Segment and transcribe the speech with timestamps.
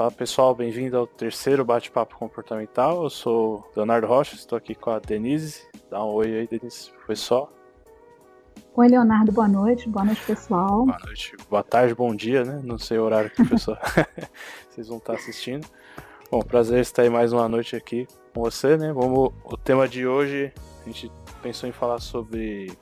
[0.00, 3.02] Fala pessoal, bem-vindo ao terceiro bate-papo comportamental.
[3.02, 5.68] Eu sou Leonardo Rocha, estou aqui com a Denise.
[5.90, 6.90] Dá um oi aí, Denise.
[7.04, 7.52] Foi só?
[8.74, 9.86] Oi, Leonardo, boa noite.
[9.90, 10.86] Boa noite, pessoal.
[10.86, 12.62] Boa noite, boa tarde, bom dia, né?
[12.64, 13.76] Não sei o horário que o pessoal
[14.70, 15.68] vocês vão estar assistindo.
[16.30, 18.94] Bom, prazer estar aí mais uma noite aqui com você, né?
[18.94, 21.12] Vamos, o tema de hoje, a gente
[21.42, 22.72] pensou em falar sobre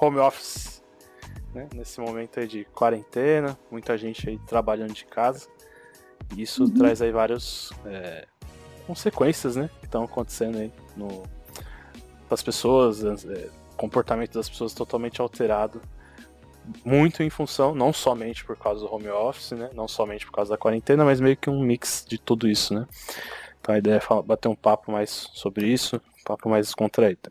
[0.00, 0.82] home office,
[1.54, 1.68] né?
[1.74, 5.54] Nesse momento aí de quarentena, muita gente aí trabalhando de casa.
[6.36, 6.70] Isso uhum.
[6.70, 8.26] traz aí várias é,
[8.86, 9.68] consequências, né?
[9.80, 11.24] Que estão acontecendo aí no,
[12.30, 15.80] as pessoas, é, comportamento das pessoas totalmente alterado.
[16.84, 19.70] Muito em função, não somente por causa do home office, né?
[19.72, 22.86] Não somente por causa da quarentena, mas meio que um mix de tudo isso, né?
[23.60, 27.30] Então a ideia é falar, bater um papo mais sobre isso, um papo mais descontraído.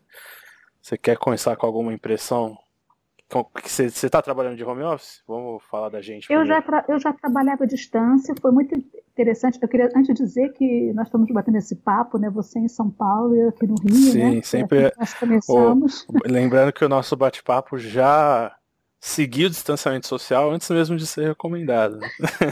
[0.80, 2.56] Você quer começar com alguma impressão
[3.64, 5.22] você está trabalhando de home office?
[5.26, 6.32] Vamos falar da gente.
[6.32, 8.74] Eu já, eu já trabalhava à distância, foi muito
[9.12, 9.58] interessante.
[9.60, 12.30] Eu queria antes dizer que nós estamos batendo esse papo, né?
[12.30, 14.42] Você em São Paulo e eu aqui no Rio, Sim, né?
[14.42, 14.78] Sempre.
[14.84, 16.06] É nós começamos.
[16.08, 18.56] O, lembrando que o nosso bate-papo já
[19.06, 22.00] seguir o distanciamento social antes mesmo de ser recomendado.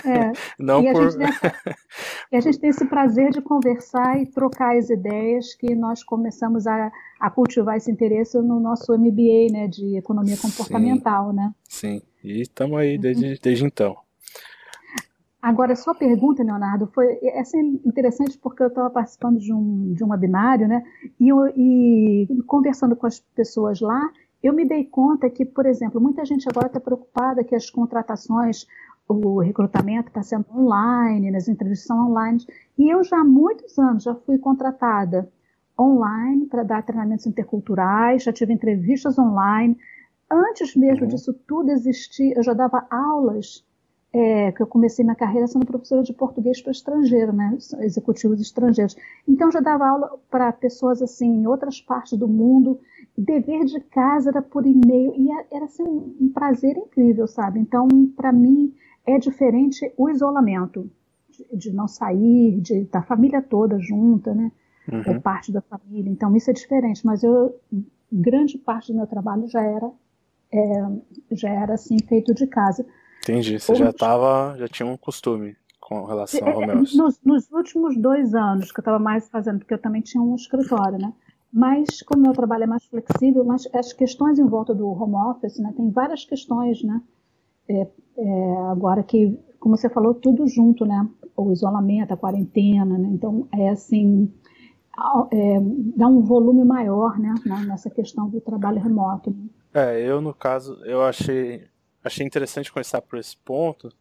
[0.05, 0.33] É.
[0.57, 1.03] Não e, por...
[1.03, 1.55] a essa...
[2.31, 6.67] e a gente tem esse prazer de conversar e trocar as ideias que nós começamos
[6.67, 11.55] a, a cultivar esse interesse no nosso MBA, né, de economia comportamental, sim, né?
[11.69, 13.37] Sim, e estamos aí desde, uhum.
[13.43, 13.97] desde então.
[15.43, 20.03] Agora, sua pergunta, Leonardo, foi essa é interessante porque eu estava participando de um, de
[20.03, 20.83] um webinário, né?
[21.21, 24.11] E, e conversando com as pessoas lá,
[24.47, 28.67] eu me dei conta que, por exemplo, muita gente agora está preocupada que as contratações,
[29.09, 32.45] o recrutamento está sendo online, nas entrevistas são online.
[32.77, 35.33] E eu já há muitos anos já fui contratada
[35.81, 39.79] online para dar treinamentos interculturais, já tive entrevistas online.
[40.31, 41.09] Antes mesmo uhum.
[41.09, 43.65] disso tudo existir, eu já dava aulas,
[44.13, 48.95] é, que eu comecei minha carreira sendo professora de português para estrangeiro, né, executivos estrangeiros.
[49.27, 52.79] Então eu já dava aula para pessoas assim em outras partes do mundo
[53.17, 57.61] dever de casa era por e-mail e era assim, um, prazer incrível, sabe?
[57.61, 57.87] Então,
[58.17, 58.75] para mim,
[59.07, 60.91] é diferente o isolamento,
[61.31, 64.51] de, de, não sair, de da família toda junta, né?
[64.91, 65.15] Uhum.
[65.15, 66.11] Ou parte da família.
[66.11, 67.07] Então, isso é diferente.
[67.07, 67.59] Mas eu,
[68.13, 69.91] grande parte do meu trabalho já era,
[70.53, 70.87] é,
[71.33, 72.85] já era assim, feito de casa.
[73.23, 73.59] Entendi.
[73.59, 76.97] Você já tava, já tinha um costume com relação ao home é, office.
[76.97, 80.35] Nos, nos últimos dois anos que eu estava mais fazendo, porque eu também tinha um
[80.35, 81.13] escritório, né?
[81.55, 85.57] Mas, como meu trabalho é mais flexível, mas as questões em volta do home office,
[85.61, 87.01] né, tem várias questões, né?
[87.69, 87.87] É,
[88.19, 91.09] é, agora que, como você falou, tudo junto, né?
[91.37, 93.09] O isolamento, a quarentena, né?
[93.13, 94.29] Então, é assim,
[95.31, 95.61] é,
[95.97, 97.33] dá um volume maior, né?
[97.69, 99.31] Nessa questão do trabalho remoto.
[99.31, 99.49] Né?
[99.73, 101.69] É, eu, no caso, eu achei,
[102.03, 103.93] achei interessante começar por esse ponto,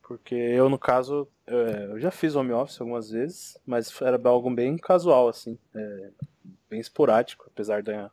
[0.00, 4.48] porque eu, no caso, é, eu já fiz home office algumas vezes, mas era algo
[4.48, 5.58] bem casual, assim.
[5.74, 6.10] É,
[6.68, 8.10] bem esporádico, apesar da,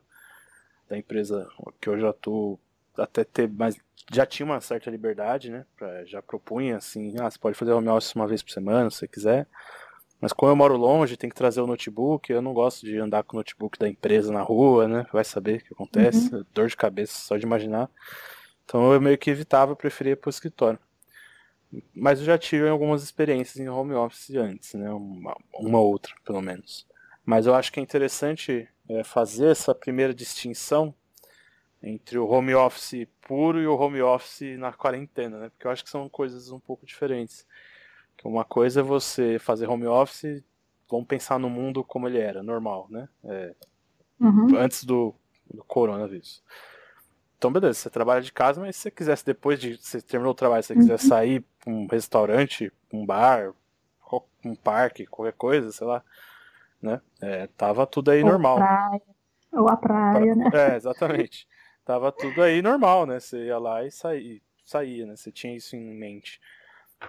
[0.88, 1.48] da empresa
[1.80, 2.58] que eu já estou
[2.96, 3.76] até ter mais
[4.12, 5.64] já tinha uma certa liberdade, né?
[5.76, 8.98] Pra, já propunha assim, ah, você pode fazer home office uma vez por semana, se
[8.98, 9.46] você quiser.
[10.20, 13.24] Mas como eu moro longe, tem que trazer o notebook, eu não gosto de andar
[13.24, 15.06] com o notebook da empresa na rua, né?
[15.12, 16.44] Vai saber o que acontece, uhum.
[16.54, 17.90] dor de cabeça só de imaginar.
[18.64, 20.78] Então eu meio que evitava, preferia ir pro escritório.
[21.94, 24.90] Mas eu já tive algumas experiências em home office antes, né?
[24.90, 26.86] Uma, uma outra, pelo menos.
[27.24, 30.94] Mas eu acho que é interessante é, fazer essa primeira distinção
[31.82, 35.48] entre o home office puro e o home office na quarentena, né?
[35.50, 37.46] Porque eu acho que são coisas um pouco diferentes.
[38.16, 40.42] Que uma coisa é você fazer home office,
[40.88, 43.08] vamos pensar no mundo como ele era, normal, né?
[43.24, 43.54] É,
[44.20, 44.56] uhum.
[44.56, 45.14] Antes do,
[45.52, 46.42] do coronavírus.
[47.36, 50.36] Então, beleza, você trabalha de casa, mas se você quisesse, depois de você terminou o
[50.36, 50.98] trabalho, se você quiser uhum.
[50.98, 53.52] sair para um restaurante, um bar,
[54.44, 56.04] um parque, qualquer coisa, sei lá,
[56.82, 57.00] né?
[57.20, 58.56] É, tava tudo aí ou normal.
[58.56, 59.02] Praia,
[59.52, 60.50] ou a praia, né?
[60.52, 61.46] É, exatamente.
[61.84, 63.20] tava tudo aí normal, né?
[63.20, 65.16] Você ia lá e saía, saía, né?
[65.16, 66.40] Você tinha isso em mente.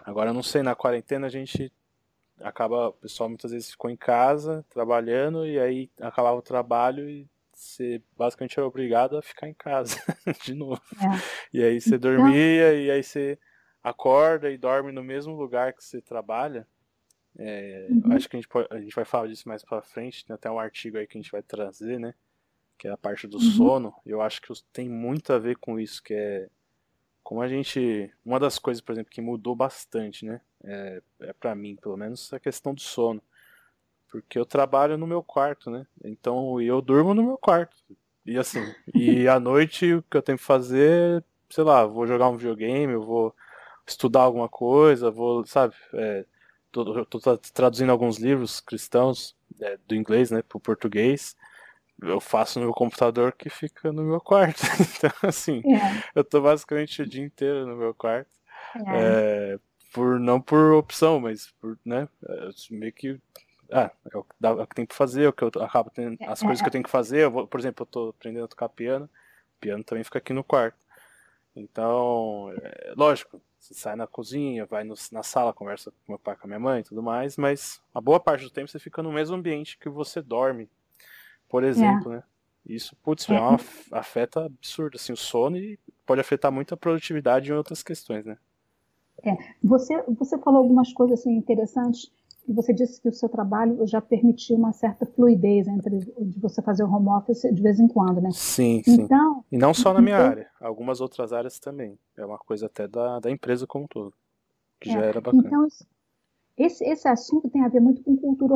[0.06, 1.72] Agora, não sei, na quarentena a gente
[2.40, 7.28] acaba, o pessoal muitas vezes ficou em casa trabalhando e aí acabava o trabalho e
[7.52, 9.96] você basicamente era obrigado a ficar em casa
[10.44, 10.82] de novo.
[11.00, 11.58] É.
[11.58, 13.38] E aí você então dormia e aí você
[13.84, 16.68] acorda e dorme no mesmo lugar que você trabalha.
[17.38, 18.14] É, uhum.
[18.14, 20.26] Acho que a gente, pode, a gente vai falar disso mais pra frente.
[20.26, 22.14] Tem até um artigo aí que a gente vai trazer, né?
[22.78, 23.52] Que é a parte do uhum.
[23.52, 23.94] sono.
[24.06, 26.50] Eu acho que tem muito a ver com isso, que é
[27.24, 28.14] como a gente.
[28.26, 30.42] Uma das coisas, por exemplo, que mudou bastante, né?
[30.64, 33.22] É, é para mim, pelo menos, a questão do sono.
[34.10, 35.88] Porque eu trabalho no meu quarto, né?
[36.04, 37.76] Então eu durmo no meu quarto.
[38.26, 38.60] E assim,
[38.94, 42.94] e à noite o que eu tenho que fazer, sei lá, vou jogar um videogame,
[42.94, 43.36] eu vou
[43.88, 46.26] estudar alguma coisa, vou, sabe, é,
[46.74, 51.36] tô, tô traduzindo alguns livros cristãos é, do inglês, né, pro português.
[52.02, 54.62] Eu faço no meu computador que fica no meu quarto.
[54.98, 56.04] Então, assim, é.
[56.16, 58.32] eu tô basicamente o dia inteiro no meu quarto.
[58.88, 59.54] É.
[59.54, 59.60] É,
[59.94, 63.20] por, não por opção, mas por, né, é, meio que
[63.72, 66.18] ah, é o, é o que tem que fazer, é o que eu acabo tendo,
[66.28, 67.30] as coisas que eu tenho que fazer.
[67.30, 70.44] Vou, por exemplo, eu tô aprendendo a tocar piano, o piano também fica aqui no
[70.44, 70.78] quarto.
[71.56, 76.36] Então, é, lógico, você sai na cozinha, vai no, na sala, conversa com meu pai,
[76.36, 79.02] com a minha mãe e tudo mais, mas a boa parte do tempo você fica
[79.02, 80.70] no mesmo ambiente que você dorme,
[81.48, 82.18] por exemplo, é.
[82.18, 82.24] né?
[82.66, 83.40] Isso, putz, é.
[83.40, 83.58] uma,
[83.92, 88.38] afeta absurdo, assim, o sono e pode afetar muito a produtividade em outras questões, né?
[89.24, 89.32] É,
[89.64, 92.12] você, você falou algumas coisas assim, interessantes
[92.48, 96.84] você disse que o seu trabalho já permitiu uma certa fluidez entre de você fazer
[96.84, 98.30] o home office de vez em quando, né?
[98.32, 99.44] Sim, então, sim.
[99.52, 101.98] E não só na minha então, área, algumas outras áreas também.
[102.18, 104.14] É uma coisa até da, da empresa como um todo,
[104.80, 105.44] que é, já era bacana.
[105.46, 105.68] Então,
[106.58, 108.56] esse, esse assunto tem a ver muito com cultura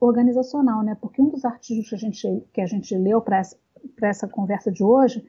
[0.00, 0.96] organizacional, né?
[1.00, 3.56] Porque um dos artigos que a gente, que a gente leu para essa,
[4.02, 5.26] essa conversa de hoje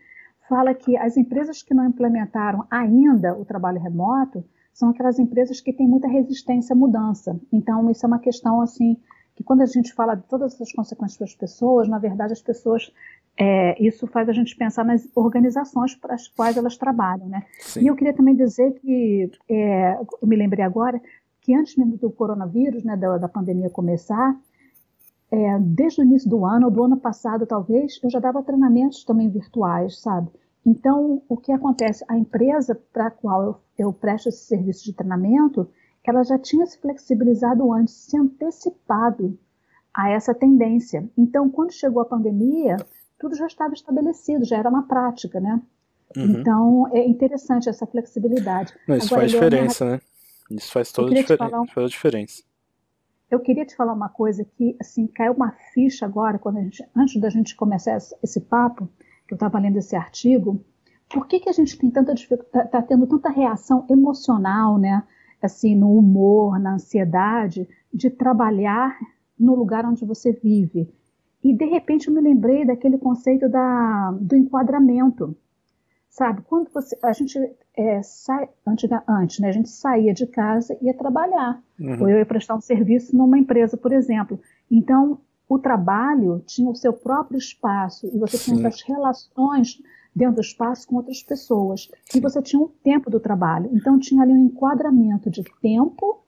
[0.48, 5.72] fala que as empresas que não implementaram ainda o trabalho remoto são aquelas empresas que
[5.72, 7.40] têm muita resistência à mudança.
[7.52, 8.98] Então, isso é uma questão assim
[9.36, 12.42] que quando a gente fala de todas essas consequências para as pessoas, na verdade as
[12.42, 12.92] pessoas
[13.38, 17.44] é, isso faz a gente pensar nas organizações para as quais elas trabalham, né?
[17.60, 17.82] Sim.
[17.82, 21.02] E eu queria também dizer que é, eu me lembrei agora
[21.42, 24.40] que antes mesmo do coronavírus, né, da, da pandemia começar,
[25.32, 29.04] é, desde o início do ano, ou do ano passado talvez, eu já dava treinamentos
[29.04, 30.30] também virtuais, sabe?
[30.66, 32.06] Então, o que acontece?
[32.08, 35.70] A empresa para a qual eu, eu presto esse serviço de treinamento,
[36.04, 39.38] ela já tinha se flexibilizado antes, se antecipado
[39.94, 41.10] a essa tendência.
[41.18, 42.78] Então, quando chegou a pandemia,
[43.20, 45.62] tudo já estava estabelecido, já era uma prática, né?
[46.16, 46.40] Uhum.
[46.40, 48.74] Então, é interessante essa flexibilidade.
[48.88, 50.02] Não, isso Agora, faz diferença, né?
[50.52, 51.66] Isso faz toda, difer um...
[51.66, 52.44] toda a diferença.
[53.32, 56.84] Eu queria te falar uma coisa que, assim, caiu uma ficha agora, quando a gente,
[56.96, 58.88] antes da gente começar esse papo,
[59.34, 60.64] eu estava lendo esse artigo,
[61.10, 65.04] por que, que a gente tem tanta está tá tendo tanta reação emocional, né?
[65.42, 68.98] Assim, no humor, na ansiedade, de trabalhar
[69.38, 70.90] no lugar onde você vive.
[71.44, 75.36] E de repente eu me lembrei daquele conceito da, do enquadramento.
[76.10, 77.38] Sabe, quando você, a gente
[77.76, 81.62] é, sai, antes, antes né, a gente saía de casa e ia trabalhar.
[81.80, 82.02] Uhum.
[82.02, 84.40] Ou eu ia prestar um serviço numa empresa, por exemplo.
[84.70, 88.56] Então, o trabalho tinha o seu próprio espaço e você Sim.
[88.56, 89.82] tinha as relações
[90.16, 91.90] dentro do espaço com outras pessoas.
[92.14, 93.70] E você tinha um tempo do trabalho.
[93.74, 96.24] Então tinha ali um enquadramento de tempo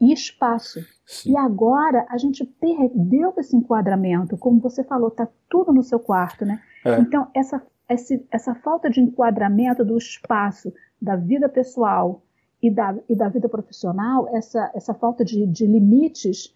[0.00, 0.80] e espaço.
[1.06, 1.32] Sim.
[1.32, 4.36] E agora a gente perdeu esse enquadramento.
[4.36, 6.60] Como você falou, está tudo no seu quarto, né?
[6.84, 6.98] É.
[7.00, 12.22] Então essa, essa, essa falta de enquadramento do espaço, da vida pessoal
[12.62, 16.54] e da, e da vida profissional, essa, essa falta de, de limites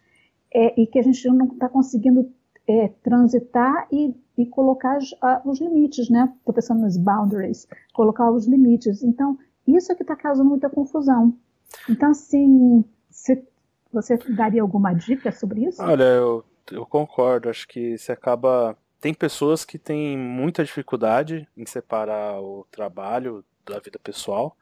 [0.52, 2.32] é, e que a gente não está conseguindo
[2.66, 4.98] é, transitar e, e colocar
[5.44, 6.32] os, limites, né?
[6.38, 9.02] Estou pensando nos boundaries, colocar os limites.
[9.02, 11.34] Então, isso é que está causando muita confusão.
[11.88, 13.42] Então, assim, se,
[13.92, 15.82] você daria alguma dica sobre isso?
[15.82, 17.48] Olha, eu, eu concordo.
[17.48, 18.76] Acho que você acaba.
[19.00, 24.56] Tem pessoas que têm muita dificuldade em separar o trabalho da vida pessoal.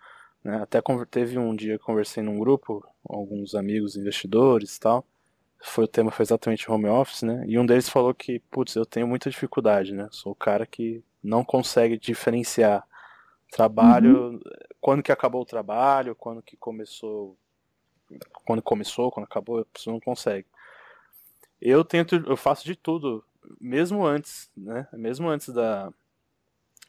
[0.45, 0.63] Né?
[0.63, 0.81] Até
[1.11, 5.05] teve um dia que conversei num grupo, alguns amigos investidores e tal
[5.61, 7.45] foi o tema foi exatamente home office, né?
[7.47, 10.09] E um deles falou que, putz, eu tenho muita dificuldade, né?
[10.11, 12.87] Sou o cara que não consegue diferenciar
[13.51, 14.41] trabalho, uhum.
[14.81, 17.37] quando que acabou o trabalho, quando que começou,
[18.45, 20.47] quando começou, quando acabou, a pessoa não consegue.
[21.61, 23.25] Eu tento, eu faço de tudo,
[23.61, 24.87] mesmo antes, né?
[24.93, 25.93] Mesmo antes da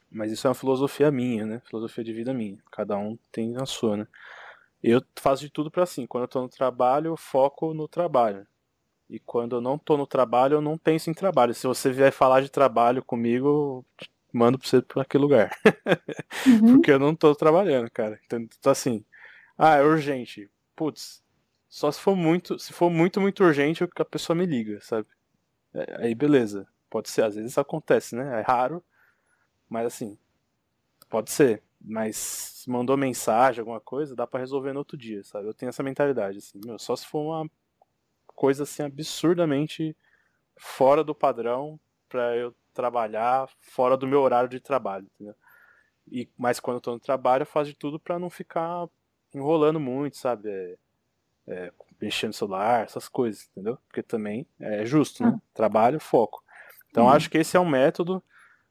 [0.09, 1.61] mas isso é uma filosofia minha, né?
[1.65, 2.57] Filosofia de vida minha.
[2.71, 4.07] Cada um tem a sua, né?
[4.81, 8.47] Eu faço de tudo para assim, quando eu tô no trabalho, eu foco no trabalho.
[9.09, 11.53] E quando eu não tô no trabalho, eu não penso em trabalho.
[11.53, 13.85] Se você vier falar de trabalho comigo,
[14.33, 15.51] mando pra você pra aquele lugar.
[16.45, 16.75] Uhum.
[16.75, 18.19] Porque eu não tô trabalhando, cara.
[18.25, 19.03] Então, tá assim.
[19.57, 20.49] Ah, é urgente.
[20.75, 21.21] Putz,
[21.67, 25.07] só se for muito, se for muito, muito urgente, a pessoa me liga, sabe?
[25.73, 26.67] É, aí beleza.
[26.89, 28.39] Pode ser, às vezes isso acontece, né?
[28.39, 28.83] É raro,
[29.69, 30.17] mas assim,
[31.09, 31.61] pode ser.
[31.79, 35.47] Mas mandou mensagem, alguma coisa, dá para resolver no outro dia, sabe?
[35.47, 37.49] Eu tenho essa mentalidade, assim, meu, só se for uma
[38.37, 39.97] coisa assim absurdamente
[40.55, 45.35] fora do padrão para eu trabalhar fora do meu horário de trabalho, entendeu?
[46.09, 48.87] E, mas quando eu tô no trabalho, eu faço de tudo para não ficar
[49.33, 50.49] enrolando muito, sabe?
[50.49, 50.77] É,
[51.47, 53.77] é, mexendo no celular, essas coisas, entendeu?
[53.87, 55.33] Porque também é justo, né?
[55.35, 55.41] Ah.
[55.53, 56.43] Trabalho, foco.
[56.91, 57.09] Então uhum.
[57.09, 58.23] acho que esse é um método,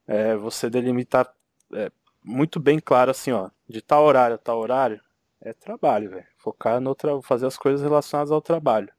[0.07, 1.35] é, você delimitar
[1.75, 1.91] é,
[2.23, 5.01] muito bem claro assim, ó, de tal horário a tal horário,
[5.41, 6.27] é trabalho, velho.
[6.39, 7.21] Focar no tra...
[7.21, 8.93] fazer as coisas relacionadas ao trabalho.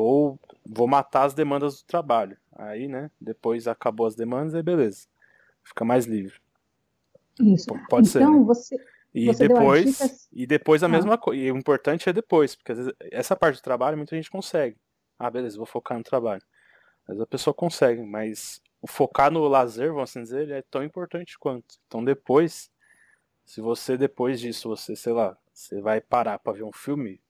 [0.00, 2.36] Ou vou matar as demandas do trabalho.
[2.52, 3.10] Aí, né?
[3.20, 5.06] Depois acabou as demandas, aí beleza.
[5.62, 6.34] Fica mais livre.
[7.40, 7.66] Isso.
[7.66, 8.22] Pode então, ser.
[8.22, 8.44] Então, né?
[8.44, 8.76] você.
[9.14, 10.88] E você depois, e depois a ah.
[10.90, 11.42] mesma coisa.
[11.42, 14.76] E o importante é depois, porque às vezes, essa parte do trabalho muita gente consegue.
[15.18, 16.42] Ah, beleza, vou focar no trabalho.
[17.08, 20.82] Vezes a pessoa consegue, mas o focar no lazer, vamos assim dizer, ele é tão
[20.82, 21.76] importante quanto.
[21.86, 22.70] Então depois,
[23.44, 27.20] se você depois disso, você, sei lá, você vai parar para ver um filme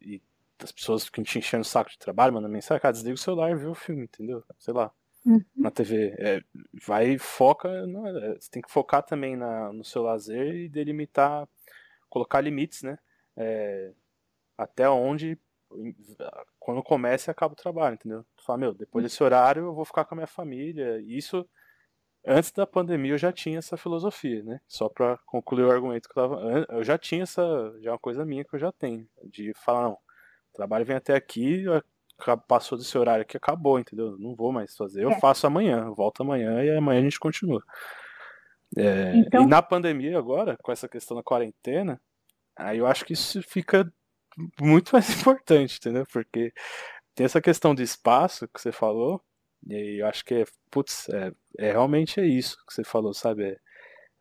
[0.00, 0.22] e
[0.64, 3.50] as pessoas ficam te enchendo o saco de trabalho, mandando mensagem, cara, desliga o celular
[3.50, 4.42] e vê o filme, entendeu?
[4.58, 4.90] Sei lá.
[5.24, 5.42] Uhum.
[5.56, 6.14] Na TV.
[6.18, 6.42] É,
[6.86, 7.86] vai foca.
[7.86, 11.48] Não, é, você tem que focar também na, no seu lazer e delimitar,
[12.10, 12.98] colocar limites, né?
[13.36, 13.92] É,
[14.56, 15.38] até onde
[16.58, 18.24] quando começa e acaba o trabalho, entendeu?
[18.36, 21.00] Tu fala, meu, depois desse horário eu vou ficar com a minha família.
[21.00, 21.48] E isso,
[22.24, 24.60] antes da pandemia, eu já tinha essa filosofia, né?
[24.68, 26.66] Só para concluir o argumento que eu tava.
[26.68, 27.42] Eu já tinha essa.
[27.80, 29.08] Já é uma coisa minha que eu já tenho.
[29.24, 29.98] De falar, não,
[30.54, 31.64] o trabalho vem até aqui,
[32.46, 34.16] passou desse horário aqui, acabou, entendeu?
[34.18, 35.02] Não vou mais fazer.
[35.02, 35.18] Eu é.
[35.18, 37.62] faço amanhã, volto amanhã e amanhã a gente continua.
[38.76, 39.42] É, então...
[39.42, 42.00] E na pandemia agora, com essa questão da quarentena,
[42.56, 43.92] aí eu acho que isso fica
[44.60, 46.06] muito mais importante, entendeu?
[46.12, 46.52] Porque
[47.16, 49.20] tem essa questão de espaço que você falou,
[49.66, 53.58] e eu acho que é, putz, é, é realmente é isso que você falou, sabe?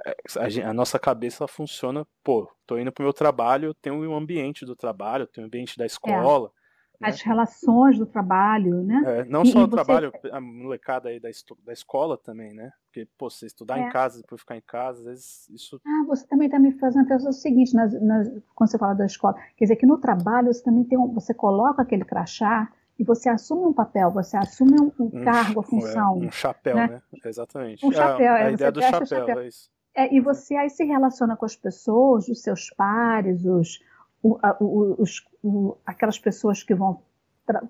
[0.06, 3.96] É, é a, a, nossa cabeça funciona, pô, tô indo pro meu trabalho, eu tenho
[3.96, 5.88] um ambiente do trabalho, eu tenho um ambiente da é.
[5.88, 6.52] escola,
[7.00, 7.10] né?
[7.10, 9.02] as relações do trabalho, né?
[9.06, 11.30] É, não só o trabalho, a molecada aí da,
[11.66, 12.72] da escola também, né?
[12.86, 13.82] Porque, pô, você estudar é.
[13.82, 15.82] em casa, depois ficar em casa, às vezes isso...
[15.86, 19.06] Ah, você também está me fazendo pensar o seguinte, nas, nas, quando você fala da
[19.06, 23.04] escola, quer dizer que no trabalho você também tem um, você coloca aquele crachá e
[23.04, 26.24] você assume um papel, você assume um, um, um cargo, a função.
[26.24, 26.88] É, um chapéu, né?
[26.88, 27.02] né?
[27.26, 27.86] Exatamente.
[27.86, 29.70] Um chapéu, é, a ideia do chapéu, chapéu, é isso.
[29.96, 33.80] É, e você aí se relaciona com as pessoas, os seus pares, os,
[34.22, 37.02] o, a, os, o, aquelas pessoas que vão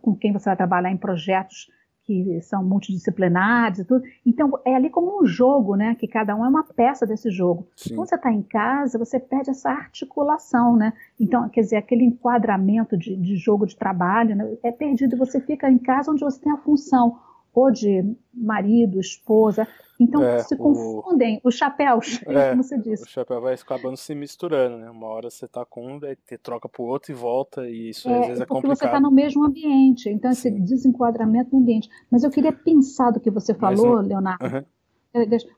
[0.01, 1.67] com quem você vai trabalhar em projetos
[2.03, 4.03] que são multidisciplinares e tudo.
[4.25, 5.95] Então, é ali como um jogo, né?
[5.95, 7.67] Que cada um é uma peça desse jogo.
[7.75, 7.95] Sim.
[7.95, 10.93] Quando você está em casa, você perde essa articulação, né?
[11.19, 15.17] Então, quer dizer, aquele enquadramento de, de jogo de trabalho né, é perdido.
[15.17, 17.17] Você fica em casa onde você tem a função
[17.53, 19.67] ou de marido, esposa.
[19.99, 21.49] Então é, se confundem o...
[21.49, 23.03] os chapéus, é, como você disse.
[23.03, 24.89] O chapéu vai acabando se misturando, né?
[24.89, 28.09] Uma hora você tá com um, daí te troca pro outro e volta, e isso
[28.09, 28.77] é, às vezes é porque complicado.
[28.77, 31.89] você está no mesmo ambiente, então esse desenquadramento no ambiente.
[32.11, 34.45] Mas eu queria pensar do que você falou, Mas, Leonardo.
[34.45, 34.63] Uhum.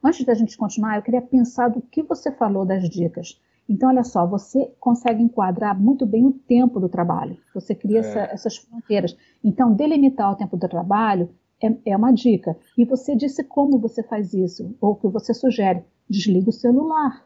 [0.04, 3.40] Antes da gente continuar, eu queria pensar do que você falou das dicas.
[3.68, 7.38] Então, olha só, você consegue enquadrar muito bem o tempo do trabalho.
[7.54, 8.00] Você cria é.
[8.02, 9.18] essa, essas fronteiras.
[9.44, 11.30] Então, delimitar o tempo do trabalho
[11.68, 12.56] é, é uma dica.
[12.78, 15.84] E você disse como você faz isso, ou que você sugere.
[16.10, 17.26] Desliga o celular.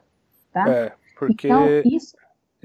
[0.52, 0.68] Tá?
[0.68, 2.16] É, porque então, isso...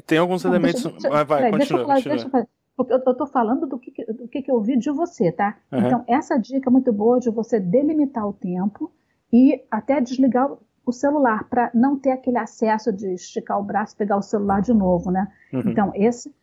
[0.06, 0.84] tem alguns Não, elementos.
[0.84, 2.16] Deixa, vai, vai, continua, deixa eu, continua.
[2.16, 5.58] Deixa eu, eu estou falando do que, do que, eu ouvi de você, tá?
[5.72, 5.80] Uhum.
[5.80, 8.92] Então, essa dica é muito boa de você delimitar o tempo
[9.32, 10.50] e até desligar
[10.86, 14.62] o celular para não ter aquele acesso de esticar o braço e pegar o celular
[14.62, 15.32] de novo, né?
[15.52, 15.64] Uhum.
[15.68, 16.34] Então, esse,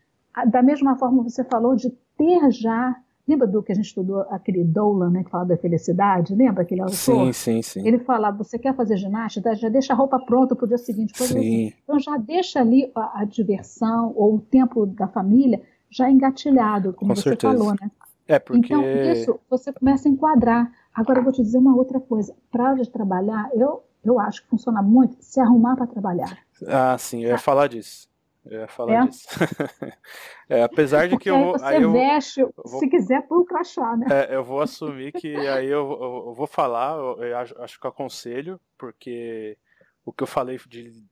[0.47, 2.97] da mesma forma você falou de ter já
[3.33, 6.35] Lembra do que a gente estudou, aquele Dolan, né, que fala da felicidade?
[6.35, 6.95] Lembra aquele autor?
[6.95, 7.87] Sim, sim, sim.
[7.87, 9.55] Ele fala, você quer fazer ginástica?
[9.55, 11.17] Já deixa a roupa pronta para o dia seguinte.
[11.17, 11.25] Sim.
[11.25, 11.73] Assim.
[11.83, 17.11] Então já deixa ali a, a, diversão ou o tempo da família já engatilhado, como
[17.11, 17.57] Com você certeza.
[17.57, 17.91] falou, né?
[18.29, 18.67] É porque...
[18.67, 20.71] Então isso você começa a enquadrar.
[20.95, 22.35] Agora eu vou te dizer uma outra coisa.
[22.51, 26.37] Para de trabalhar, eu, eu acho que funciona muito se arrumar para trabalhar.
[26.67, 28.12] Ah, sim, eu ia falar disso.
[28.45, 29.07] Eu ia falar é?
[29.07, 29.29] disso.
[30.49, 31.53] é, apesar de que eu.
[31.53, 34.07] Você aí eu, veste, vou, se quiser, por crachá, né?
[34.11, 37.91] É, eu vou assumir que aí eu, eu, eu vou falar, eu, acho, que eu
[37.91, 39.57] aconselho, porque
[40.05, 41.05] o que eu falei de,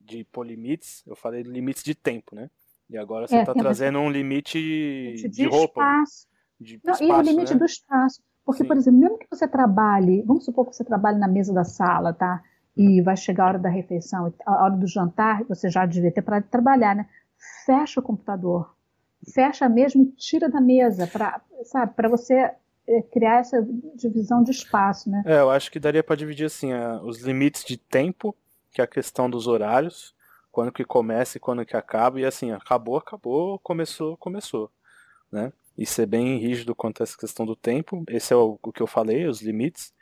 [0.00, 2.48] de pôr limites, eu falei de limites de tempo, né?
[2.88, 5.80] E agora você está é, trazendo um limite de, de roupa.
[5.80, 6.28] Espaço.
[6.58, 7.58] De Não, espaço, e o limite né?
[7.58, 8.22] do espaço.
[8.44, 8.68] Porque, Sim.
[8.68, 12.14] por exemplo, mesmo que você trabalhe, vamos supor que você trabalhe na mesa da sala,
[12.14, 12.42] tá?
[12.76, 16.22] E vai chegar a hora da refeição, a hora do jantar, você já devia ter
[16.22, 17.08] parado de trabalhar, né?
[17.64, 18.76] Fecha o computador,
[19.32, 22.34] fecha mesmo e tira da mesa, para sabe, para você
[22.86, 25.22] eh, criar essa divisão de espaço, né?
[25.24, 28.36] É, eu acho que daria para dividir assim, os limites de tempo,
[28.72, 30.14] que é a questão dos horários,
[30.52, 34.70] quando que começa e quando que acaba, e assim, acabou, acabou, começou, começou,
[35.32, 35.50] né?
[35.78, 38.82] E ser bem rígido quanto a essa questão do tempo, esse é o, o que
[38.82, 39.94] eu falei, os limites,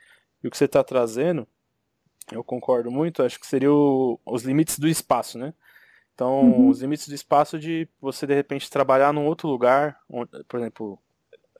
[0.43, 1.47] e o que você está trazendo
[2.33, 5.53] eu concordo muito, acho que seria o, os limites do espaço, né?
[6.15, 6.69] Então, uhum.
[6.69, 10.99] os limites do espaço de você de repente trabalhar num outro lugar, onde, por exemplo,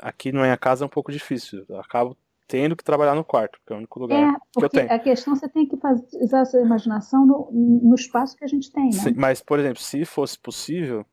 [0.01, 1.65] aqui na minha casa é um pouco difícil.
[1.69, 2.17] Eu acabo
[2.47, 4.93] tendo que trabalhar no quarto, que é o único lugar é, que eu tenho.
[4.93, 8.49] A questão você tem que fazer, usar a sua imaginação no, no espaço que a
[8.49, 8.93] gente tem, né?
[8.93, 11.05] Sim, mas, por exemplo, se fosse possível,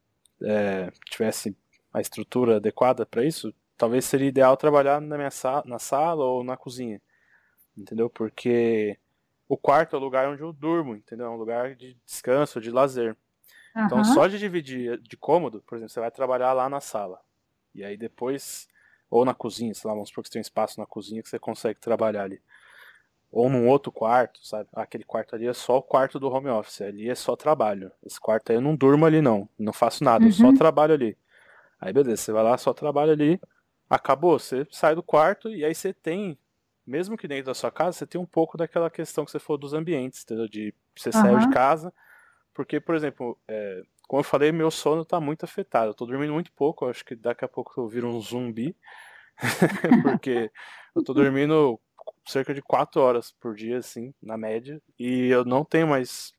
[0.44, 1.56] é, tivesse
[1.94, 6.44] a estrutura adequada para isso, talvez seria ideal trabalhar na minha sala, na sala ou
[6.44, 7.02] na cozinha,
[7.78, 8.10] entendeu?
[8.10, 8.98] Porque
[9.52, 11.26] o quarto é o lugar onde eu durmo, entendeu?
[11.26, 13.18] É um lugar de descanso, de lazer.
[13.76, 13.86] Uhum.
[13.86, 17.20] Então, só de dividir de cômodo, por exemplo, você vai trabalhar lá na sala.
[17.76, 18.70] E aí depois,
[19.10, 21.28] ou na cozinha, sei lá, vamos supor que você tem um espaço na cozinha que
[21.28, 22.42] você consegue trabalhar ali.
[23.30, 24.70] Ou num outro quarto, sabe?
[24.74, 27.92] Aquele quarto ali é só o quarto do home office, ali é só trabalho.
[28.06, 30.30] Esse quarto aí eu não durmo ali não, não faço nada, uhum.
[30.30, 31.18] eu só trabalho ali.
[31.78, 33.38] Aí beleza, você vai lá, só trabalha ali,
[33.90, 36.38] acabou, você sai do quarto e aí você tem,
[36.86, 39.58] mesmo que dentro da sua casa, você tem um pouco daquela questão que você falou
[39.58, 40.48] dos ambientes, entendeu?
[40.48, 41.22] De você uhum.
[41.22, 41.94] saiu de casa,
[42.54, 45.92] porque, por exemplo, é, como eu falei, meu sono está muito afetado.
[45.92, 48.76] Eu tô dormindo muito pouco, acho que daqui a pouco eu viro um zumbi.
[50.04, 50.52] porque
[50.96, 51.80] eu tô dormindo
[52.26, 54.82] cerca de 4 horas por dia, assim, na média.
[55.00, 56.34] E eu não tenho mais.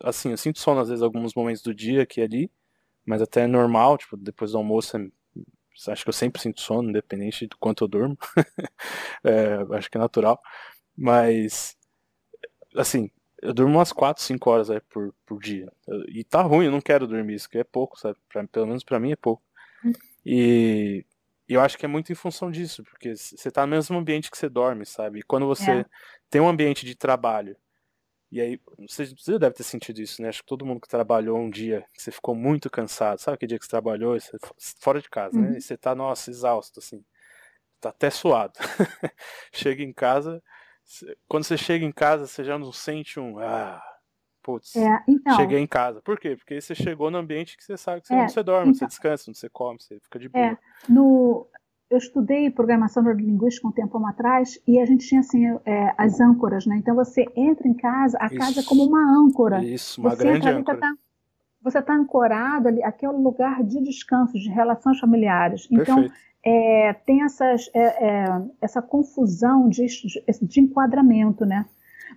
[0.00, 2.52] Assim, eu sinto sono às vezes alguns momentos do dia aqui e ali,
[3.04, 5.00] mas até é normal, tipo, depois do almoço, é,
[5.88, 8.16] acho que eu sempre sinto sono, independente do quanto eu durmo.
[9.24, 10.40] é, acho que é natural.
[10.96, 11.76] Mas,
[12.76, 13.10] assim,
[13.42, 15.70] eu durmo umas 4, 5 horas aí por, por dia.
[16.08, 18.16] E tá ruim, eu não quero dormir, isso que é pouco, sabe?
[18.28, 19.42] Pra, pelo menos para mim é pouco.
[19.84, 19.92] Hum.
[20.24, 21.04] E
[21.48, 24.38] eu acho que é muito em função disso, porque você tá no mesmo ambiente que
[24.38, 25.18] você dorme, sabe?
[25.18, 25.84] E quando você é.
[26.30, 27.56] tem um ambiente de trabalho,
[28.30, 30.28] e aí, você, você deve ter sentido isso, né?
[30.28, 33.50] Acho que todo mundo que trabalhou um dia, que você ficou muito cansado, sabe aquele
[33.50, 34.36] dia que você trabalhou, você,
[34.80, 35.46] fora de casa, né?
[35.46, 35.52] uhum.
[35.52, 35.58] né?
[35.58, 37.04] E você tá, nossa, exausto, assim.
[37.80, 38.54] Tá até suado.
[39.52, 40.42] Chega em casa,
[41.28, 43.38] quando você chega em casa, você já não sente um.
[43.38, 43.82] Ah,
[44.42, 46.02] putz, é, então, cheguei em casa.
[46.02, 46.36] Por quê?
[46.36, 48.78] Porque você chegou no ambiente que você sabe que você, é, onde você dorme, então,
[48.80, 50.44] você descansa, onde você come, você fica de boa.
[50.44, 51.48] É, no,
[51.94, 56.66] eu estudei programação neurolinguística um tempo atrás e a gente tinha assim é, as âncoras,
[56.66, 56.76] né?
[56.76, 59.64] Então você entra em casa, a isso, casa é como uma âncora.
[59.64, 60.78] Isso, uma você grande âncora.
[60.78, 60.94] Tá,
[61.62, 65.66] você está ancorado ali, aqui é o lugar de descanso, de relações familiares.
[65.70, 69.86] Então, Perfeito é, tem essas, é, é, essa confusão de,
[70.42, 71.64] de, enquadramento, né?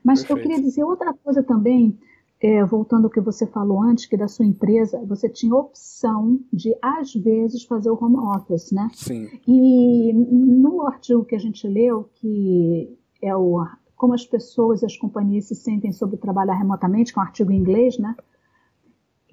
[0.04, 0.40] Mas Perfeito.
[0.40, 1.98] eu queria dizer outra coisa também,
[2.40, 6.76] é, voltando ao que você falou antes, que da sua empresa você tinha opção de,
[6.82, 8.90] às vezes, fazer o home office, né?
[8.94, 9.28] Sim.
[9.48, 14.96] E no artigo que a gente leu, que é o como as pessoas e as
[14.96, 18.16] companhias se sentem sobre trabalhar remotamente, que é um artigo em inglês, né?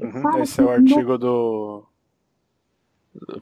[0.01, 1.19] Uhum, esse é o artigo no...
[1.19, 1.85] do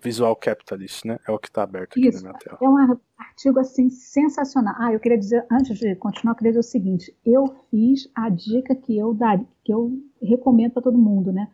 [0.03, 1.19] Visual Capitalist, né?
[1.27, 2.59] É o que está aberto aqui Isso, na minha tela.
[2.61, 4.75] É um artigo assim sensacional.
[4.79, 8.29] Ah, eu queria dizer, antes de continuar, eu queria dizer o seguinte: eu fiz a
[8.29, 11.49] dica que eu daria, que eu recomendo para todo mundo, né?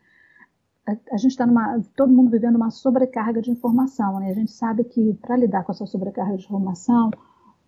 [0.87, 1.81] A, a gente está numa.
[1.97, 4.31] todo mundo vivendo uma sobrecarga de informação, né?
[4.31, 7.11] A gente sabe que para lidar com essa sobrecarga de informação,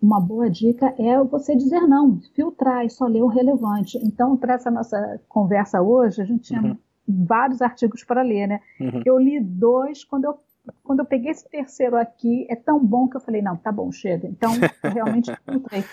[0.01, 3.97] uma boa dica é você dizer não, filtrar e só ler o relevante.
[4.03, 6.61] Então, para essa nossa conversa hoje, a gente tinha.
[6.61, 8.59] Uhum vários artigos para ler, né?
[8.79, 9.01] Uhum.
[9.05, 10.39] Eu li dois, quando eu,
[10.83, 13.91] quando eu peguei esse terceiro aqui, é tão bom que eu falei, não, tá bom,
[13.91, 14.27] chega.
[14.27, 14.51] Então,
[14.83, 15.83] eu realmente encontrei.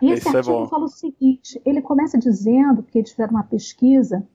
[0.00, 3.32] E esse Isso é artigo é fala o seguinte, ele começa dizendo, que eles fizeram
[3.32, 4.26] uma pesquisa,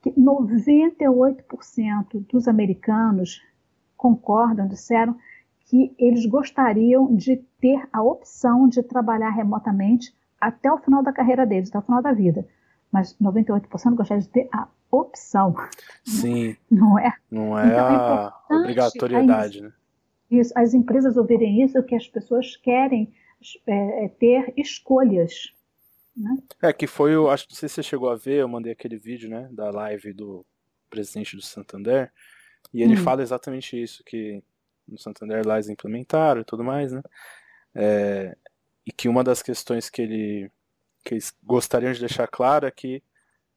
[0.00, 3.42] que 98% dos americanos
[3.96, 5.16] concordam, disseram
[5.66, 11.46] que eles gostariam de ter a opção de trabalhar remotamente até o final da carreira
[11.46, 12.46] deles, até o final da vida.
[12.90, 15.54] Mas 98% gostariam de ter a opção.
[16.04, 16.56] Sim.
[16.70, 17.12] Não é?
[17.30, 19.72] Não é então, a é obrigatoriedade, né?
[20.30, 23.12] Isso, as empresas ouvirem isso, que as pessoas querem
[23.66, 25.52] é, é, ter escolhas.
[26.16, 26.38] Né?
[26.62, 27.28] É, que foi o.
[27.28, 29.48] Acho que não sei se você chegou a ver, eu mandei aquele vídeo, né?
[29.50, 30.46] Da live do
[30.88, 32.12] presidente do Santander.
[32.72, 33.02] E ele hum.
[33.02, 34.42] fala exatamente isso, que
[34.86, 37.02] no Santander lá eles implementaram e tudo mais, né?
[37.74, 38.36] É,
[38.86, 40.50] e que uma das questões que, ele,
[41.04, 43.02] que eles gostariam de deixar claro é que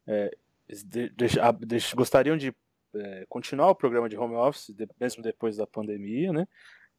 [0.08, 0.36] é,
[0.68, 2.54] de, de, gostariam de
[2.96, 6.48] é, continuar o programa de home office, mesmo depois da pandemia, né?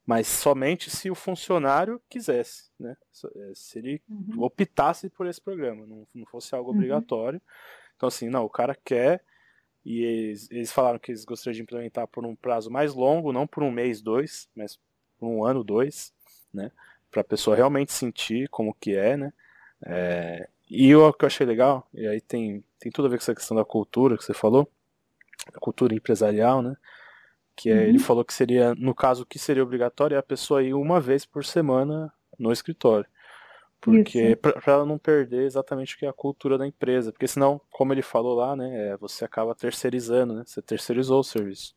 [0.07, 2.94] Mas somente se o funcionário quisesse, né?
[3.37, 4.42] É, se ele uhum.
[4.42, 6.77] optasse por esse programa, não, não fosse algo uhum.
[6.77, 7.40] obrigatório.
[7.96, 9.24] Então, assim, não, o cara quer,
[9.85, 13.46] e eles, eles, falaram que eles gostariam de implementar por um prazo mais longo, não
[13.46, 14.79] por um mês, dois, mas
[15.18, 16.12] por um ano, dois,
[16.53, 16.70] né?
[17.11, 19.33] Para a pessoa realmente sentir como que é, né?
[19.87, 23.22] É, e o que eu achei legal, e aí tem, tem tudo a ver com
[23.22, 24.70] essa questão da cultura que você falou,
[25.53, 26.77] a cultura empresarial, né?
[27.57, 27.81] Que é, uhum.
[27.83, 31.00] ele falou que seria, no caso, o que seria obrigatório é a pessoa ir uma
[31.00, 33.07] vez por semana no escritório.
[33.81, 37.12] Porque para ela não perder exatamente o que é a cultura da empresa.
[37.12, 40.42] Porque senão, como ele falou lá, né, é, você acaba terceirizando, né?
[40.46, 41.74] Você terceirizou o serviço.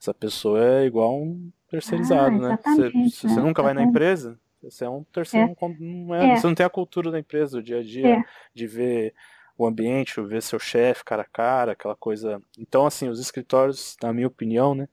[0.00, 2.58] Essa pessoa é igual um terceirizado, ah, né?
[2.64, 5.68] Você, você nunca vai na empresa, Você é um terceiro, é.
[5.80, 6.36] Não é, é.
[6.36, 8.24] você não tem a cultura da empresa, o dia a dia, é.
[8.54, 9.14] de ver
[9.56, 12.40] o ambiente, ver seu chefe cara a cara, aquela coisa.
[12.58, 14.88] Então, assim, os escritórios, na minha opinião, né,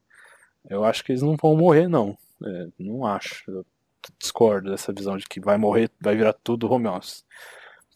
[0.70, 2.18] eu acho que eles não vão morrer, não.
[2.44, 3.50] É, não acho.
[3.50, 3.66] Eu
[4.18, 7.26] discordo dessa visão de que vai morrer, vai virar tudo home office.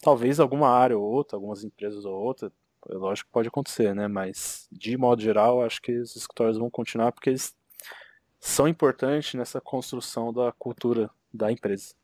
[0.02, 2.52] Talvez alguma área ou outra, algumas empresas ou outra,
[2.90, 4.06] é lógico que pode acontecer, né?
[4.08, 7.54] Mas, de modo geral, acho que os escritórios vão continuar porque eles
[8.38, 11.94] são importantes nessa construção da cultura da empresa.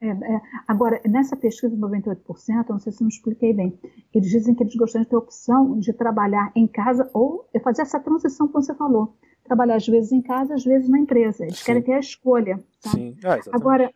[0.00, 3.78] É, é, agora, nessa pesquisa de 98%, não sei se eu me expliquei bem,
[4.12, 7.82] eles dizem que eles gostariam de ter a opção de trabalhar em casa ou fazer
[7.82, 9.16] essa transição que você falou.
[9.44, 11.44] Trabalhar às vezes em casa, às vezes na empresa.
[11.44, 11.64] Eles Sim.
[11.64, 12.62] querem ter a escolha.
[12.82, 12.90] Tá?
[12.90, 13.92] Sim, ah, Agora,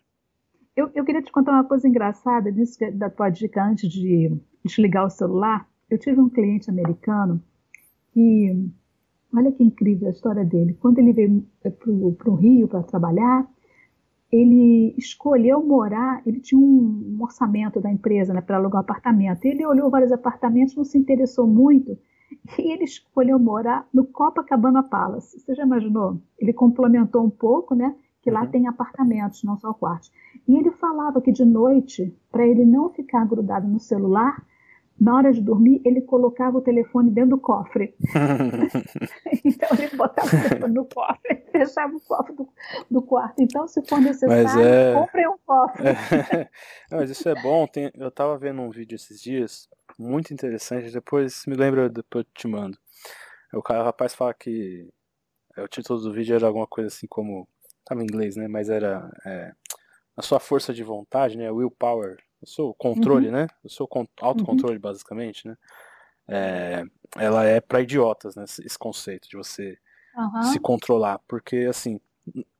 [0.75, 4.33] eu, eu, queria te contar uma coisa engraçada disso da tua dica antes de
[4.65, 5.69] desligar o celular.
[5.89, 7.43] Eu tive um cliente americano
[8.13, 8.69] que,
[9.35, 10.77] olha que incrível a história dele.
[10.81, 13.49] Quando ele veio para o Rio para trabalhar,
[14.35, 19.45] ele escolheu morar, ele tinha um, um orçamento da empresa né, para alugar um apartamento.
[19.45, 21.97] Ele olhou vários apartamentos, não se interessou muito,
[22.59, 25.39] e ele escolheu morar no Copacabana Palace.
[25.39, 26.21] Você já imaginou?
[26.37, 27.95] Ele complementou um pouco, né?
[28.23, 28.51] Que lá uhum.
[28.51, 30.11] tem apartamentos, não só quartos.
[30.49, 34.45] E ele falava que de noite, para ele não ficar grudado no celular,
[35.01, 37.95] na hora de dormir, ele colocava o telefone dentro do cofre.
[39.45, 42.49] então ele botava o telefone no cofre, fechava o cofre do,
[42.91, 43.43] do quarto.
[43.43, 44.95] Então, se for necessário, é...
[44.95, 45.89] compre um cofre.
[45.89, 46.49] É...
[46.91, 47.67] Não, mas isso é bom.
[47.67, 47.91] Tem...
[47.95, 50.93] Eu estava vendo um vídeo esses dias, muito interessante.
[50.93, 52.79] Depois me lembra, depois eu te mando.
[53.53, 54.89] O, cara, o rapaz fala que
[55.57, 57.49] é, o título do vídeo era alguma coisa assim como.
[57.81, 58.49] Estava em inglês, né?
[58.49, 59.11] Mas era.
[59.27, 59.53] É,
[60.17, 61.51] a sua força de vontade, né?
[61.51, 63.33] Willpower o seu controle, uhum.
[63.33, 63.47] né?
[63.63, 63.89] O seu
[64.21, 64.81] autocontrole, uhum.
[64.81, 65.57] basicamente, né?
[66.27, 66.85] É,
[67.17, 68.45] ela é para idiotas, né?
[68.45, 69.79] Esse conceito de você
[70.17, 70.43] uhum.
[70.45, 71.19] se controlar.
[71.27, 72.01] Porque, assim,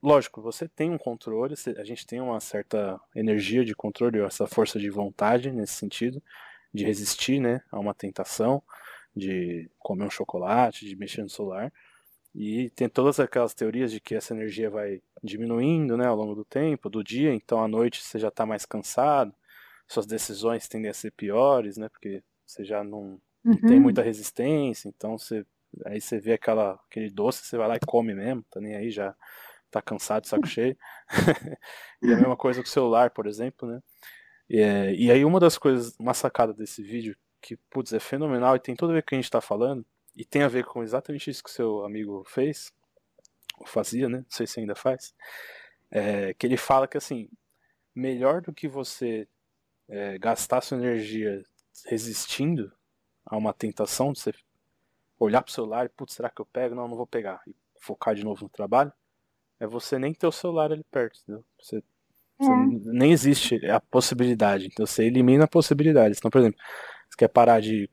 [0.03, 4.79] lógico, você tem um controle, a gente tem uma certa energia de controle, essa força
[4.79, 6.23] de vontade nesse sentido,
[6.73, 7.63] de resistir, né?
[7.71, 8.63] A uma tentação,
[9.15, 11.73] de comer um chocolate, de mexer no celular.
[12.35, 16.45] E tem todas aquelas teorias de que essa energia vai diminuindo né, ao longo do
[16.45, 19.33] tempo, do dia, então à noite você já está mais cansado,
[19.87, 21.89] suas decisões tendem a ser piores, né?
[21.89, 23.83] Porque você já não, não tem uhum.
[23.83, 25.45] muita resistência, então você
[25.85, 28.91] aí você vê aquela aquele doce, você vai lá e come mesmo, tá nem aí
[28.91, 29.15] já
[29.71, 30.77] tá cansado, saco cheio.
[32.03, 33.81] e a mesma coisa com o celular, por exemplo, né?
[34.49, 38.57] E, é, e aí uma das coisas, uma sacada desse vídeo que putz, é fenomenal
[38.57, 39.85] e tem tudo a ver com o que a gente está falando
[40.17, 42.73] e tem a ver com exatamente isso que o seu amigo fez,
[43.59, 44.19] ou fazia, né?
[44.19, 45.15] Não sei se ainda faz.
[45.91, 47.29] É, que ele fala que assim,
[47.95, 49.29] melhor do que você
[49.89, 51.43] é, gastar sua energia
[51.87, 52.73] resistindo
[53.25, 54.33] a uma tentação de você
[55.19, 56.75] olhar pro celular e, putz, será que eu pego?
[56.75, 57.41] Não, não vou pegar.
[57.47, 58.93] E focar de novo no trabalho,
[59.61, 61.45] é você nem ter o celular ali perto, entendeu?
[61.61, 61.83] Você,
[62.39, 62.93] você é.
[62.93, 64.67] nem existe a possibilidade.
[64.67, 66.17] Então você elimina a possibilidade.
[66.19, 66.61] Então, por exemplo,
[67.09, 67.89] você quer parar de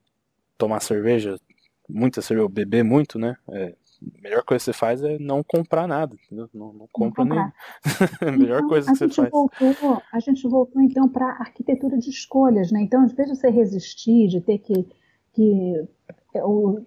[0.58, 1.40] tomar cerveja,
[1.88, 3.36] muita cerveja, beber muito, né?
[3.50, 6.50] É, a melhor coisa que você faz é não comprar nada, entendeu?
[6.54, 7.38] Não, não compra nem.
[7.38, 7.52] a
[8.32, 9.30] melhor então, coisa que você faz.
[9.30, 12.82] Voltou, a gente voltou então para a arquitetura de escolhas, né?
[12.82, 14.88] Então, às vezes você resistir, de ter que,
[15.34, 15.88] que
[16.34, 16.42] é,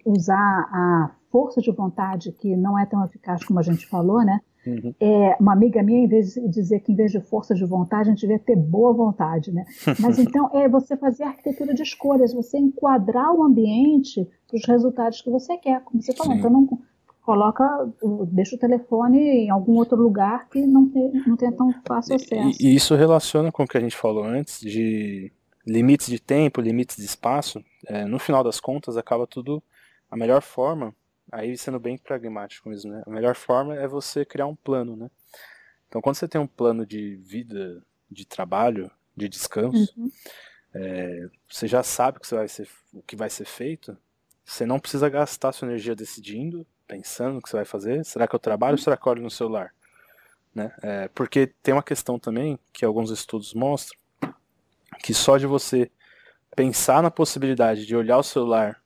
[0.05, 4.39] usar a força de vontade, que não é tão eficaz como a gente falou, né?
[4.65, 4.93] Uhum.
[4.99, 8.09] É, uma amiga minha, em vez de dizer que em vez de força de vontade,
[8.09, 9.63] a gente devia ter boa vontade, né?
[10.01, 14.65] Mas então é você fazer a arquitetura de escolhas, você enquadrar o ambiente para os
[14.65, 16.33] resultados que você quer, como você falou.
[16.33, 16.39] Sim.
[16.39, 16.79] Então não,
[17.25, 17.91] coloca,
[18.27, 22.61] deixa o telefone em algum outro lugar que não tem, não tem tão fácil acesso.
[22.61, 25.31] E, e isso relaciona com o que a gente falou antes de
[25.65, 27.63] limites de tempo, limites de espaço.
[27.87, 29.61] É, no final das contas, acaba tudo
[30.09, 30.95] a melhor forma.
[31.31, 33.01] Aí sendo bem pragmático mesmo, né?
[33.07, 35.09] A melhor forma é você criar um plano, né?
[35.87, 40.11] Então, quando você tem um plano de vida, de trabalho, de descanso, uhum.
[40.75, 43.97] é, você já sabe o que, vai ser, o que vai ser feito.
[44.43, 48.03] Você não precisa gastar sua energia decidindo pensando o que você vai fazer?
[48.05, 49.73] Será que eu trabalho ou será que eu olho no celular?
[50.53, 50.73] Né?
[50.81, 53.99] É, porque tem uma questão também que alguns estudos mostram
[55.03, 55.91] que só de você
[56.55, 58.81] pensar na possibilidade de olhar o celular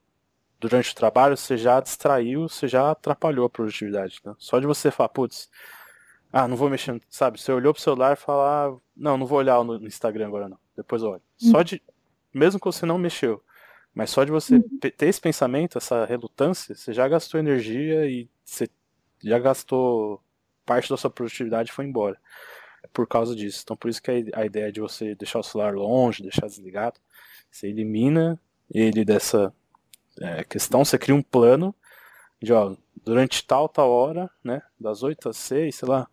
[0.60, 4.20] durante o trabalho, você já distraiu, você já atrapalhou a produtividade.
[4.26, 4.34] Né?
[4.38, 5.50] Só de você falar, putz,
[6.32, 7.40] ah, não vou mexer, sabe?
[7.40, 10.60] Você olhou pro celular e falar, ah, não, não vou olhar no Instagram agora não,
[10.76, 11.22] depois eu olho.
[11.38, 11.82] Só de,
[12.34, 13.42] mesmo que você não mexeu,
[13.93, 14.80] mas só de você uhum.
[14.80, 18.69] ter esse pensamento, essa relutância, você já gastou energia e você
[19.23, 20.21] já gastou
[20.65, 22.19] parte da sua produtividade foi embora
[22.93, 23.62] por causa disso.
[23.63, 26.99] Então por isso que a ideia de você deixar o celular longe, deixar desligado,
[27.52, 28.39] você elimina
[28.71, 29.54] ele dessa
[30.21, 31.73] é, questão, você cria um plano
[32.41, 36.08] de ó, durante tal, tal hora, né, das 8 às 6, sei lá,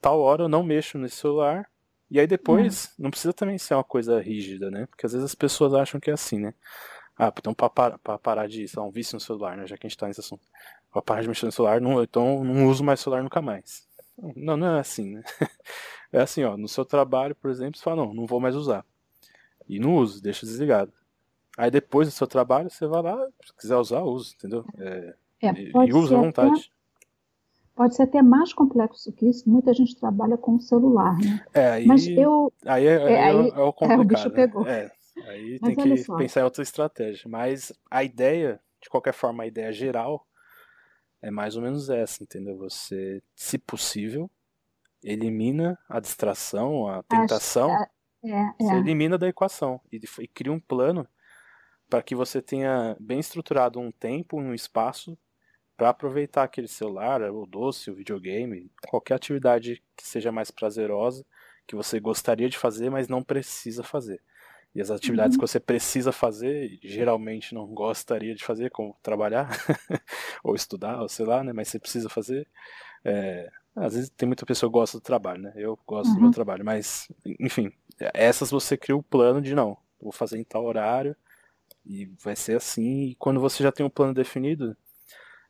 [0.00, 1.68] tal hora eu não mexo nesse celular
[2.10, 3.02] E aí depois, é.
[3.02, 4.86] não precisa também ser uma coisa rígida, né?
[4.86, 6.54] Porque às vezes as pessoas acham que é assim, né?
[7.18, 9.66] Ah, então pra, para, pra parar de, sei lá, um vício no celular, né?
[9.66, 10.42] Já que a gente tá nesse assunto.
[10.90, 13.86] Pra parar de mexer no celular, não, então não uso mais celular nunca mais.
[14.36, 15.22] Não, não é assim, né?
[16.10, 18.82] É assim, ó, no seu trabalho, por exemplo, você fala, não, não vou mais usar.
[19.68, 20.90] E não uso, deixa desligado.
[21.54, 24.64] Aí depois do seu trabalho, você vai lá, se quiser usar, usa, entendeu?
[24.78, 26.72] É, é, e, e usa à vontade.
[27.78, 29.48] Pode ser até mais complexo que isso.
[29.48, 31.46] Muita gente trabalha com o celular, né?
[31.54, 34.00] É, aí, Mas eu, aí é, é, aí, é o complicado.
[34.00, 34.64] É, o bicho pegou.
[34.64, 34.80] Né?
[34.80, 34.92] É,
[35.30, 36.16] aí Mas tem que só.
[36.16, 37.30] pensar em outra estratégia.
[37.30, 40.26] Mas a ideia, de qualquer forma, a ideia geral
[41.22, 42.58] é mais ou menos essa, entendeu?
[42.58, 44.28] Você, se possível,
[45.00, 47.90] elimina a distração, a tentação, Acho,
[48.24, 48.78] é, é, você é.
[48.78, 51.06] elimina da equação e, e cria um plano
[51.88, 55.16] para que você tenha bem estruturado um tempo, um espaço
[55.78, 61.24] para aproveitar aquele celular, o doce, o videogame, qualquer atividade que seja mais prazerosa,
[61.68, 64.20] que você gostaria de fazer, mas não precisa fazer.
[64.74, 65.40] E as atividades uhum.
[65.40, 69.48] que você precisa fazer, geralmente não gostaria de fazer, como trabalhar,
[70.42, 71.52] ou estudar, ou sei lá, né?
[71.52, 72.48] Mas você precisa fazer.
[73.04, 75.52] É, às vezes tem muita pessoa que gosta do trabalho, né?
[75.54, 76.14] Eu gosto uhum.
[76.14, 76.34] do meu uhum.
[76.34, 81.14] trabalho, mas, enfim, essas você cria o plano de não, vou fazer em tal horário
[81.86, 83.10] e vai ser assim.
[83.10, 84.76] E quando você já tem um plano definido,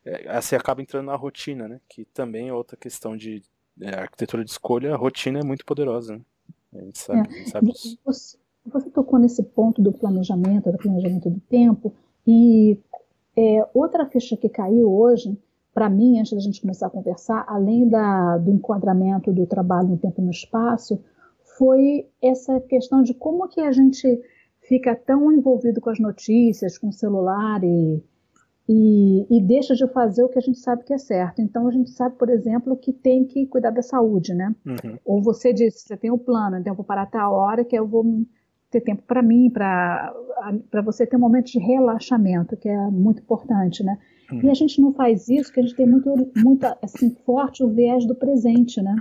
[0.05, 1.81] é, você acaba entrando na rotina, né?
[1.89, 3.43] Que também é outra questão de
[3.81, 6.21] é, arquitetura de escolha, a rotina é muito poderosa, né?
[6.75, 7.23] A gente sabe, é.
[7.23, 7.99] a gente sabe disso.
[8.05, 11.95] Você, você tocou nesse ponto do planejamento, do planejamento do tempo,
[12.27, 12.79] e
[13.37, 15.39] é, outra ficha que caiu hoje
[15.79, 19.97] para mim, antes da gente começar a conversar, além da, do enquadramento do trabalho no
[19.97, 21.01] tempo e no espaço,
[21.57, 24.21] foi essa questão de como que a gente
[24.63, 28.03] fica tão envolvido com as notícias, com o celular e,
[28.69, 31.41] e, e, deixa de fazer o que a gente sabe que é certo.
[31.41, 34.55] Então a gente sabe, por exemplo, que tem que cuidar da saúde, né?
[34.67, 34.99] Uhum.
[35.07, 37.77] Ou você disse, você tem um plano, então eu vou parar até a hora que
[37.77, 38.05] eu vou
[38.71, 40.13] ter tempo para mim, para
[40.85, 43.99] você ter um momento de relaxamento, que é muito importante, né?
[44.31, 44.43] Uhum.
[44.43, 47.69] E a gente não faz isso porque a gente tem muito, muito assim, forte o
[47.69, 48.95] viés do presente, né?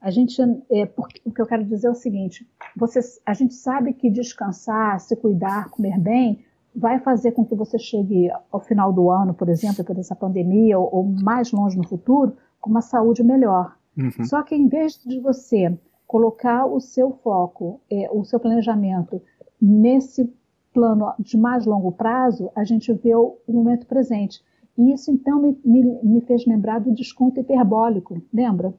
[0.00, 2.44] A gente, é, porque, o que eu quero dizer é o seguinte:
[2.76, 6.44] você, a gente sabe que descansar, se cuidar, comer bem,
[6.78, 10.78] vai fazer com que você chegue ao final do ano, por exemplo, depois dessa pandemia,
[10.78, 13.76] ou, ou mais longe no futuro, com uma saúde melhor.
[13.96, 14.24] Uhum.
[14.24, 19.20] Só que em vez de você colocar o seu foco, é, o seu planejamento
[19.60, 20.32] nesse
[20.72, 24.40] plano de mais longo prazo, a gente vê o, o momento presente.
[24.76, 28.72] E isso, então, me, me, me, fez lembrar do desconto hiperbólico, lembra?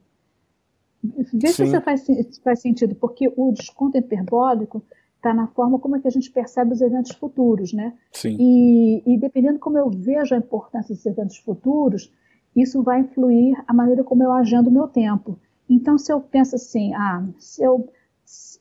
[1.03, 1.53] Vê Sim.
[1.53, 2.07] se isso faz,
[2.41, 4.81] faz sentido, porque o desconto hiperbólico
[5.19, 7.93] está na forma como é que a gente percebe os eventos futuros, né?
[8.11, 8.37] Sim.
[8.39, 12.11] E, e dependendo como eu vejo a importância dos eventos futuros,
[12.55, 15.37] isso vai influir a maneira como eu agendo o meu tempo.
[15.69, 17.87] Então, se eu penso assim, ah, se eu,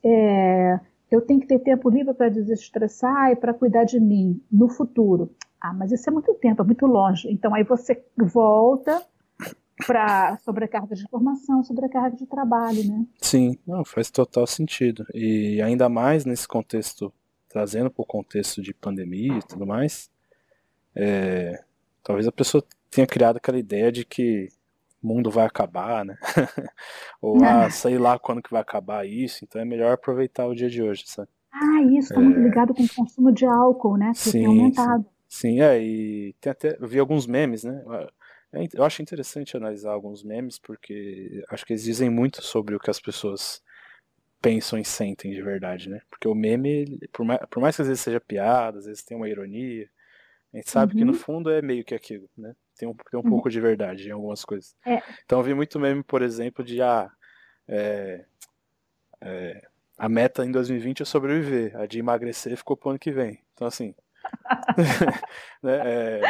[0.04, 4.68] é, eu tenho que ter tempo livre para desestressar e para cuidar de mim no
[4.68, 5.30] futuro.
[5.60, 7.32] Ah, mas isso é muito tempo, é muito longe.
[7.32, 9.00] Então, aí você volta
[9.86, 13.06] para sobrecarga de informação, sobrecarga de trabalho, né?
[13.20, 15.06] Sim, não, faz total sentido.
[15.14, 17.12] E ainda mais nesse contexto,
[17.48, 20.10] trazendo para o contexto de pandemia e tudo mais,
[20.94, 21.62] é,
[22.02, 24.48] talvez a pessoa tenha criado aquela ideia de que
[25.02, 26.16] o mundo vai acabar, né?
[27.22, 30.68] Ou, ah, sei lá quando que vai acabar isso, então é melhor aproveitar o dia
[30.68, 31.28] de hoje, sabe?
[31.52, 32.24] Ah, isso, está é...
[32.24, 34.12] muito ligado com o consumo de álcool, né?
[34.12, 35.04] Que sim, tem aumentado.
[35.28, 35.50] Sim.
[35.56, 37.82] sim, é, e tem até, eu vi alguns memes, né?
[38.52, 42.80] É eu acho interessante analisar alguns memes, porque acho que eles dizem muito sobre o
[42.80, 43.62] que as pessoas
[44.40, 46.00] pensam e sentem de verdade, né?
[46.08, 49.16] Porque o meme, por mais, por mais que às vezes seja piada, às vezes tem
[49.16, 49.88] uma ironia,
[50.52, 50.98] a gente sabe uhum.
[50.98, 51.18] que no uhum.
[51.18, 52.54] fundo é meio que aquilo, né?
[52.76, 53.28] Tem um, tem um uhum.
[53.28, 54.74] pouco de verdade em algumas coisas.
[54.86, 55.02] É.
[55.24, 57.10] Então eu vi muito meme, por exemplo, de ah,
[57.66, 58.24] é,
[59.20, 63.42] é, a meta em 2020 é sobreviver, a de emagrecer ficou pro ano que vem.
[63.52, 63.94] Então assim.
[65.62, 66.20] né, é,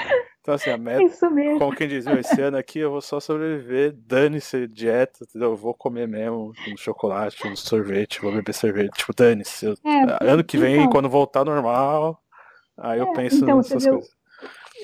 [0.48, 1.02] então assim, a meta.
[1.02, 1.58] Isso mesmo.
[1.58, 5.50] Como quem diz, esse ano aqui eu vou só sobreviver, dane-se dieta, entendeu?
[5.50, 9.66] eu vou comer mesmo um chocolate, um sorvete, vou beber cerveja, tipo, dane-se.
[9.84, 12.20] É, ano que vem, então, quando voltar normal,
[12.76, 14.18] aí eu é, penso então, nessas coisas.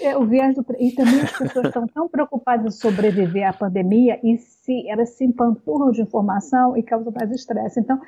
[0.01, 4.19] É, o viés do, e também as pessoas estão tão preocupadas em sobreviver à pandemia
[4.25, 7.79] e se elas se empanturram de informação e causam mais estresse.
[7.79, 8.01] Então,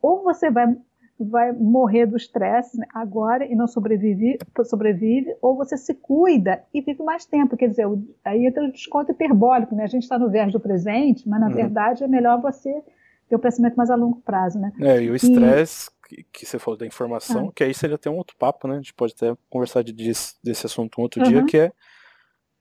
[0.00, 0.74] ou você vai,
[1.18, 6.80] vai morrer do estresse né, agora e não sobrevive, sobrevive, ou você se cuida e
[6.80, 7.56] vive mais tempo.
[7.56, 7.86] Quer dizer,
[8.24, 9.84] aí entra o desconto hiperbólico, né?
[9.84, 11.54] A gente está no viés do presente, mas na uhum.
[11.54, 12.82] verdade é melhor você
[13.28, 14.72] ter o um pensamento mais a longo prazo, né?
[14.80, 15.90] É, e o estresse
[16.32, 17.52] que você falou da informação, ah.
[17.54, 18.74] que aí seria até um outro papo, né?
[18.74, 21.28] A gente pode até conversar de, desse, desse assunto um outro uhum.
[21.28, 21.72] dia, que é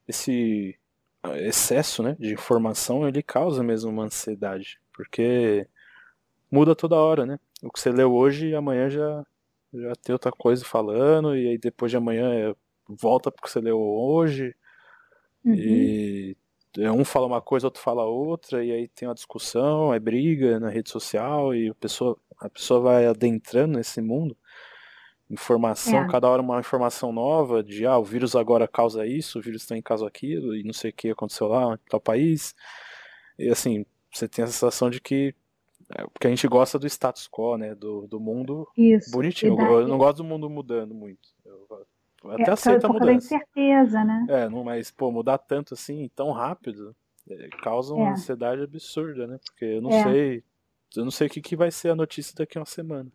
[0.08, 0.78] esse
[1.38, 5.66] excesso né, de informação, ele causa mesmo uma ansiedade, porque
[6.52, 7.40] muda toda hora, né?
[7.64, 9.26] O que você leu hoje, amanhã já,
[9.74, 12.56] já tem outra coisa falando, e aí depois de amanhã é,
[12.88, 14.54] volta porque você leu hoje.
[15.46, 15.54] Uhum.
[15.56, 16.38] E
[16.78, 20.60] é, um fala uma coisa, outro fala outra, e aí tem uma discussão, é briga
[20.60, 24.36] na rede social, e a pessoa, a pessoa vai adentrando nesse mundo.
[25.30, 26.08] Informação, é.
[26.10, 29.82] cada hora uma informação nova de ah, o vírus agora causa isso, o vírus tem
[29.82, 32.54] caso aquilo, e não sei o que aconteceu lá, em tal país.
[33.38, 35.34] E assim, você tem a sensação de que.
[35.96, 37.76] É, porque a gente gosta do status quo, né?
[37.76, 39.12] Do, do mundo isso.
[39.12, 39.56] bonitinho.
[39.56, 39.66] Daí...
[39.66, 41.30] Eu não gosto do mundo mudando muito.
[41.46, 43.06] Eu até é, aceito a mudança.
[43.06, 44.26] Da incerteza, né?
[44.30, 46.96] É, não, mas, pô, mudar tanto assim, tão rápido,
[47.30, 48.12] é, causa uma é.
[48.12, 49.40] ansiedade absurda, né?
[49.44, 50.04] Porque eu não é.
[50.04, 50.44] sei.
[50.96, 53.12] Eu não sei o que, que vai ser a notícia daqui a uma semana.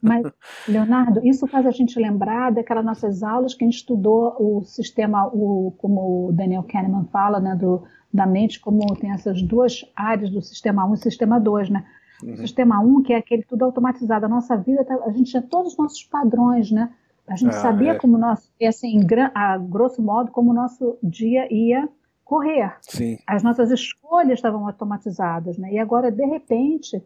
[0.00, 0.24] Mas,
[0.68, 5.26] Leonardo, isso faz a gente lembrar daquelas nossas aulas que a gente estudou o sistema,
[5.26, 10.30] o, como o Daniel Kahneman fala, né, do, da mente, como tem essas duas áreas
[10.30, 11.84] do sistema 1 e sistema 2, né?
[12.22, 12.34] Uhum.
[12.34, 15.42] O sistema 1, que é aquele tudo automatizado, a nossa vida, tá, a gente tinha
[15.42, 16.90] todos os nossos padrões, né?
[17.26, 17.98] A gente ah, sabia é.
[17.98, 19.00] como nosso, assim,
[19.34, 21.88] a grosso modo, como o nosso dia ia
[22.24, 22.74] correr.
[22.82, 23.18] Sim.
[23.26, 25.72] As nossas escolhas estavam automatizadas, né?
[25.72, 27.02] E agora, de repente,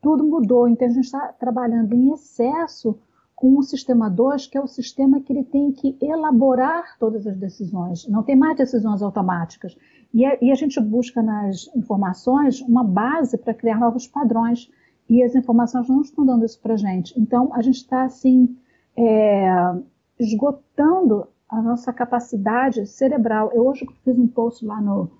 [0.00, 0.68] tudo mudou.
[0.68, 2.98] Então a gente está trabalhando em excesso
[3.34, 7.36] com o sistema 2, que é o sistema que ele tem que elaborar todas as
[7.36, 8.06] decisões.
[8.06, 9.76] Não tem mais decisões automáticas.
[10.12, 14.70] E a, e a gente busca nas informações uma base para criar novos padrões.
[15.08, 17.18] E as informações não estão dando isso para gente.
[17.18, 18.56] Então a gente está assim
[18.96, 19.74] é,
[20.18, 23.50] esgotando a nossa capacidade cerebral.
[23.52, 25.10] Eu hoje fiz um post lá no,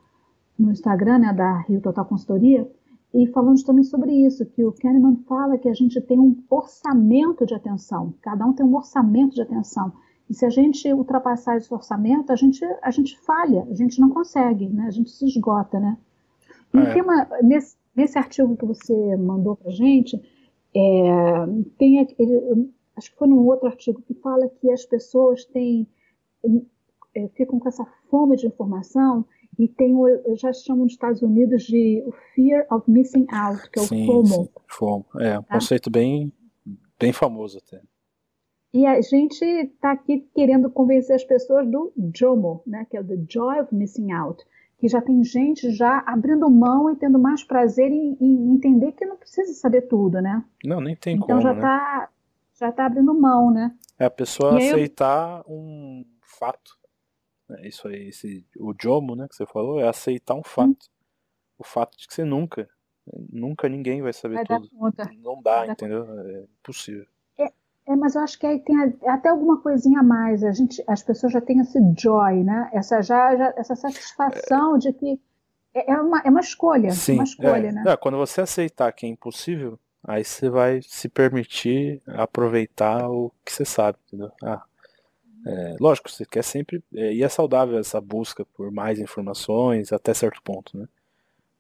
[0.59, 2.71] no Instagram né, da Rio Total Consultoria
[3.13, 7.45] e falando também sobre isso, que o Kahneman fala que a gente tem um orçamento
[7.45, 9.93] de atenção, cada um tem um orçamento de atenção.
[10.29, 14.11] E se a gente ultrapassar esse orçamento, a gente, a gente falha, a gente não
[14.11, 14.85] consegue, né?
[14.87, 15.81] a gente se esgota.
[15.81, 15.99] Né?
[16.73, 17.03] E é.
[17.03, 20.17] uma, nesse, nesse artigo que você mandou para a gente,
[20.73, 21.47] é,
[21.77, 25.85] tem, ele, acho que foi num outro artigo que fala que as pessoas têm,
[27.13, 29.25] é, ficam com essa fome de informação
[29.61, 33.79] e tem o, já chamam nos Estados Unidos de o fear of missing out, que
[33.79, 34.25] é o sim, FOMO.
[34.25, 35.07] Sim, FOMO.
[35.19, 35.55] É um tá?
[35.55, 36.33] conceito bem,
[36.99, 37.83] bem famoso até.
[38.73, 43.05] E a gente está aqui querendo convencer as pessoas do JOMO, né, que é o
[43.07, 44.43] The Joy of Missing Out,
[44.79, 49.05] que já tem gente já abrindo mão e tendo mais prazer em, em entender que
[49.05, 50.43] não precisa saber tudo, né?
[50.65, 51.61] Não, nem tem então como, já né?
[51.61, 52.09] Tá,
[52.59, 53.77] já está abrindo mão, né?
[53.99, 55.55] É a pessoa e aceitar eu...
[55.55, 56.80] um fato
[57.63, 60.69] isso aí, esse, o Jomo, né, que você falou, é aceitar um fato.
[60.69, 60.77] Hum.
[61.59, 62.69] O fato de que você nunca,
[63.31, 64.69] nunca ninguém vai saber vai tudo.
[65.19, 66.07] Não dá, vai entendeu?
[66.21, 67.07] É impossível.
[67.39, 67.53] É,
[67.87, 70.43] é, mas eu acho que aí tem até alguma coisinha a mais.
[70.43, 72.71] A gente, as pessoas já têm esse joy, né?
[72.73, 74.79] Essa, já, já essa satisfação é...
[74.79, 75.21] de que
[75.75, 76.91] é, é uma, é uma escolha.
[76.93, 77.73] Sim, uma escolha, é.
[77.73, 77.85] né?
[77.87, 83.53] É, quando você aceitar que é impossível, aí você vai se permitir aproveitar o que
[83.53, 84.33] você sabe, entendeu?
[84.43, 84.63] Ah,
[85.47, 86.83] é, lógico, você quer sempre.
[86.95, 90.87] É, e é saudável essa busca por mais informações até certo ponto, né?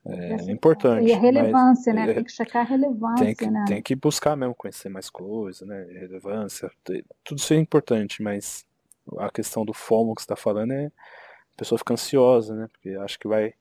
[0.05, 1.07] É, é importante.
[1.07, 2.11] E a relevância, mas, né?
[2.11, 3.65] É, tem que checar a relevância, tem que, né?
[3.69, 5.87] Tem que buscar mesmo conhecer mais coisas, né?
[5.93, 6.71] Relevância,
[7.23, 8.65] tudo isso é importante, mas
[9.19, 12.69] a questão do FOMO que você está falando é a pessoa fica ansiosa, né?
[12.73, 13.53] Porque acha que vai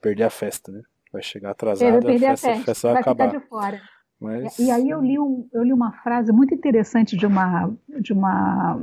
[0.00, 0.82] perder a festa, né?
[1.12, 3.93] Vai chegar atrasada, a festa, a festa vai, vai acabar.
[4.24, 4.58] Mas...
[4.58, 8.80] E aí eu li, um, eu li uma frase muito interessante de uma, de uma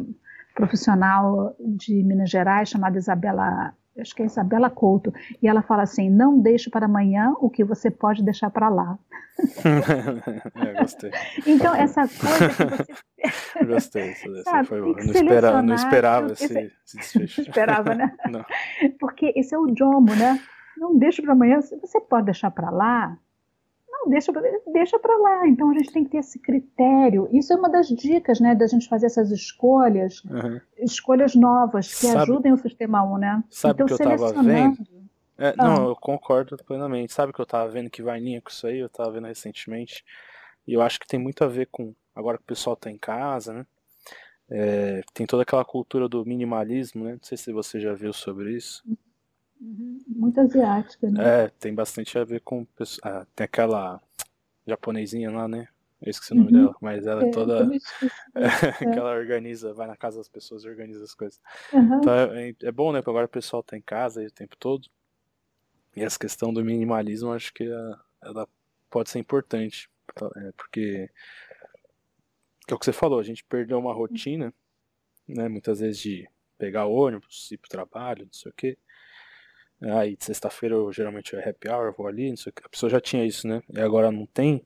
[0.53, 6.09] profissional de Minas Gerais chamada Isabela, acho que é Isabela Couto, e ela fala assim:
[6.09, 8.97] não deixe para amanhã o que você pode deixar para lá.
[10.55, 11.11] é, gostei.
[11.47, 13.11] Então, essa coisa que você.
[13.65, 14.93] Gostei, isso, sabe, foi bom.
[14.93, 17.41] Não, espera, não esperava esse, esse, esse desfecho.
[17.41, 18.11] Não esperava, né?
[18.29, 18.45] não.
[18.99, 20.39] Porque esse é o jomo, né?
[20.77, 23.15] Não deixe para amanhã, você pode deixar para lá,
[24.01, 24.31] não, deixa,
[24.71, 25.47] deixa para lá.
[25.47, 27.29] Então a gente tem que ter esse critério.
[27.31, 30.59] Isso é uma das dicas, né, da gente fazer essas escolhas, uhum.
[30.77, 33.43] escolhas novas que sabe, ajudem o sistema 1, né?
[33.49, 34.77] Sabe então, que eu estava vendo?
[35.37, 35.67] É, ah.
[35.69, 37.13] Não, eu concordo plenamente.
[37.13, 38.79] Sabe que eu estava vendo que vai linha com isso aí?
[38.79, 40.03] Eu estava vendo recentemente.
[40.67, 42.97] E eu acho que tem muito a ver com agora que o pessoal está em
[42.97, 43.65] casa, né?
[44.49, 47.13] É, tem toda aquela cultura do minimalismo, né?
[47.13, 48.83] Não sei se você já viu sobre isso.
[48.85, 48.97] Uhum.
[49.61, 50.01] Uhum.
[50.07, 51.43] Muito asiática, né?
[51.43, 52.65] É, tem bastante a ver com.
[53.03, 54.01] Ah, tem aquela
[54.65, 55.67] japonesinha lá, né?
[56.01, 56.63] Eu esqueci o nome uhum.
[56.63, 57.69] dela, mas ela é, é toda.
[58.33, 61.39] É, que ela organiza, vai na casa das pessoas e organiza as coisas.
[61.71, 61.99] Uhum.
[61.99, 62.99] Então é, é, bom, né?
[62.99, 64.89] Porque agora o pessoal tá em casa aí o tempo todo.
[65.95, 67.69] E essa questão do minimalismo, acho que
[68.21, 68.47] ela,
[68.89, 69.89] pode ser importante.
[70.37, 71.09] É, porque.
[72.65, 74.53] Que é o que você falou, a gente perdeu uma rotina,
[75.27, 75.47] né?
[75.47, 78.77] Muitas vezes de pegar ônibus, ir pro trabalho, não sei o quê.
[79.81, 82.65] Aí, ah, sexta-feira eu geralmente é happy hour, eu vou ali, não sei o que.
[82.65, 83.63] A pessoa já tinha isso, né?
[83.73, 84.63] E agora não tem,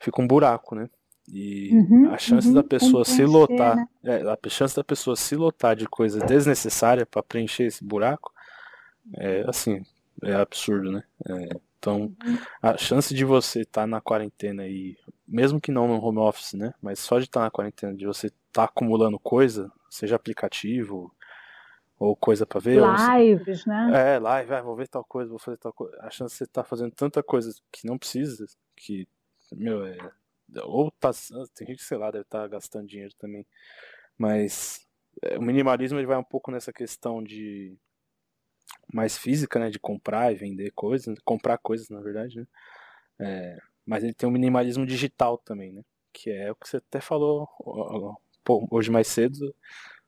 [0.00, 0.88] fica um buraco, né?
[1.28, 3.86] E uhum, a chance uhum, da pessoa se lotar, né?
[4.04, 8.32] é, a chance da pessoa se lotar de coisa desnecessária para preencher esse buraco
[9.14, 9.82] é assim,
[10.22, 11.02] é absurdo, né?
[11.28, 12.12] É, então,
[12.62, 14.96] a chance de você estar tá na quarentena e,
[15.26, 16.72] mesmo que não no home office, né?
[16.80, 21.12] Mas só de estar tá na quarentena, de você estar tá acumulando coisa, seja aplicativo
[21.98, 22.80] ou coisa para ver.
[22.80, 24.14] Lives, né?
[24.14, 25.96] É, live, ah, vou ver tal coisa, vou fazer tal coisa.
[26.00, 29.08] A chance de você tá fazendo tanta coisa que não precisa, que,
[29.52, 29.96] meu, é.
[30.62, 31.10] Ou tá.
[31.54, 33.46] Tem gente que, sei lá, deve estar tá gastando dinheiro também.
[34.16, 34.86] Mas
[35.22, 37.76] é, o minimalismo ele vai um pouco nessa questão de
[38.92, 42.46] mais física, né, de comprar e vender coisas, comprar coisas, na verdade, né?
[43.18, 45.82] É, mas ele tem um minimalismo digital também, né?
[46.12, 47.48] Que é o que você até falou
[48.70, 49.54] hoje mais cedo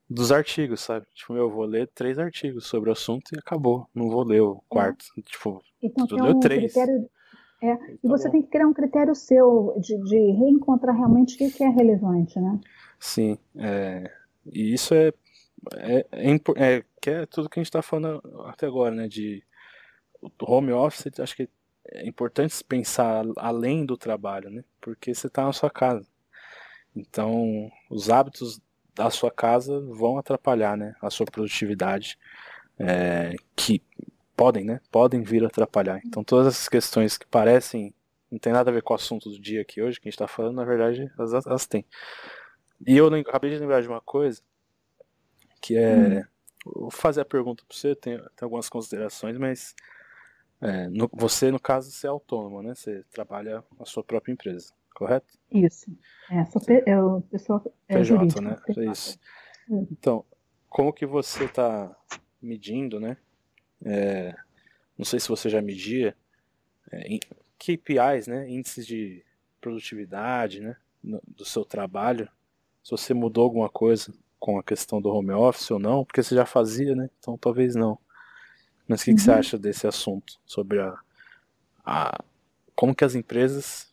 [0.09, 1.07] dos artigos, sabe?
[1.15, 3.87] Tipo, eu vou ler três artigos sobre o assunto e acabou.
[3.95, 4.61] Não vou ler o é.
[4.69, 5.05] quarto.
[5.17, 5.23] É.
[5.23, 6.73] Tipo, então, tu leu um três.
[6.73, 7.09] Critério,
[7.61, 8.33] é, e, e você bom.
[8.33, 12.59] tem que criar um critério seu de, de reencontrar realmente o que é relevante, né?
[12.99, 14.11] Sim, é,
[14.47, 15.13] e isso é,
[15.75, 19.09] é, é, é, que é tudo que a gente está falando até agora, né?
[19.09, 19.43] De
[20.41, 21.49] home office, acho que
[21.91, 24.65] é importante pensar além do trabalho, né?
[24.81, 26.07] Porque você está na sua casa.
[26.95, 28.61] Então, os hábitos
[28.99, 32.19] da sua casa vão atrapalhar né, a sua produtividade,
[32.77, 33.81] é, que
[34.37, 36.01] podem, né, podem vir atrapalhar.
[36.05, 37.95] Então todas essas questões que parecem
[38.29, 40.17] não tem nada a ver com o assunto do dia aqui hoje, que a gente
[40.17, 41.85] está falando, na verdade, elas, elas têm.
[42.85, 44.43] E eu acabei de lembrar de uma coisa,
[45.61, 45.97] que é.
[45.97, 46.25] Hum.
[46.67, 49.75] Vou fazer a pergunta para você, tem, tem algumas considerações, mas
[50.61, 52.75] é, no, você, no caso, você é autônomo, né?
[52.75, 55.39] Você trabalha a sua própria empresa correto?
[55.53, 55.97] Isso.
[56.29, 58.57] É, sou pe é o pessoal é PJ, jurídica, né?
[58.77, 59.17] É isso.
[59.71, 60.25] Então,
[60.69, 61.97] como que você está
[62.43, 63.17] medindo, né?
[63.85, 64.35] É,
[64.97, 66.17] não sei se você já media
[66.91, 67.21] é,
[67.59, 68.51] KPIs, né?
[68.51, 69.25] Índices de
[69.61, 70.77] produtividade, né?
[71.03, 72.29] Do seu trabalho.
[72.83, 76.35] Se você mudou alguma coisa com a questão do home office ou não, porque você
[76.35, 77.09] já fazia, né?
[77.21, 77.97] Então talvez não.
[78.89, 79.17] Mas o que, uhum.
[79.17, 79.39] que você uhum.
[79.39, 80.41] acha desse assunto?
[80.45, 80.99] Sobre a,
[81.85, 82.25] a
[82.75, 83.89] como que as empresas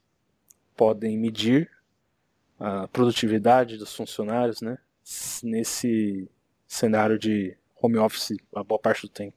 [0.76, 1.70] podem medir
[2.60, 4.78] a produtividade dos funcionários, né?
[5.44, 6.30] Nesse
[6.68, 9.36] cenário de home office a boa parte do tempo.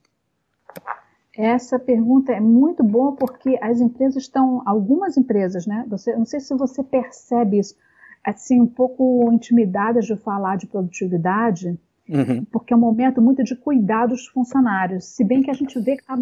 [1.36, 5.84] Essa pergunta é muito boa porque as empresas estão, algumas empresas, né?
[5.88, 7.76] Você, não sei se você percebe isso,
[8.24, 11.78] assim um pouco intimidadas de falar de produtividade,
[12.08, 12.44] uhum.
[12.46, 15.04] porque é um momento muito de cuidar dos funcionários.
[15.04, 16.18] Se bem que a gente vê que tá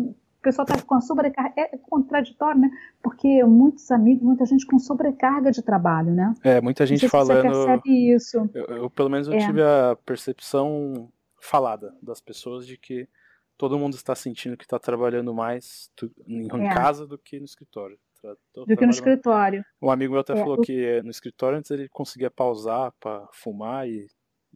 [0.47, 1.53] pessoal está com a sobrecarga.
[1.57, 2.71] É contraditório, né?
[3.03, 6.33] Porque muitos amigos, muita gente com sobrecarga de trabalho, né?
[6.45, 7.43] É, muita gente falando.
[7.43, 8.51] Você percebe isso.
[8.55, 9.39] Eu, eu pelo menos, eu é.
[9.39, 13.09] tive a percepção falada das pessoas de que
[13.59, 15.91] todo mundo está sentindo que está trabalhando mais
[16.27, 16.75] em é.
[16.75, 17.99] casa do que no escritório.
[18.55, 19.65] do que no escritório.
[19.83, 20.37] Um amigo meu até é.
[20.37, 24.07] falou que no escritório antes ele conseguia pausar para fumar e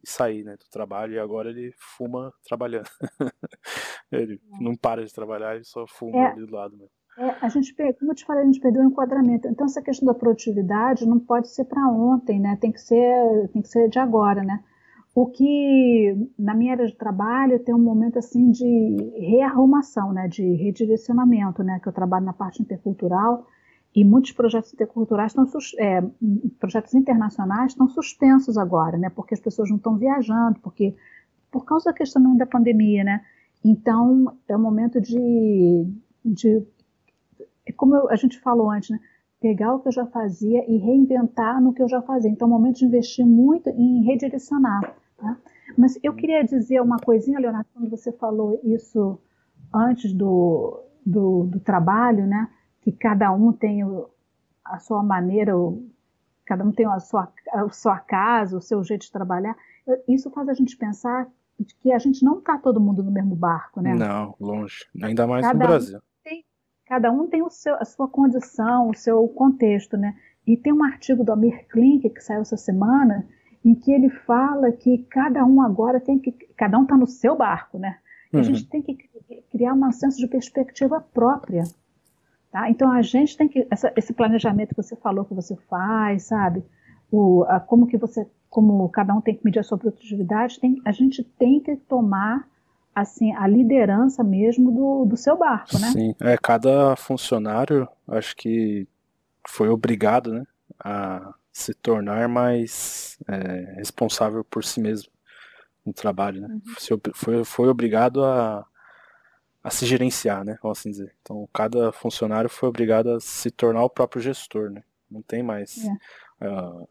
[0.03, 2.89] e sair né, do trabalho, e agora ele fuma trabalhando.
[4.11, 4.63] ele é.
[4.63, 6.91] não para de trabalhar, ele só fuma é, ali do lado mesmo.
[7.17, 9.47] É, a gente, como eu te falei, a gente perdeu o enquadramento.
[9.47, 12.57] Então essa questão da produtividade não pode ser para ontem, né?
[12.59, 14.63] Tem que ser, tem que ser de agora, né?
[15.13, 20.27] O que na minha área de trabalho tem um momento assim de rearrumação, né?
[20.27, 21.79] De redirecionamento, né?
[21.81, 23.45] Que eu trabalho na parte intercultural
[23.93, 26.01] e muitos projetos interculturais estão é,
[26.59, 29.09] projetos internacionais estão suspensos agora, né?
[29.09, 30.95] Porque as pessoas não estão viajando, porque
[31.51, 33.21] por causa da questão da pandemia, né?
[33.63, 35.85] Então é o momento de,
[36.23, 36.65] de
[37.65, 38.99] é como eu, a gente falou antes, né?
[39.41, 42.29] Pegar o que eu já fazia e reinventar no que eu já fazia.
[42.29, 44.95] Então é o momento de investir muito em redirecionar.
[45.17, 45.37] Tá?
[45.77, 49.19] Mas eu queria dizer uma coisinha, Leonardo, quando você falou isso
[49.73, 52.47] antes do, do, do trabalho, né?
[52.81, 53.81] Que cada um tem
[54.65, 55.53] a sua maneira,
[56.45, 59.55] cada um tem a sua, a sua casa, o seu jeito de trabalhar.
[60.07, 61.27] Isso faz a gente pensar
[61.79, 63.93] que a gente não está todo mundo no mesmo barco, né?
[63.93, 64.85] Não, longe.
[65.01, 65.97] Ainda mais cada no Brasil.
[65.97, 66.45] Um tem,
[66.87, 70.15] cada um tem o seu, a sua condição, o seu contexto, né?
[70.45, 73.27] E tem um artigo do Amir Klink que saiu essa semana
[73.63, 77.35] em que ele fala que cada um agora tem que, cada um está no seu
[77.35, 77.99] barco, né?
[78.33, 78.41] E uhum.
[78.41, 78.97] a gente tem que
[79.51, 81.63] criar um senso de perspectiva própria.
[82.51, 82.69] Tá?
[82.69, 86.63] Então a gente tem que essa, esse planejamento que você falou que você faz, sabe?
[87.09, 90.81] O, a, como que você, como cada um tem que medir a sua produtividade, tem,
[90.85, 92.45] a gente tem que tomar
[92.93, 95.91] assim a liderança mesmo do, do seu barco, né?
[95.91, 98.85] Sim, é cada funcionário acho que
[99.47, 100.43] foi obrigado, né,
[100.83, 105.09] a se tornar mais é, responsável por si mesmo
[105.85, 106.47] no trabalho, né?
[106.49, 106.99] Uhum.
[107.13, 108.65] Foi, foi obrigado a
[109.63, 110.57] a se gerenciar, né?
[110.61, 111.13] Vamos assim dizer.
[111.21, 114.83] Então, cada funcionário foi obrigado a se tornar o próprio gestor, né?
[115.09, 115.77] Não tem mais.
[116.39, 116.47] É.
[116.47, 116.87] Uh,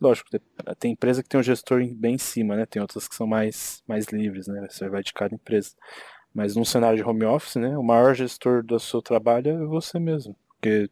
[0.00, 0.30] lógico,
[0.78, 2.64] tem empresa que tem um gestor bem em cima, né?
[2.64, 4.66] Tem outras que são mais, mais livres, né?
[4.70, 5.74] Você vai de cada empresa.
[6.32, 7.76] Mas num cenário de home office, né?
[7.76, 10.34] O maior gestor do seu trabalho é você mesmo.
[10.48, 10.90] Porque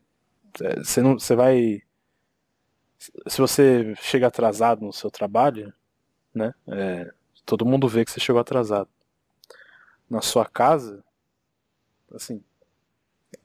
[0.60, 1.82] é, você não, você vai.
[3.26, 5.72] Se você chega atrasado no seu trabalho,
[6.34, 6.54] né?
[6.68, 7.10] É,
[7.46, 8.88] todo mundo vê que você chegou atrasado.
[10.10, 11.02] Na sua casa,
[12.14, 12.42] assim,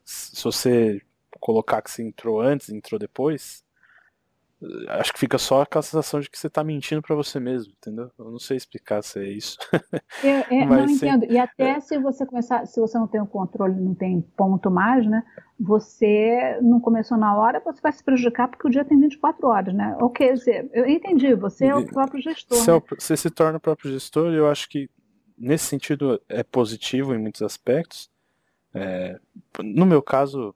[0.03, 1.01] se você
[1.39, 3.63] colocar que você entrou antes, entrou depois,
[4.89, 8.09] acho que fica só aquela sensação de que você está mentindo para você mesmo, entendeu?
[8.18, 9.57] Eu não sei explicar se é isso.
[10.49, 11.26] Eu não entendo.
[11.26, 11.80] E até é.
[11.80, 15.24] se você começar, se você não tem o controle, não tem ponto mais, né?
[15.59, 19.74] Você não começou na hora, você vai se prejudicar porque o dia tem 24 horas,
[19.74, 19.95] né?
[20.01, 20.34] Ok,
[20.74, 22.57] eu entendi, você é o próprio gestor.
[22.57, 22.80] Você, é né?
[22.80, 24.89] o, você se torna o próprio gestor, eu acho que
[25.38, 28.09] nesse sentido é positivo em muitos aspectos.
[28.74, 29.20] É,
[29.63, 30.55] no meu caso,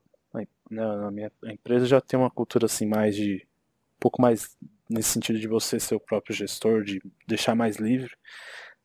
[0.72, 3.46] na, minha empresa já tem uma cultura assim mais de
[3.96, 4.56] um pouco mais
[4.88, 8.14] nesse sentido de você ser o próprio gestor, de deixar mais livre.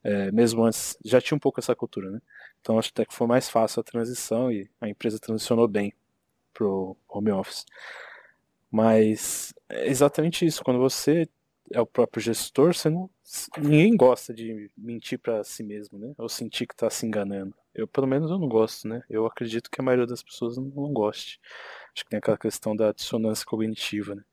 [0.03, 2.21] É, mesmo antes já tinha um pouco essa cultura, né?
[2.61, 5.93] Então acho até que foi mais fácil a transição e a empresa transicionou bem
[6.53, 7.65] pro home office.
[8.69, 11.27] Mas é exatamente isso, quando você
[11.71, 13.09] é o próprio gestor, você não
[13.57, 16.13] ninguém gosta de mentir para si mesmo, né?
[16.17, 17.53] Ou sentir que está se enganando.
[17.75, 19.03] Eu, pelo menos, eu não gosto, né?
[19.09, 21.39] Eu acredito que a maioria das pessoas não, não goste.
[21.93, 24.23] Acho que tem aquela questão da dissonância cognitiva, né?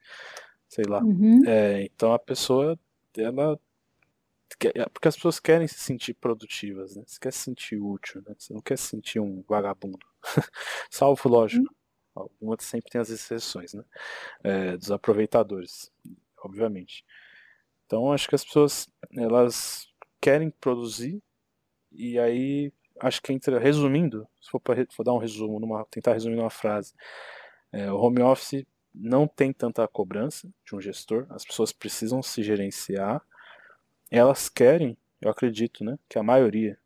[0.69, 1.03] Sei lá.
[1.03, 1.43] Uhum.
[1.47, 2.79] É, então a pessoa,
[3.17, 3.59] ela
[4.75, 7.03] é, porque as pessoas querem se sentir produtivas, né?
[7.07, 8.35] Você quer se sentir útil, né?
[8.39, 10.07] Você não quer se sentir um vagabundo.
[10.91, 11.65] Salvo, lógico.
[11.65, 11.75] Uhum.
[12.41, 13.85] Algumas sempre tem as exceções, né?
[14.45, 15.91] É, dos aproveitadores,
[16.39, 17.05] obviamente.
[17.87, 19.87] Então acho que as pessoas elas
[20.21, 21.23] querem produzir
[21.93, 26.37] e aí acho que entra resumindo, se for para dar um resumo, numa, tentar resumir
[26.37, 26.95] numa frase,
[27.73, 28.65] é, o home office
[28.95, 33.23] não tem tanta cobrança de um gestor, as pessoas precisam se gerenciar,
[34.11, 36.79] elas querem, eu acredito, né, que a maioria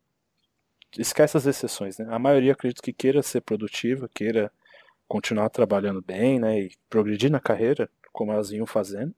[0.97, 2.07] esquece as exceções, né?
[2.09, 4.51] A maioria acredito que queira ser produtiva, queira
[5.07, 9.13] continuar trabalhando bem, né, e progredir na carreira como elas vinham fazendo.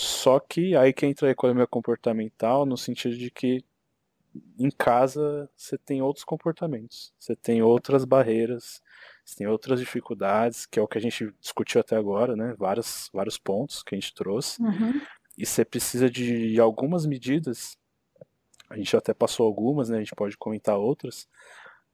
[0.00, 3.64] Só que aí que entra a economia comportamental no sentido de que
[4.56, 8.80] em casa você tem outros comportamentos, você tem outras barreiras,
[9.24, 12.54] você tem outras dificuldades, que é o que a gente discutiu até agora, né?
[12.56, 14.62] Vários, vários pontos que a gente trouxe.
[14.62, 15.00] Uhum.
[15.36, 17.76] E você precisa de algumas medidas,
[18.70, 19.96] a gente até passou algumas, né?
[19.96, 21.28] A gente pode comentar outras,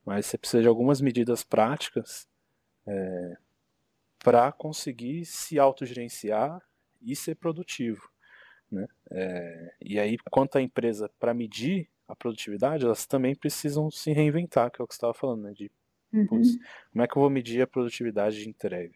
[0.05, 2.29] mas você precisa de algumas medidas práticas
[2.87, 3.37] é,
[4.19, 6.61] para conseguir se autogerenciar
[7.05, 8.09] e ser produtivo.
[8.71, 8.87] Né?
[9.11, 14.71] É, e aí, quanto à empresa, para medir a produtividade, elas também precisam se reinventar,
[14.71, 15.53] que é o que você estava falando, né?
[15.53, 15.71] De,
[16.13, 16.27] uhum.
[16.27, 16.57] putz,
[16.93, 18.95] como é que eu vou medir a produtividade de entrega?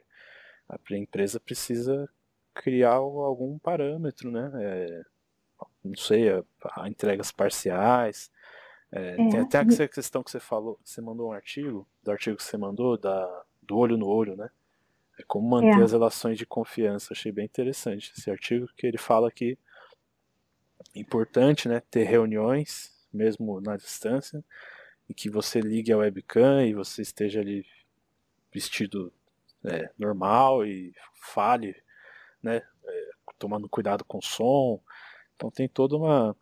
[0.68, 2.08] A empresa precisa
[2.54, 4.50] criar algum parâmetro, né?
[4.56, 5.02] É,
[5.82, 6.44] não sei, a,
[6.76, 8.30] a entregas parciais.
[8.92, 9.16] É, é.
[9.16, 12.56] Tem até a questão que você falou, você mandou um artigo, do artigo que você
[12.56, 14.50] mandou, da, do olho no olho, né?
[15.18, 15.82] É como manter é.
[15.82, 17.12] as relações de confiança.
[17.12, 19.58] Achei bem interessante esse artigo, que ele fala que
[20.94, 24.44] é importante né, ter reuniões, mesmo na distância,
[25.08, 27.66] e que você ligue a webcam e você esteja ali
[28.52, 29.12] vestido
[29.64, 31.74] é, normal e fale,
[32.42, 34.80] né, é, tomando cuidado com o som.
[35.34, 36.36] Então tem toda uma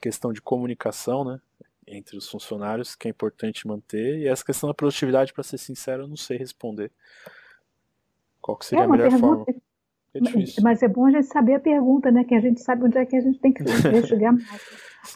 [0.00, 1.40] questão de comunicação, né,
[1.86, 4.18] entre os funcionários que é importante manter.
[4.18, 6.90] E essa questão da produtividade, para ser sincero, eu não sei responder.
[8.46, 9.60] Qual que seria é a melhor pergunta, forma?
[10.14, 10.62] É difícil.
[10.62, 12.22] Mas é bom a gente saber a pergunta, né?
[12.22, 14.46] Que a gente sabe onde é que a gente tem que investigar mais.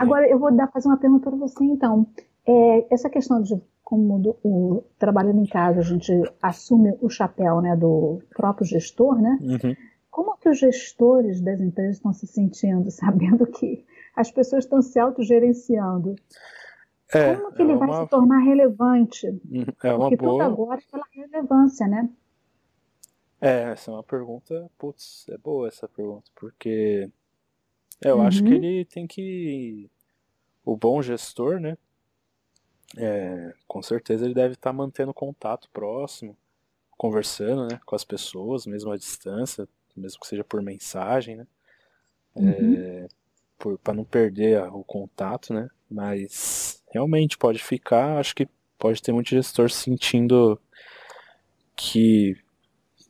[0.01, 2.09] Agora, eu vou dar, fazer uma pergunta para você, então.
[2.45, 3.55] É, essa questão de
[3.85, 6.12] como o, trabalhando em casa a gente
[6.43, 9.39] assume o chapéu né, do próprio gestor, né?
[9.41, 9.76] Uhum.
[10.11, 13.85] Como que os gestores das empresas estão se sentindo, sabendo que
[14.16, 16.16] as pessoas estão se autogerenciando?
[17.12, 17.87] É, Como que ele é uma...
[17.87, 19.26] vai se tornar relevante?
[19.28, 20.45] Uhum, é uma Porque boa...
[20.45, 22.09] tudo agora é pela relevância, né?
[23.41, 27.09] É, essa é uma pergunta, putz, é boa essa pergunta, porque
[28.03, 28.26] eu uhum.
[28.26, 29.91] acho que ele tem que.
[30.64, 31.76] O bom gestor, né?
[32.97, 36.36] É, com certeza ele deve estar tá mantendo contato próximo,
[36.99, 41.47] conversando né, com as pessoas, mesmo à distância, mesmo que seja por mensagem, né?
[42.34, 42.74] Uhum.
[42.76, 43.09] É,
[43.82, 45.68] para não perder o contato, né?
[45.91, 50.61] Mas realmente pode ficar, acho que pode ter muito gestor sentindo
[51.76, 52.36] que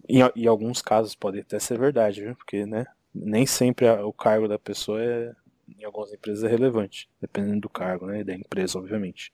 [0.09, 2.37] em, em alguns casos pode até ser verdade, viu?
[2.37, 5.35] Porque, né, nem sempre a, o cargo da pessoa é,
[5.79, 9.33] em algumas empresas é relevante, dependendo do cargo, né, e da empresa, obviamente.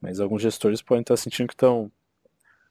[0.00, 1.90] Mas alguns gestores podem estar sentindo que estão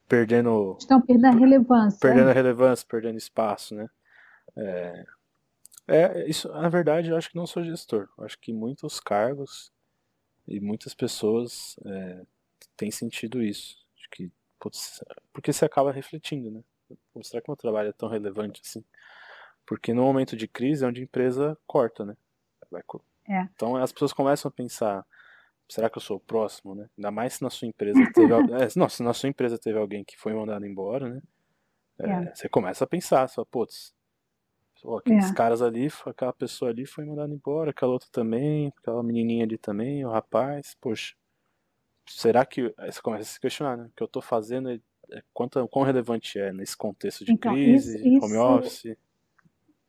[0.08, 0.76] perdendo.
[0.80, 2.00] Estão perdendo a relevância.
[2.00, 3.90] Perdendo a relevância, perdendo espaço, né?
[4.56, 5.06] É,
[5.88, 8.10] é, isso, na verdade, eu acho que não sou gestor.
[8.18, 9.72] Eu acho que muitos cargos
[10.48, 12.22] e muitas pessoas é,
[12.76, 13.78] têm sentido isso.
[13.98, 16.62] Acho que, putz, porque você acaba refletindo, né?
[17.24, 18.84] Será que meu trabalho é tão relevante assim?
[19.66, 22.16] Porque no momento de crise é onde a empresa corta, né?
[23.28, 23.42] É.
[23.56, 25.06] Então as pessoas começam a pensar,
[25.68, 26.90] será que eu sou o próximo, né?
[26.98, 30.04] Ainda mais se na sua empresa teve, é, não, se na sua empresa teve alguém
[30.04, 31.22] que foi mandado embora, né?
[32.00, 32.36] É, é.
[32.36, 33.94] Você começa a pensar, só, putz,
[34.98, 35.34] aqueles é.
[35.34, 40.04] caras ali, aquela pessoa ali foi mandada embora, aquela outra também, aquela menininha ali também,
[40.06, 41.16] o rapaz, poxa,
[42.08, 42.74] será que.
[42.78, 43.86] Aí você começa a se questionar, né?
[43.86, 44.80] O que eu tô fazendo é
[45.34, 48.96] quanto, quão relevante é nesse contexto de então, crise, isso, home office?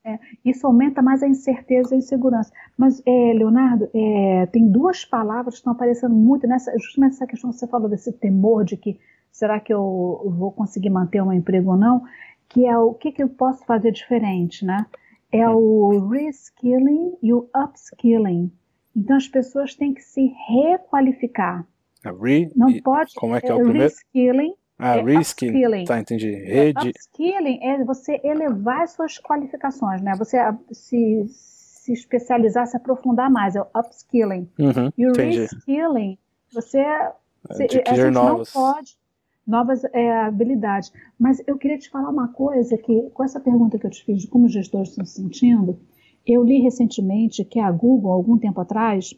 [0.05, 2.53] É, isso aumenta mais a incerteza e a insegurança.
[2.77, 7.51] Mas, é, Leonardo, é, tem duas palavras que estão aparecendo muito nessa, justamente essa questão
[7.51, 8.99] que você falou desse temor de que
[9.31, 12.03] será que eu vou conseguir manter um emprego ou não,
[12.49, 14.87] que é o que, que eu posso fazer diferente, né?
[15.31, 18.53] É o reskilling e o upskilling.
[18.95, 21.67] Então as pessoas têm que se requalificar.
[22.05, 23.15] Re, não pode.
[23.15, 23.85] Como é que é o primeiro?
[23.85, 25.85] Reskilling ah, é reskilling.
[25.85, 26.31] Tá, entendi.
[26.31, 26.89] Rede...
[26.89, 30.13] Upskilling é você elevar as suas qualificações, né?
[30.19, 30.39] Você
[30.73, 33.55] se, se especializar, se aprofundar mais.
[33.55, 34.49] É o upskilling.
[34.59, 35.41] Uhum, e o entendi.
[35.41, 36.19] reskilling,
[36.53, 36.79] você...
[36.79, 37.13] É,
[37.53, 38.55] se, a gente novas.
[38.55, 38.97] não pode...
[39.45, 40.93] Novas é, habilidades.
[41.19, 44.23] Mas eu queria te falar uma coisa que, com essa pergunta que eu te fiz
[44.23, 45.81] de como os gestores estão se sentindo,
[46.25, 49.13] eu li recentemente que a Google, algum tempo atrás,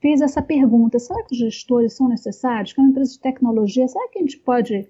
[0.00, 2.72] fez essa pergunta: será que os gestores são necessários?
[2.72, 4.88] Que é uma empresa de tecnologia, será que a gente pode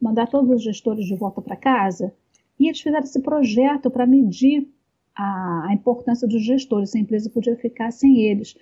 [0.00, 2.14] mandar todos os gestores de volta para casa?
[2.58, 4.68] E eles fizeram esse projeto para medir
[5.14, 8.56] a, a, importância dos gestores, se a empresa podia ficar sem eles.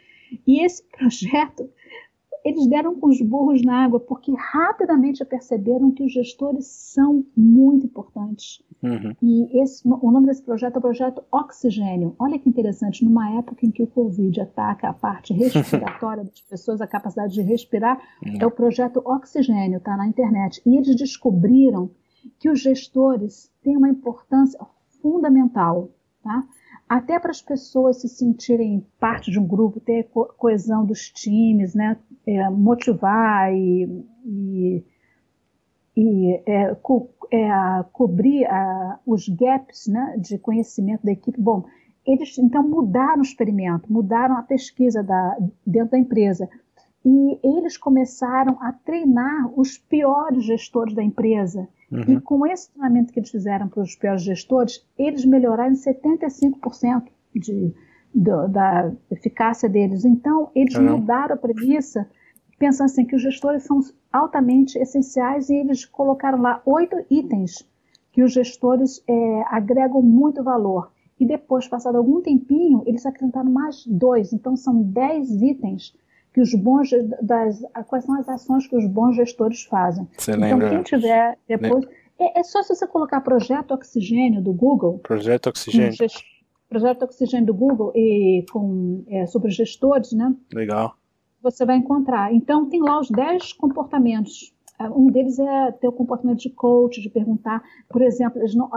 [0.47, 1.69] E esse projeto
[2.45, 7.87] eles deram com os burros na água, porque rapidamente perceberam que os gestores são muito
[7.87, 8.63] importantes.
[8.83, 9.15] Uhum.
[9.23, 12.15] E esse, o nome desse projeto é o Projeto Oxigênio.
[12.19, 16.81] Olha que interessante, numa época em que o Covid ataca a parte respiratória das pessoas,
[16.81, 18.39] a capacidade de respirar, uhum.
[18.41, 20.63] é o Projeto Oxigênio, está na internet.
[20.65, 21.91] E eles descobriram
[22.39, 24.59] que os gestores têm uma importância
[25.03, 25.91] fundamental.
[26.23, 26.45] Tá?
[26.91, 31.73] Até para as pessoas se sentirem parte de um grupo, ter co coesão dos times,
[31.73, 31.97] né?
[32.27, 34.85] É, motivar e, e,
[35.97, 37.49] e é, co é,
[37.93, 38.45] cobrir
[39.07, 41.41] os gaps né, de conhecimento da equipe.
[41.41, 41.65] Bom,
[42.05, 46.51] eles então mudaram o experimento, mudaram a pesquisa da, dentro da empresa.
[47.05, 52.05] E eles começaram a treinar os piores gestores da empresa Uhum.
[52.07, 57.75] E com esse treinamento que eles fizeram para os piores gestores, eles melhoraram 75% de,
[58.15, 60.05] de, da eficácia deles.
[60.05, 60.99] Então, eles uhum.
[60.99, 62.09] mudaram a premissa,
[62.59, 63.81] pensando assim que os gestores são
[64.13, 67.69] altamente essenciais e eles colocaram lá oito itens
[68.13, 70.93] que os gestores é, agregam muito valor.
[71.19, 74.33] E depois, passado algum tempinho, eles acrescentaram mais dois.
[74.33, 75.95] Então, são dez itens
[76.33, 76.91] que os bons
[77.23, 80.09] das quais são as ações que os bons gestores fazem.
[80.17, 80.71] Você então lembra?
[80.71, 81.87] quem tiver depois
[82.21, 84.99] é, é, só se você colocar projeto oxigênio do Google.
[84.99, 85.93] Projeto oxigênio.
[85.93, 86.23] Gest,
[86.69, 90.35] projeto oxigênio do Google e com é, sobre gestores, né?
[90.53, 90.95] Legal.
[91.43, 92.33] Você vai encontrar.
[92.35, 94.55] Então tem lá os 10 comportamentos.
[94.79, 98.71] É, um deles é ter o comportamento de coach, de perguntar, por exemplo, não,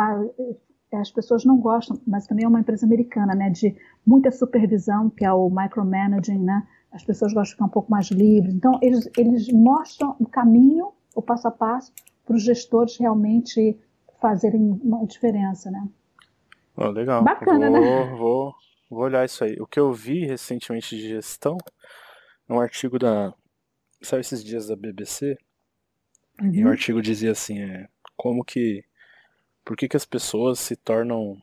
[0.93, 3.76] as pessoas não gostam, mas também é uma empresa americana, né, de
[4.06, 6.66] muita supervisão, que é o micromanaging, né?
[6.94, 8.54] As pessoas gostam de ficar um pouco mais livres.
[8.54, 11.91] Então, eles, eles mostram o caminho, o passo a passo,
[12.24, 13.78] para os gestores realmente
[14.22, 15.86] fazerem uma diferença, né?
[16.78, 17.24] Oh, legal.
[17.24, 18.06] Bacana, vou, né?
[18.16, 18.54] Vou,
[18.89, 19.56] vou olhar isso aí.
[19.60, 21.58] O que eu vi recentemente de gestão
[22.48, 23.34] é um artigo da.
[24.02, 25.38] Sabe esses dias da BBC?
[26.41, 26.54] Uhum.
[26.54, 28.84] E o artigo dizia assim: é, como que.
[29.66, 31.38] Por que, que as pessoas se tornam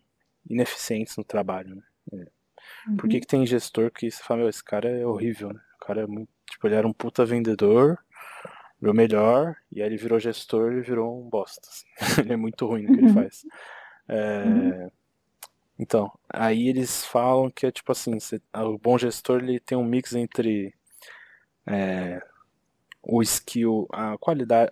[0.48, 1.82] ineficientes no trabalho, né?
[2.12, 2.30] É,
[2.86, 2.96] Uhum.
[2.96, 3.20] Por que, uhum.
[3.20, 5.60] que tem gestor que você fala, meu, esse cara é horrível, né?
[5.80, 6.28] O cara é muito.
[6.50, 7.98] Tipo, ele era um puta vendedor,
[8.80, 11.68] meu melhor, e aí ele virou gestor e virou um bosta.
[11.68, 11.86] Assim.
[12.22, 13.14] ele é muito ruim no que ele uhum.
[13.14, 13.46] faz.
[14.08, 14.44] É...
[14.44, 14.90] Uhum.
[15.78, 19.84] Então, aí eles falam que é tipo assim, você, o bom gestor ele tem um
[19.84, 20.74] mix entre
[21.66, 22.20] é,
[23.02, 24.70] o skill, a qualidade,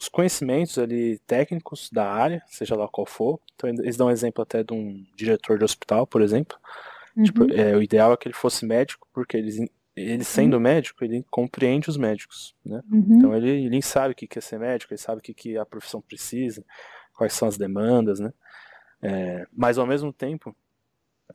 [0.00, 3.38] os conhecimentos ali técnicos da área, seja lá qual for.
[3.54, 6.56] Então eles dão um exemplo até de um diretor de hospital, por exemplo.
[7.14, 7.24] Uhum.
[7.24, 10.60] Tipo, é, o ideal é que ele fosse médico, porque ele, ele sendo uhum.
[10.60, 12.82] médico, ele compreende os médicos, né?
[12.90, 13.06] Uhum.
[13.10, 16.00] Então ele, ele sabe o que é ser médico, ele sabe o que, a profissão
[16.00, 16.64] precisa,
[17.14, 18.32] quais são as demandas, né?
[19.02, 20.56] É, mas ao mesmo tempo,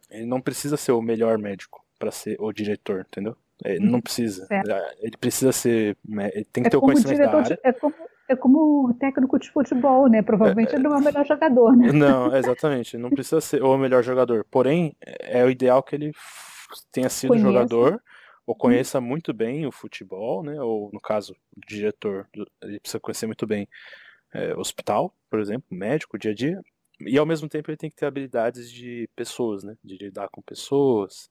[0.09, 3.37] ele não precisa ser o melhor médico para ser o diretor, entendeu?
[3.63, 4.47] É, não precisa.
[4.47, 4.71] Certo.
[4.71, 5.95] É, ele precisa ser.
[6.33, 7.59] Ele tem que É ter o conhecimento da de- área.
[7.63, 7.95] é como,
[8.27, 10.21] é como técnico de futebol, né?
[10.21, 11.91] Provavelmente ele não é o melhor jogador, né?
[11.91, 12.97] Não, exatamente.
[12.97, 14.45] Não precisa ser o melhor jogador.
[14.49, 16.11] Porém, é o ideal que ele
[16.91, 18.01] tenha sido jogador
[18.45, 20.61] ou conheça muito bem o futebol, né?
[20.61, 22.27] Ou, no caso, o diretor,
[22.61, 23.67] ele precisa conhecer muito bem
[24.33, 26.61] é, hospital, por exemplo, médico, dia a dia.
[27.01, 29.75] E, ao mesmo tempo, ele tem que ter habilidades de pessoas, né?
[29.83, 31.29] De lidar com pessoas.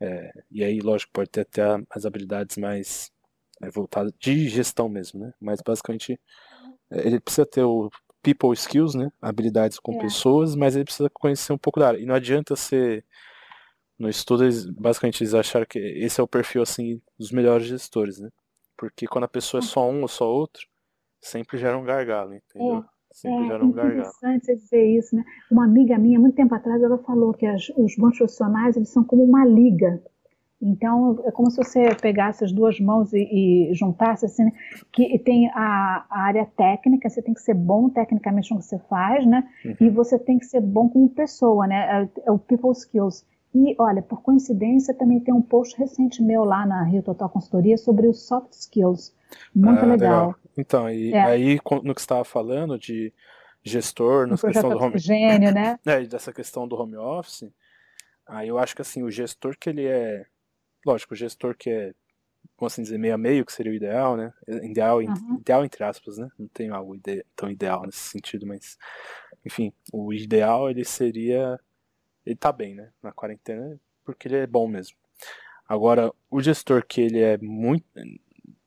[0.00, 3.12] É, e aí, lógico, pode ter até as habilidades mais
[3.62, 5.32] é, voltadas de gestão mesmo, né?
[5.40, 6.18] Mas, basicamente,
[6.90, 7.90] é, ele precisa ter o
[8.22, 9.10] people skills, né?
[9.20, 9.98] Habilidades com É.
[9.98, 11.98] pessoas, mas ele precisa conhecer um pouco da área.
[11.98, 13.04] E não adianta ser.
[13.98, 18.18] No estudo, eles, basicamente, eles acharam que esse é o perfil, assim, dos melhores gestores,
[18.18, 18.28] né?
[18.76, 20.66] Porque quando a pessoa é só um ou só outro,
[21.20, 22.84] sempre gera um gargalo, entendeu?
[23.12, 24.10] Sempre É gera um gargalo.
[24.10, 25.24] interessante você dizer isso, né?
[25.48, 29.04] Uma amiga minha, muito tempo atrás, ela falou que as- os bons profissionais, eles são
[29.04, 30.02] como uma liga.
[30.60, 33.18] Então, é como se você pegasse as duas mãos e,
[33.70, 34.52] e juntasse, assim, né?
[34.92, 38.78] que tem a, a área técnica, você tem que ser bom tecnicamente no que você
[38.88, 39.46] faz, né?
[39.64, 39.76] Uhum.
[39.80, 42.08] E você tem que ser bom como pessoa, né?
[42.24, 43.26] É, é o people skills.
[43.54, 47.76] E, olha, por coincidência, também tem um post recente meu lá na Rio Total Consultoria
[47.78, 49.14] sobre os soft skills.
[49.54, 50.34] Muito Ah, legal.
[50.58, 51.22] Então, e É.
[51.22, 53.12] aí, no que você estava falando de
[53.62, 55.78] gestor, nessa questão do home, Oxigênio, né?
[55.86, 57.48] É, e dessa questão do home office,
[58.26, 60.26] aí eu acho que assim, o gestor que ele é.
[60.84, 61.94] Lógico, o gestor que é,
[62.58, 64.32] vamos assim dizer, meio a meio, que seria o ideal, né?
[64.48, 65.38] Ideal, Aham.
[65.38, 66.30] ideal entre aspas, né?
[66.38, 68.78] Não tem algo ide- tão ideal nesse sentido, mas.
[69.44, 71.58] Enfim, o ideal ele seria.
[72.26, 72.90] Ele tá bem, né?
[73.02, 74.96] Na quarentena, porque ele é bom mesmo.
[75.68, 77.86] Agora, o gestor que ele é muito.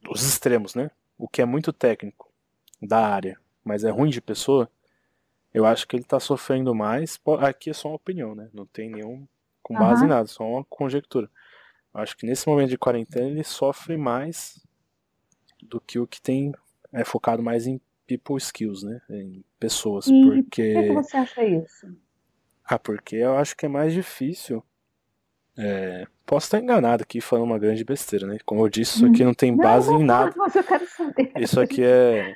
[0.09, 0.89] Os extremos, né?
[1.17, 2.31] O que é muito técnico
[2.81, 4.69] da área, mas é ruim de pessoa,
[5.53, 7.19] eu acho que ele tá sofrendo mais.
[7.41, 8.49] Aqui é só uma opinião, né?
[8.53, 9.27] Não tem nenhum
[9.63, 10.15] com base em Aham.
[10.17, 11.29] nada, só uma conjectura.
[11.97, 14.63] Acho que nesse momento de quarentena ele sofre mais
[15.63, 16.53] do que o que tem
[16.93, 19.01] é focado mais em people skills, né?
[19.09, 21.87] Em pessoas, E por que, porque você acha isso?
[22.63, 24.63] ah, porque eu acho que é mais difícil.
[25.57, 28.37] é, Posso estar enganado aqui falando uma grande besteira, né?
[28.45, 30.35] Como eu disse, isso aqui não tem base não, em nada.
[30.53, 31.31] Eu quero saber.
[31.37, 32.35] Isso aqui é,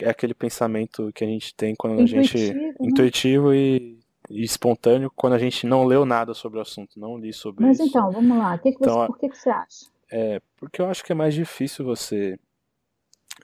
[0.00, 2.38] é aquele pensamento que a gente tem quando a gente.
[2.38, 2.74] Intuitivo, né?
[2.80, 7.64] Intuitivo e espontâneo quando a gente não leu nada sobre o assunto, não li sobre
[7.64, 7.88] Mas isso.
[7.88, 8.54] então, vamos lá.
[8.54, 9.86] O que que você- Então, a- por que, que você acha?
[10.10, 12.38] É, porque eu acho que é mais difícil você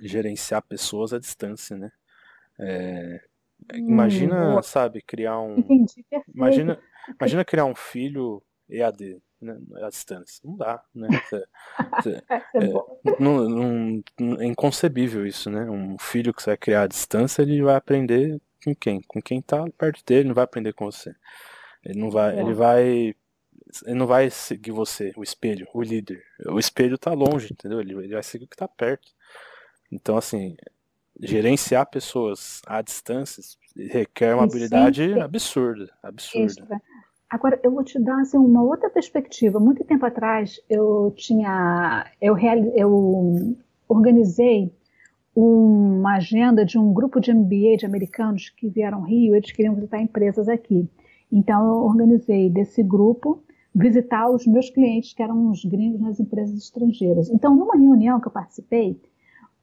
[0.01, 1.91] gerenciar pessoas à distância, né?
[2.59, 3.21] É,
[3.75, 4.63] imagina, boa.
[4.63, 5.59] sabe, criar um.
[5.59, 6.37] Entendi, perfeito.
[6.37, 6.79] Imagina,
[7.19, 10.41] imagina criar um filho EAD, né, à distância.
[10.45, 11.09] Não dá, né?
[11.29, 11.47] Cê-
[12.03, 12.23] cê-
[12.55, 13.49] é não-
[14.19, 15.69] não- é inconcebível isso, né?
[15.69, 19.01] Um filho que você vai criar à distância, ele vai aprender com quem?
[19.03, 21.15] Com quem tá perto dele, não vai aprender com você.
[21.85, 22.41] Ele não vai, É.
[22.41, 22.85] ele vai,
[23.87, 26.23] ele não vai seguir você, o espelho, o líder.
[26.47, 27.81] O espelho tá longe, entendeu?
[27.81, 29.09] Ele, ele vai seguir o que tá perto.
[29.91, 30.57] Então, assim,
[31.21, 33.43] gerenciar pessoas à distância
[33.77, 36.67] requer uma habilidade absurda, absurda.
[36.69, 36.81] né?
[37.29, 39.61] Agora, eu vou te dar assim, uma outra perspectiva.
[39.61, 42.37] Muito tempo atrás, eu tinha, eu,
[42.75, 43.57] eu
[43.89, 44.73] organizei
[45.43, 49.75] uma agenda de um grupo de MBA de americanos que vieram ao Rio, eles queriam
[49.75, 50.89] visitar empresas aqui.
[51.33, 53.43] Então, eu organizei desse grupo
[53.75, 57.31] visitar os meus clientes, que eram os gringos nas empresas estrangeiras.
[57.31, 59.01] Então, numa reunião que eu participei,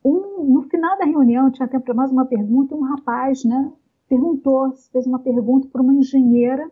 [0.03, 3.71] um- no final da reunião, tinha tempo para mais uma pergunta, e um rapaz né,
[4.07, 6.71] perguntou, fez uma pergunta para uma engenheira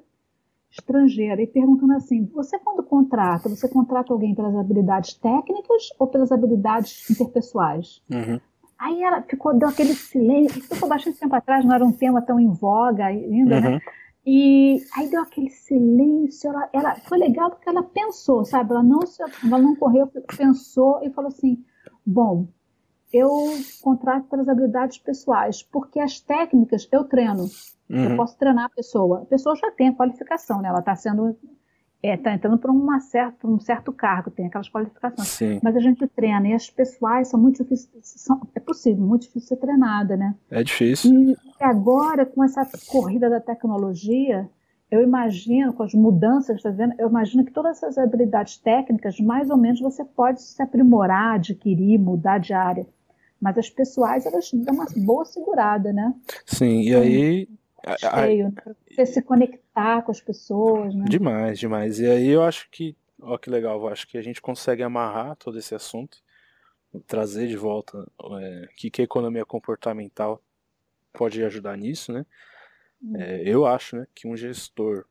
[0.71, 6.31] estrangeira e perguntando assim: você quando contrata, você contrata alguém pelas habilidades técnicas ou pelas
[6.31, 8.01] habilidades interpessoais?
[8.09, 8.39] Uhum.
[8.77, 12.21] Aí ela ficou, deu aquele silêncio, isso foi bastante tempo atrás, não era um tema
[12.21, 13.69] tão em voga ainda, né?
[13.69, 13.79] Uhum.
[14.27, 18.71] E aí deu aquele silêncio, ela, ela foi legal porque ela pensou, sabe?
[18.71, 21.63] Ela não, se- ela não correu, pensou e falou assim:
[22.05, 22.47] bom,
[23.13, 23.29] eu
[23.81, 27.45] contrato pelas habilidades pessoais, porque as técnicas eu treino.
[27.87, 28.17] Eu Uhum.
[28.17, 29.21] posso treinar a pessoa.
[29.21, 30.69] A pessoa já tem a qualificação, né?
[30.69, 31.37] Ela está sendo,
[32.13, 35.27] está entrando para uma certa, pra um certo cargo, tem aquelas qualificações.
[35.27, 39.23] Sim, Mas a gente treina e as pessoais são muito difíceis, são- é possível, muito
[39.23, 40.35] difícil ser treinada, né?
[40.51, 41.11] é difícil.
[41.31, 44.49] E agora, com essa corrida da tecnologia,
[44.91, 46.93] eu imagino, com as mudanças, tá vendo?
[46.99, 51.97] Eu imagino que todas essas habilidades técnicas, mais ou menos, você pode se aprimorar, adquirir,
[51.97, 52.85] mudar de área.
[53.41, 56.13] Mas as pessoais, elas dão uma boa segurada, né?
[56.45, 57.47] Sim, e aí.
[57.51, 57.64] a-
[57.97, 58.51] Cheio, né?
[58.51, 61.05] Pra você se conectar com as pessoas, né?
[61.07, 61.99] Demais, demais.
[61.99, 65.35] E aí eu acho que, ó, que legal, eu acho que a gente consegue amarrar
[65.35, 66.23] todo esse assunto,
[67.05, 68.07] trazer de volta
[68.41, 70.41] é, que, que a economia comportamental
[71.13, 72.25] pode ajudar nisso, né?
[73.13, 75.05] É, eu acho, né, que um gestor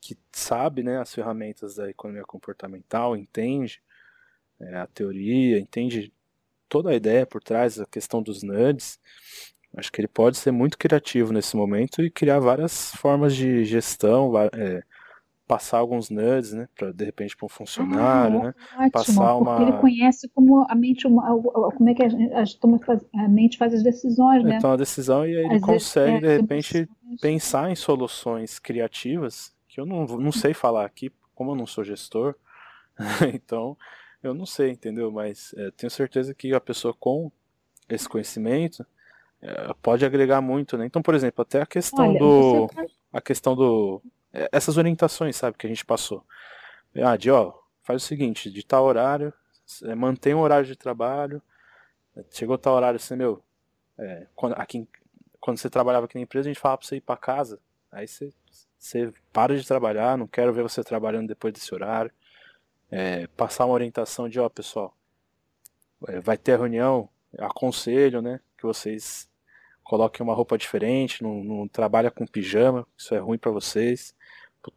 [0.00, 3.80] que sabe, né, as ferramentas da economia comportamental, entende,
[4.60, 6.12] é, a teoria, entende
[6.68, 9.00] toda a ideia por trás, a questão dos nudes,
[9.76, 14.32] acho que ele pode ser muito criativo nesse momento e criar várias formas de gestão,
[14.54, 14.82] é,
[15.46, 19.62] passar alguns nudes, né, para de repente para um funcionário, ah, né, ótimo, passar uma.
[19.62, 24.42] Ele conhece como a mente, como é que a, a, a mente faz as decisões,
[24.42, 24.56] né?
[24.56, 26.88] Então a decisão e aí ele consegue é, de repente
[27.20, 31.84] pensar em soluções criativas que eu não, não sei falar aqui, como eu não sou
[31.84, 32.34] gestor,
[33.34, 33.76] então
[34.22, 35.12] eu não sei, entendeu?
[35.12, 37.30] Mas é, tenho certeza que a pessoa com
[37.88, 38.86] esse conhecimento é,
[39.82, 40.86] pode agregar muito, né?
[40.86, 42.70] Então, por exemplo, até a questão Olha, do.
[43.12, 44.02] A questão do.
[44.32, 46.24] É, essas orientações, sabe, que a gente passou.
[47.02, 49.32] Ah, de ó, faz o seguinte, de tal horário,
[49.84, 51.42] é, mantém o horário de trabalho.
[52.30, 53.42] Chegou tal horário, você, meu.
[53.98, 54.86] É, quando, aqui,
[55.40, 57.58] quando você trabalhava aqui na empresa, a gente falava pra você ir para casa.
[57.92, 58.32] Aí você,
[58.78, 62.10] você para de trabalhar, não quero ver você trabalhando depois desse horário
[62.90, 64.94] é, passar uma orientação de, ó, pessoal,
[66.08, 67.08] é, vai ter reunião,
[67.38, 69.28] aconselho, né, vocês
[69.82, 74.14] coloquem uma roupa diferente, não, não trabalha com pijama, isso é ruim para vocês,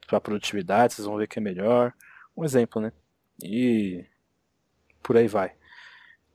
[0.08, 1.94] para produtividade, vocês vão ver que é melhor.
[2.38, 2.92] Um exemplo, né?
[3.44, 4.06] E
[5.02, 5.54] por aí vai.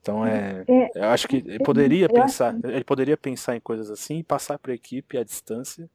[0.01, 4.19] Então é, é eu acho que ele poderia pensar, ele poderia pensar em coisas assim
[4.19, 5.89] e passar para a equipe à distância.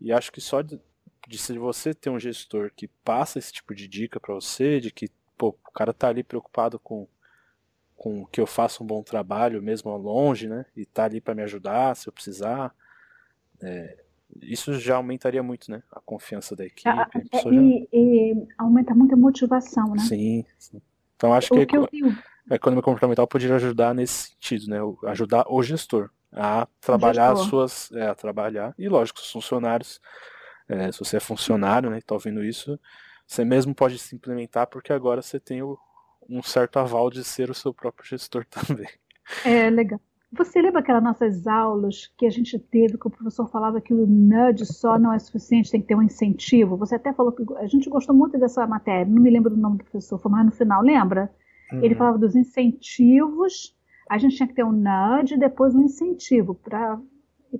[0.00, 0.80] E acho que só de,
[1.26, 4.90] de se você ter um gestor que passa esse tipo de dica para você, de
[4.90, 7.08] que pô, o cara tá ali preocupado com,
[8.00, 10.64] com que eu faça um bom trabalho, mesmo longe, né?
[10.74, 12.74] E tá ali para me ajudar se eu precisar.
[13.62, 13.94] É,
[14.40, 15.82] isso já aumentaria muito, né?
[15.92, 16.88] A confiança da equipe.
[16.88, 17.50] Ah, é, já...
[17.52, 19.98] e, e, aumenta muito a motivação, né?
[19.98, 20.46] Sim.
[20.58, 20.80] sim.
[21.14, 21.86] Então acho que, que eu...
[22.50, 24.78] a economia comportamental poderia ajudar nesse sentido, né?
[25.10, 27.42] Ajudar o gestor a trabalhar gestor.
[27.42, 30.00] as suas, é, a trabalhar e lógico os funcionários
[30.66, 32.80] é, se você é funcionário, né, está ouvindo isso,
[33.26, 35.76] você mesmo pode se implementar porque agora você tem o,
[36.30, 38.88] um certo aval de ser o seu próprio gestor também.
[39.44, 40.00] É, legal.
[40.32, 44.06] Você lembra aquelas nossas aulas que a gente teve, que o professor falava que o
[44.06, 46.76] nudge só não é suficiente, tem que ter um incentivo?
[46.76, 49.78] Você até falou que a gente gostou muito dessa matéria, não me lembro do nome
[49.78, 51.28] do professor, mais no final, lembra?
[51.72, 51.82] Uhum.
[51.82, 53.76] Ele falava dos incentivos,
[54.08, 57.00] a gente tinha que ter um nudge e depois um incentivo para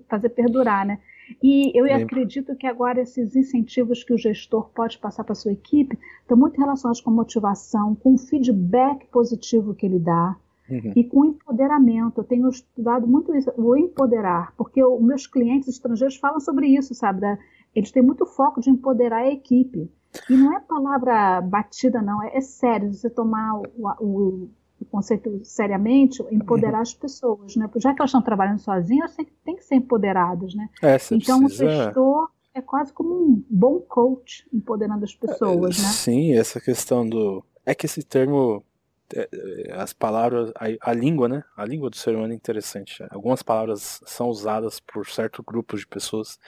[0.08, 1.00] fazer perdurar, né?
[1.42, 5.52] E eu acredito que agora esses incentivos que o gestor pode passar para a sua
[5.52, 10.36] equipe estão muito relacionados com motivação, com o feedback positivo que ele dá
[10.68, 10.92] uhum.
[10.96, 12.18] e com empoderamento.
[12.20, 16.94] Eu tenho estudado muito isso, o empoderar, porque os meus clientes estrangeiros falam sobre isso,
[16.94, 17.38] sabe?
[17.74, 19.90] Eles têm muito foco de empoderar a equipe.
[20.28, 22.92] E não é palavra batida, não, é, é sério.
[22.92, 23.70] Você tomar o
[24.00, 24.48] o
[24.90, 27.68] conceito seriamente, empoderar as pessoas, né?
[27.76, 30.68] Já que elas estão trabalhando sozinhas, elas têm que ser empoderadas, né?
[30.82, 31.66] É, então precisa...
[31.66, 35.88] o gestor é quase como um bom coach empoderando as pessoas, né?
[35.88, 38.69] Sim, essa questão do é que esse termo é, é,
[39.72, 41.44] as palavras, a, a, língua, né?
[41.56, 43.04] A língua do ser humano é interessante.
[43.10, 46.38] Algumas palavras são usadas por certo grupo de pessoas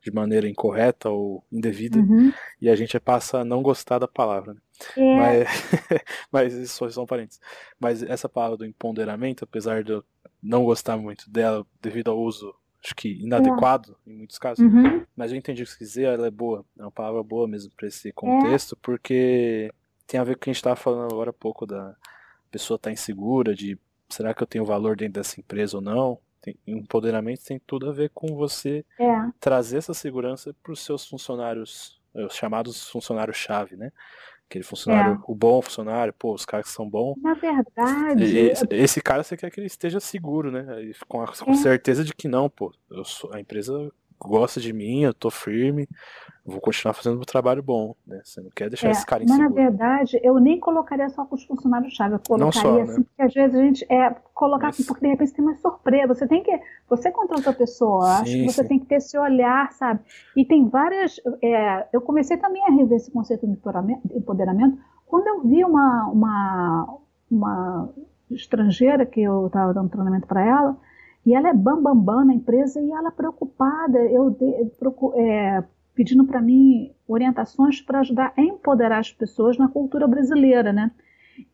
[0.00, 2.32] de maneira incorreta ou indevida uhum.
[2.60, 4.54] e a gente passa a não gostar da palavra.
[4.54, 4.60] Né?
[4.96, 5.16] É.
[5.16, 5.48] Mas,
[6.30, 7.40] mas isso só são parentes.
[7.78, 10.04] Mas essa palavra do empoderamento, apesar de eu
[10.42, 12.52] não gostar muito dela devido ao uso,
[12.84, 14.10] acho que inadequado é.
[14.10, 15.04] em muitos casos, uhum.
[15.14, 17.70] mas eu entendi o que você quiser, ela é boa, é uma palavra boa mesmo
[17.76, 18.78] para esse contexto, é.
[18.82, 19.72] porque
[20.12, 21.96] tem a ver com o que a gente estava falando agora há pouco da
[22.50, 23.78] pessoa estar tá insegura, de
[24.10, 26.18] será que eu tenho valor dentro dessa empresa ou não?
[26.42, 29.30] Tem, empoderamento tem tudo a ver com você é.
[29.40, 33.90] trazer essa segurança para os seus funcionários, os chamados funcionários-chave, né?
[34.50, 35.18] Aquele funcionário, é.
[35.26, 37.16] o bom funcionário, pô, os caras que são bons.
[37.22, 38.36] Na verdade.
[38.36, 40.92] Esse, esse, cara você quer que ele esteja seguro, né?
[41.08, 41.54] Com, a, com é.
[41.54, 42.70] certeza de que não, pô.
[43.02, 43.90] Sou, a empresa
[44.24, 45.88] gosta de mim, eu tô firme,
[46.44, 48.20] vou continuar fazendo meu trabalho bom, né?
[48.24, 49.48] Você não quer deixar é, esse cara inseguro.
[49.48, 52.82] Mas na verdade, eu nem colocaria só com os funcionários-chave, eu colocaria só, né?
[52.82, 54.76] assim, porque às vezes a gente é colocar mas...
[54.76, 56.14] assim, porque de repente tem uma surpresa.
[56.14, 56.60] Você tem que.
[56.88, 58.68] Você contrata a pessoa, sim, acho que você sim.
[58.68, 60.00] tem que ter esse olhar, sabe?
[60.36, 61.20] E tem várias.
[61.42, 63.52] É, eu comecei também a rever esse conceito de
[64.14, 66.98] empoderamento quando eu vi uma, uma,
[67.30, 67.94] uma
[68.30, 70.76] estrangeira que eu estava dando treinamento para ela
[71.24, 74.36] e ela é bambambam bam, bam na empresa e ela preocupada, eu
[75.14, 75.64] é,
[75.94, 80.90] pedindo para mim orientações para ajudar a empoderar as pessoas na cultura brasileira, né?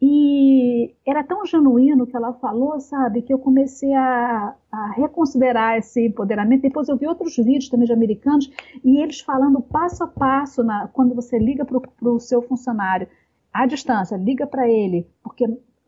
[0.03, 6.07] E era tão genuíno que ela falou, sabe, que eu comecei a, a reconsiderar esse
[6.07, 6.63] empoderamento.
[6.63, 8.51] Depois eu vi outros vídeos também de americanos
[8.85, 13.09] e eles falando passo a passo na, quando você liga para o seu funcionário
[13.53, 15.47] à distância, liga para ele, porque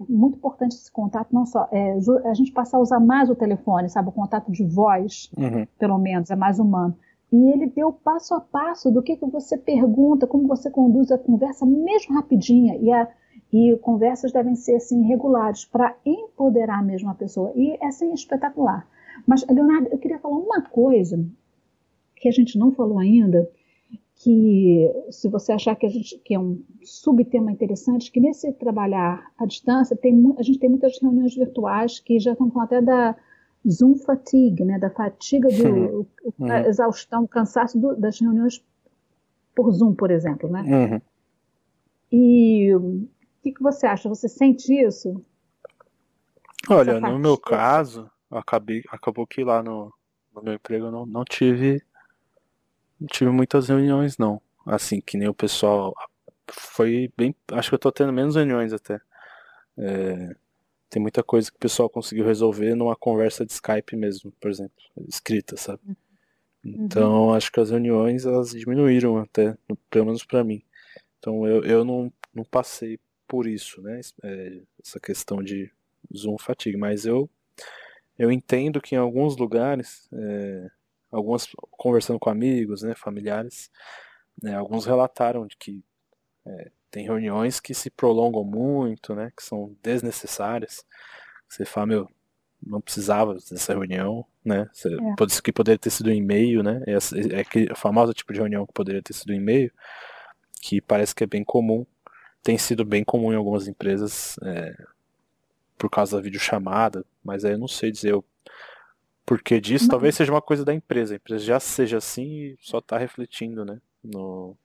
[0.09, 3.88] muito importante esse contato, não só é, a gente passar a usar mais o telefone,
[3.88, 5.66] sabe, o contato de voz, uhum.
[5.78, 6.96] pelo menos, é mais humano.
[7.32, 11.18] E ele deu passo a passo do que, que você pergunta, como você conduz a
[11.18, 12.76] conversa, mesmo rapidinha.
[12.76, 13.09] E, a,
[13.53, 17.53] E conversas devem ser assim regulares para empoderar mesmo a pessoa.
[17.55, 18.86] E é assim espetacular.
[19.26, 21.24] Mas, Leonardo, eu queria falar uma coisa
[22.16, 23.48] que a gente não falou ainda,
[24.23, 29.47] que se você achar que, gente, que é um subtema interessante, que nesse trabalhar à
[29.47, 33.16] distância, tem, a gente tem muitas reuniões virtuais que já estão falando até da
[33.66, 36.07] Zoom fatigue, né, da fatiga, do,
[36.39, 36.53] uhum.
[36.66, 38.62] exaustão, cansaço do, das reuniões
[39.55, 40.62] por Zoom, por exemplo, né?
[40.62, 41.01] Uhum.
[42.12, 43.09] E o
[43.43, 44.07] que, que você acha?
[44.07, 45.25] Você sente isso?
[46.68, 49.91] Olha, no meu caso, acabei, acabou que lá no,
[50.35, 51.83] no meu emprego eu não, não tive
[53.01, 54.40] não tive muitas reuniões não.
[54.66, 55.94] Assim, que nem o pessoal
[56.51, 59.01] foi bem, acho que eu tô tendo menos reuniões até.
[59.78, 60.34] É,
[60.88, 64.74] tem muita coisa que o pessoal conseguiu resolver numa conversa de Skype mesmo, por exemplo,
[65.09, 65.80] escrita, sabe?
[65.86, 65.96] Uhum.
[66.64, 69.57] Então, acho que as reuniões elas diminuíram até,
[69.88, 70.62] pelo menos para mim.
[71.18, 74.01] Então, eu, eu não, não passei por isso, né?
[74.22, 75.70] É, essa questão de
[76.14, 77.30] Zoom fatigue, mas eu
[78.20, 80.70] eu entendo que em alguns lugares, é,
[81.11, 83.70] algumas conversando com amigos, né, familiares,
[84.42, 85.84] né, alguns relataram de que
[86.46, 89.32] é, tem reuniões que se prolongam muito, né?
[89.36, 90.84] Que são desnecessárias.
[91.48, 92.11] Você fala, meu,
[92.61, 94.68] não precisava dessa reunião, né?
[94.72, 95.14] Você, é.
[95.16, 96.82] Pode, que poderia ter sido um e-mail, né?
[96.86, 96.94] É,
[97.36, 99.72] é aquele famoso tipo de reunião que poderia ter sido um e-mail,
[100.61, 101.86] que parece que é bem comum,
[102.42, 104.74] tem sido bem comum em algumas empresas é,
[105.78, 108.24] por causa da videochamada, mas aí eu não sei dizer o
[109.31, 109.85] porquê disso.
[109.85, 109.91] Não.
[109.91, 113.64] Talvez seja uma coisa da empresa, a empresa já seja assim e só está refletindo,
[113.64, 113.81] né?
[114.03, 114.57] No,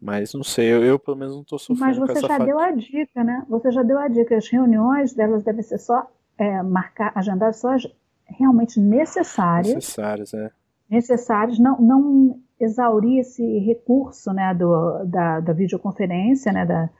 [0.00, 2.72] mas não sei, eu, eu pelo menos não estou sofrendo Mas você já deu a
[2.72, 3.46] dica, né?
[3.48, 4.36] Você já deu a dica.
[4.36, 7.86] As reuniões delas devem ser só é, marcar, agendar só as
[8.26, 9.72] realmente necessárias.
[9.72, 10.50] Necessárias, é.
[10.90, 16.90] Necessárias, não, não exaurir esse recurso né, do, da, da videoconferência, né, da,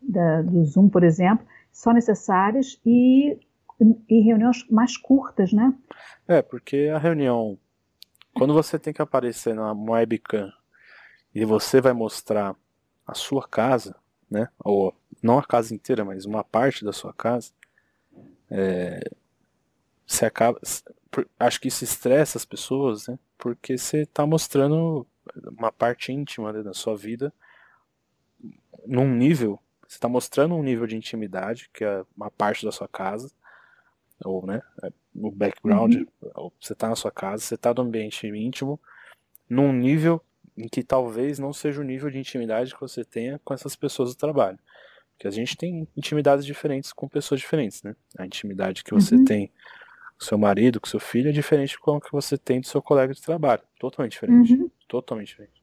[0.00, 3.38] da, do Zoom, por exemplo, só necessárias e,
[4.08, 5.74] e reuniões mais curtas, né?
[6.26, 7.58] É, porque a reunião,
[8.34, 10.52] quando você tem que aparecer na webcam
[11.34, 12.56] e você vai mostrar
[13.06, 13.94] a sua casa,
[14.30, 14.48] né?
[14.58, 17.52] Ou não a casa inteira, mas uma parte da sua casa,
[18.50, 19.00] é,
[20.06, 20.58] você acaba,
[21.38, 23.18] acho que isso estressa as pessoas, né?
[23.36, 25.06] Porque você está mostrando
[25.58, 27.32] uma parte íntima né, da sua vida
[28.86, 32.88] num nível, você está mostrando um nível de intimidade que é uma parte da sua
[32.88, 33.30] casa,
[34.24, 34.62] ou né,
[35.14, 36.50] no background, uhum.
[36.60, 38.80] você está na sua casa, você está no ambiente íntimo,
[39.48, 40.22] num nível
[40.56, 44.14] em que talvez não seja o nível de intimidade que você tenha com essas pessoas
[44.14, 44.58] do trabalho.
[45.12, 47.96] Porque a gente tem intimidades diferentes com pessoas diferentes, né?
[48.18, 49.24] A intimidade que você uhum.
[49.24, 49.50] tem
[50.18, 52.82] com seu marido, com seu filho, é diferente com a que você tem do seu
[52.82, 53.62] colega de trabalho.
[53.78, 54.54] Totalmente diferente.
[54.54, 54.70] Uhum.
[54.88, 55.62] Totalmente diferente.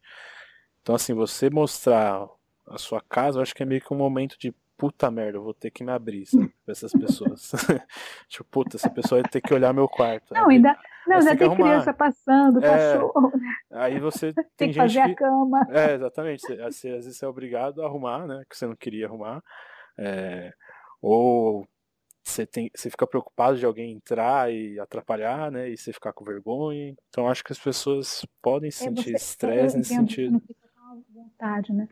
[0.82, 2.28] Então, assim, você mostrar
[2.68, 5.42] a sua casa, eu acho que é meio que um momento de puta merda, eu
[5.42, 7.52] vou ter que me abrir sabe, pra essas pessoas.
[8.28, 10.34] tipo, puta, essa pessoa vai ter que olhar meu quarto.
[10.34, 10.78] Não, ainda,
[11.08, 13.32] não, ainda tem criança passando, é, cachorro.
[13.72, 15.66] Aí você tem, tem que fazer a cama.
[15.70, 16.42] É, exatamente.
[16.42, 18.44] Você, às vezes você é obrigado a arrumar, né?
[18.50, 19.42] Que você não queria arrumar.
[19.98, 20.52] É...
[21.02, 21.66] Ou
[22.22, 25.70] você, tem, você fica preocupado de alguém entrar e atrapalhar, né?
[25.70, 26.94] E você ficar com vergonha.
[27.08, 30.34] Então acho que as pessoas podem é, sentir estresse nesse sentido.
[30.34, 31.88] Não fica com vontade, né?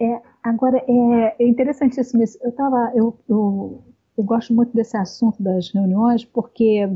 [0.00, 2.38] É, agora é, é interessantíssimo isso.
[2.42, 3.82] Eu tava, eu, eu,
[4.16, 6.88] eu gosto muito desse assunto das reuniões porque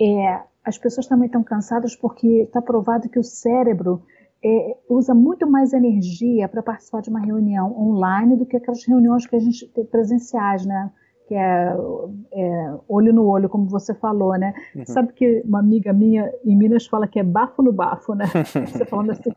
[0.00, 4.02] é, as pessoas também estão cansadas porque está provado que o cérebro
[4.44, 9.26] é, usa muito mais energia para participar de uma reunião online do que aquelas reuniões
[9.26, 10.90] que a gente presenciais, né?
[11.26, 11.74] Que é,
[12.32, 14.54] é olho no olho, como você falou, né?
[14.74, 14.86] Uhum.
[14.86, 18.26] Sabe que uma amiga minha em Minas fala que é bafo no bafo, né?
[18.66, 19.32] Você falando assim,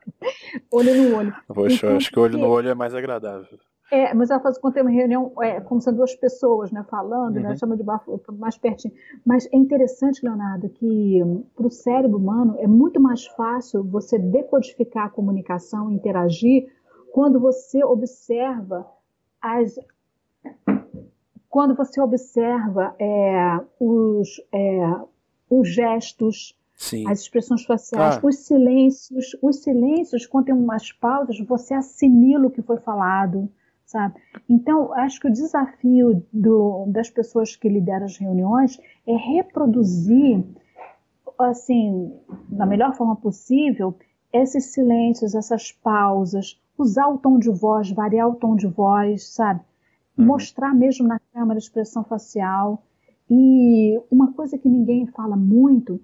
[0.72, 1.34] olho no olho.
[1.48, 3.58] Poxa, então, acho que olho no olho é mais agradável.
[3.92, 7.36] É, mas ela faz quando tem uma reunião, é, como são duas pessoas, né, falando,
[7.36, 7.50] né, uhum.
[7.50, 8.94] né, chama de bafo mais pertinho.
[9.26, 11.22] Mas é interessante, Leonardo, que
[11.56, 16.68] para o cérebro humano é muito mais fácil você decodificar a comunicação, interagir,
[17.12, 18.86] quando você observa
[19.42, 19.80] as
[21.50, 24.96] quando você observa é, os, é,
[25.50, 27.10] os gestos, Sim.
[27.10, 28.22] as expressões faciais, ah.
[28.24, 33.50] os silêncios, os silêncios, quando tem umas pausas, você assimila o que foi falado
[33.90, 34.22] sabe?
[34.48, 40.46] Então, acho que o desafio do, das pessoas que lideram as reuniões é reproduzir,
[41.40, 42.14] assim,
[42.48, 43.98] da melhor forma possível,
[44.32, 49.62] esses silêncios, essas pausas, usar o tom de voz, variar o tom de voz, sabe?
[50.20, 50.26] Uhum.
[50.26, 52.84] Mostrar mesmo na câmera expressão facial.
[53.30, 56.00] E uma coisa que ninguém fala muito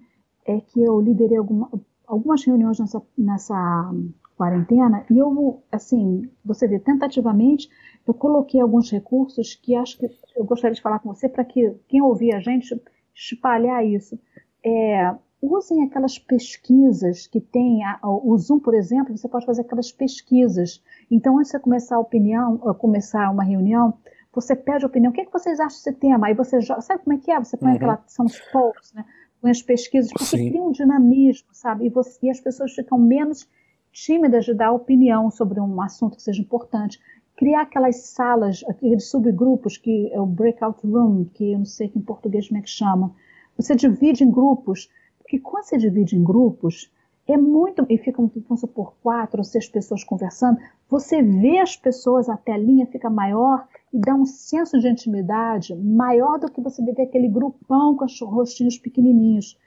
[0.45, 1.69] é que eu liderei alguma,
[2.07, 3.91] algumas reuniões nessa, nessa
[4.37, 7.69] quarentena, e eu, assim, você vê, tentativamente,
[8.07, 11.71] eu coloquei alguns recursos que acho que eu gostaria de falar com você para que
[11.87, 12.79] quem ouvir a gente
[13.15, 14.19] espalhar isso.
[14.63, 19.91] É, usem aquelas pesquisas que tem, a, o Zoom, por exemplo, você pode fazer aquelas
[19.91, 20.81] pesquisas.
[21.09, 23.93] Então, antes de começar a opinião, começar uma reunião,
[24.33, 26.27] você pede opinião, o que, é que vocês acham desse tema?
[26.27, 27.39] Aí você já, sabe como é que é?
[27.39, 27.75] Você põe uhum.
[27.75, 29.05] aquela, são os polls, né?
[29.41, 30.49] Põe as pesquisas, porque Sim.
[30.49, 31.85] cria um dinamismo, sabe?
[31.85, 33.47] E, você, e as pessoas ficam menos
[33.93, 36.99] tímidas de dar opinião sobre um assunto que seja importante.
[37.37, 41.97] Criar aquelas salas, aqueles subgrupos, que é o breakout room, que eu não sei que
[41.97, 43.13] em português como é que chama.
[43.55, 44.89] Você divide em grupos,
[45.25, 46.91] porque quando você divide em grupos,
[47.27, 47.83] é muito.
[47.89, 52.85] E ficam, vamos supor, quatro ou seis pessoas conversando, você vê as pessoas, a telinha
[52.85, 57.95] fica maior e dá um senso de intimidade maior do que você ver aquele grupão
[57.95, 59.57] com os rostinhos pequenininhos.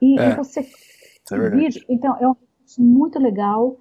[0.00, 1.84] E, é, e você é divide.
[1.86, 2.36] Então, é um
[2.78, 3.78] muito legal.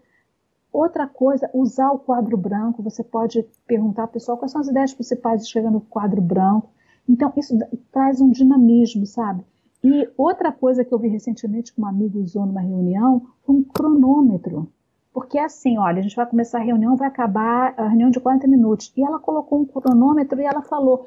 [0.71, 2.83] Outra coisa, usar o quadro branco.
[2.83, 6.69] Você pode perguntar ao pessoal quais são as ideias principais de chegar no quadro branco.
[7.07, 7.57] Então, isso
[7.91, 9.45] traz um dinamismo, sabe?
[9.83, 13.63] E outra coisa que eu vi recentemente que um amigo usou numa reunião foi um
[13.63, 14.71] cronômetro.
[15.11, 18.19] Porque é assim, olha, a gente vai começar a reunião, vai acabar a reunião de
[18.19, 18.91] 40 minutos.
[18.95, 21.05] E ela colocou um cronômetro e ela falou,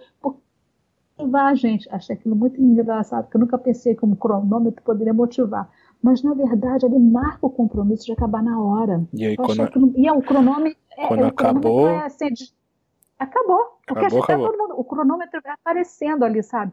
[1.19, 1.89] motivar gente.
[1.91, 5.69] Achei aquilo muito engraçado, porque eu nunca pensei que um cronômetro poderia motivar.
[6.03, 9.05] Mas, na verdade, ele marca o compromisso de acabar na hora.
[9.13, 9.69] E aí, quando...
[9.71, 10.79] Que, e é, o cronômetro...
[10.97, 11.89] É, quando é, acabou...
[11.89, 12.55] É assim, de...
[13.19, 13.79] Acabou.
[13.87, 14.59] Porque acabou, tá acabou.
[14.59, 16.71] Mundo, o cronômetro vai aparecendo ali, sabe?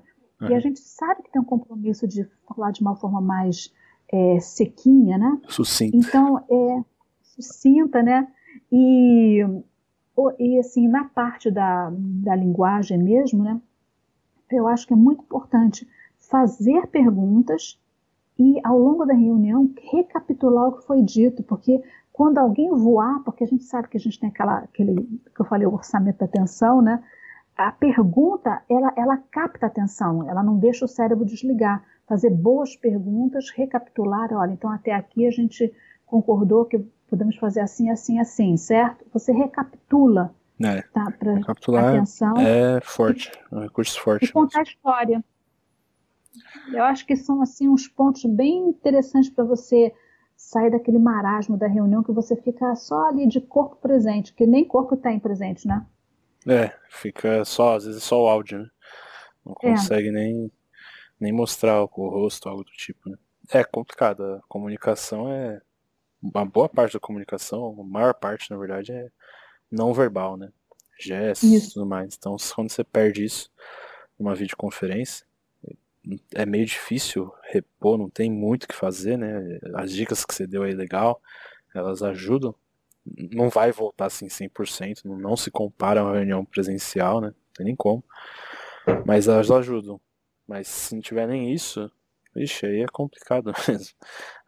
[0.51, 3.73] E a gente sabe que tem um compromisso de falar de uma forma mais
[4.11, 5.41] é, sequinha, né?
[5.47, 5.95] Sucinta.
[5.95, 6.83] Então, é
[7.21, 8.27] sucinta, né?
[8.71, 9.43] E,
[10.39, 13.59] e assim, na parte da, da linguagem mesmo, né?
[14.51, 15.87] Eu acho que é muito importante
[16.19, 17.79] fazer perguntas
[18.37, 21.81] e, ao longo da reunião, recapitular o que foi dito, porque
[22.11, 25.01] quando alguém voar, porque a gente sabe que a gente tem aquela, aquele
[25.35, 27.03] que eu falei, o orçamento da atenção, né?
[27.55, 31.83] A pergunta, ela, ela capta a atenção, ela não deixa o cérebro desligar.
[32.07, 35.73] Fazer boas perguntas, recapitular, olha, então até aqui a gente
[36.05, 39.05] concordou que podemos fazer assim, assim, assim, certo?
[39.13, 40.33] Você recapitula.
[40.61, 44.25] É, tá, pra recapitular atenção, é forte, é um recurso forte.
[44.25, 45.23] E contar a história.
[46.71, 49.93] Eu acho que são assim uns pontos bem interessantes para você
[50.35, 54.65] sair daquele marasmo da reunião que você fica só ali de corpo presente, que nem
[54.65, 55.85] corpo tem presente, né?
[56.47, 58.69] É, fica só, às vezes só o áudio, né?
[59.45, 59.71] Não é.
[59.71, 60.11] consegue é.
[60.11, 60.51] nem,
[61.19, 63.17] nem mostrar o, o rosto, algo do tipo, né?
[63.49, 65.61] É complicado, a comunicação é.
[66.21, 69.09] Uma boa parte da comunicação, a maior parte, na verdade, é
[69.69, 70.53] não verbal, né?
[70.97, 72.15] Gestos e tudo mais.
[72.17, 73.51] Então, quando você perde isso
[74.17, 75.25] numa videoconferência,
[76.33, 79.59] é meio difícil repor, não tem muito o que fazer, né?
[79.73, 81.21] As dicas que você deu aí legal,
[81.73, 82.55] elas ajudam,
[83.05, 87.27] não vai voltar assim 100%, não, não se compara a uma reunião presencial, né?
[87.27, 88.03] Não tem nem como.
[89.05, 89.99] Mas elas ajudam.
[90.47, 91.91] Mas se não tiver nem isso,
[92.35, 93.95] ixi, aí é complicado mesmo.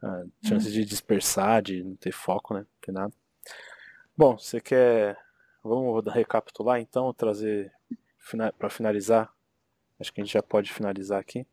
[0.01, 2.62] A chance de dispersar, de não ter foco, né?
[2.62, 3.14] Não tem nada.
[4.18, 5.18] Bom, você quer.
[5.64, 7.72] Vamos recapitular então, trazer
[8.58, 9.32] para finalizar.
[9.99, 11.47] Acho que a gente já pode finalizar aqui.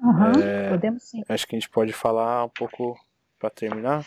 [0.00, 1.22] Uhum, é, podemos sim.
[1.28, 2.98] Acho que a gente pode falar um pouco
[3.38, 4.04] para terminar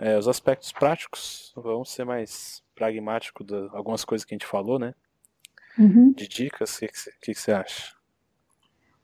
[0.00, 4.78] é, os aspectos práticos, vamos ser mais pragmático de algumas coisas que a gente falou,
[4.78, 4.94] né?
[5.78, 6.12] Uhum.
[6.12, 7.94] De dicas, o que, que, que você acha?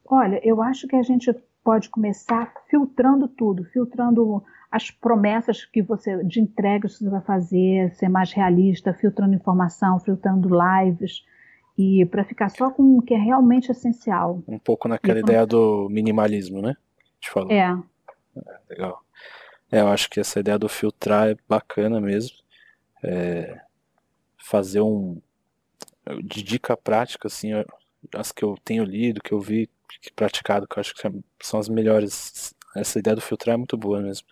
[0.06, 1.32] Olha, eu acho que a gente
[1.62, 7.92] pode começar filtrando tudo, filtrando as promessas que você de entregas que você vai fazer,
[7.94, 11.24] ser mais realista, filtrando informação, filtrando lives
[11.76, 14.42] e para ficar só com o que é realmente essencial.
[14.48, 16.74] Um pouco naquela e, ideia do minimalismo, né?
[17.22, 17.50] Falou.
[17.50, 17.76] É.
[18.36, 19.02] é legal.
[19.70, 22.36] É, eu acho que essa ideia do filtrar é bacana mesmo.
[23.02, 23.60] É,
[24.38, 25.20] fazer um.
[26.24, 27.50] De dica prática, assim,
[28.14, 29.68] as que eu tenho lido, que eu vi
[30.14, 31.02] praticado, que eu acho que
[31.42, 32.54] são as melhores.
[32.76, 34.26] Essa ideia do filtrar é muito boa mesmo.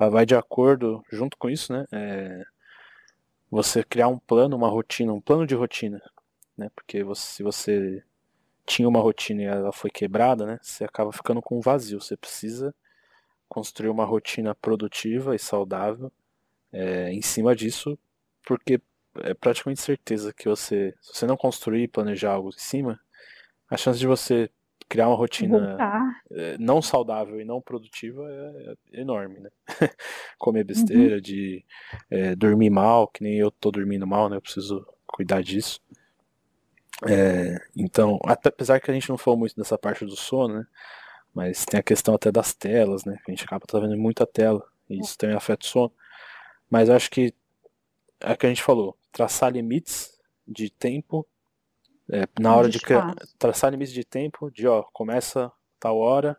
[0.00, 1.84] Ela vai de acordo, junto com isso, né?
[1.92, 2.42] É,
[3.50, 6.00] você criar um plano, uma rotina, um plano de rotina.
[6.56, 6.70] Né?
[6.74, 8.02] Porque você, se você
[8.66, 10.58] tinha uma rotina e ela foi quebrada, né?
[10.62, 12.00] Você acaba ficando com um vazio.
[12.00, 12.74] Você precisa
[13.52, 16.10] construir uma rotina produtiva e saudável
[16.72, 17.98] é, em cima disso,
[18.46, 18.80] porque
[19.18, 22.98] é praticamente certeza que você, se você não construir e planejar algo em cima,
[23.68, 24.48] a chance de você
[24.88, 25.76] criar uma rotina
[26.30, 29.50] é, não saudável e não produtiva é, é enorme, né?
[30.38, 31.20] Comer besteira, uhum.
[31.20, 31.62] de
[32.10, 34.36] é, dormir mal, que nem eu tô dormindo mal, né?
[34.36, 35.78] Eu preciso cuidar disso.
[37.76, 40.66] Então, até, apesar que a gente não falou muito dessa parte do sono, né?
[41.34, 43.18] Mas tem a questão até das telas, né?
[43.26, 44.62] A gente acaba tá vendo muita tela.
[44.88, 45.92] E isso também afeta o sono.
[46.68, 47.34] Mas acho que
[48.20, 48.96] é o que a gente falou.
[49.10, 51.26] Traçar limites de tempo,
[52.10, 52.78] é, na hora de,
[53.38, 56.36] traçar limites de tempo, de ó, começa tal hora,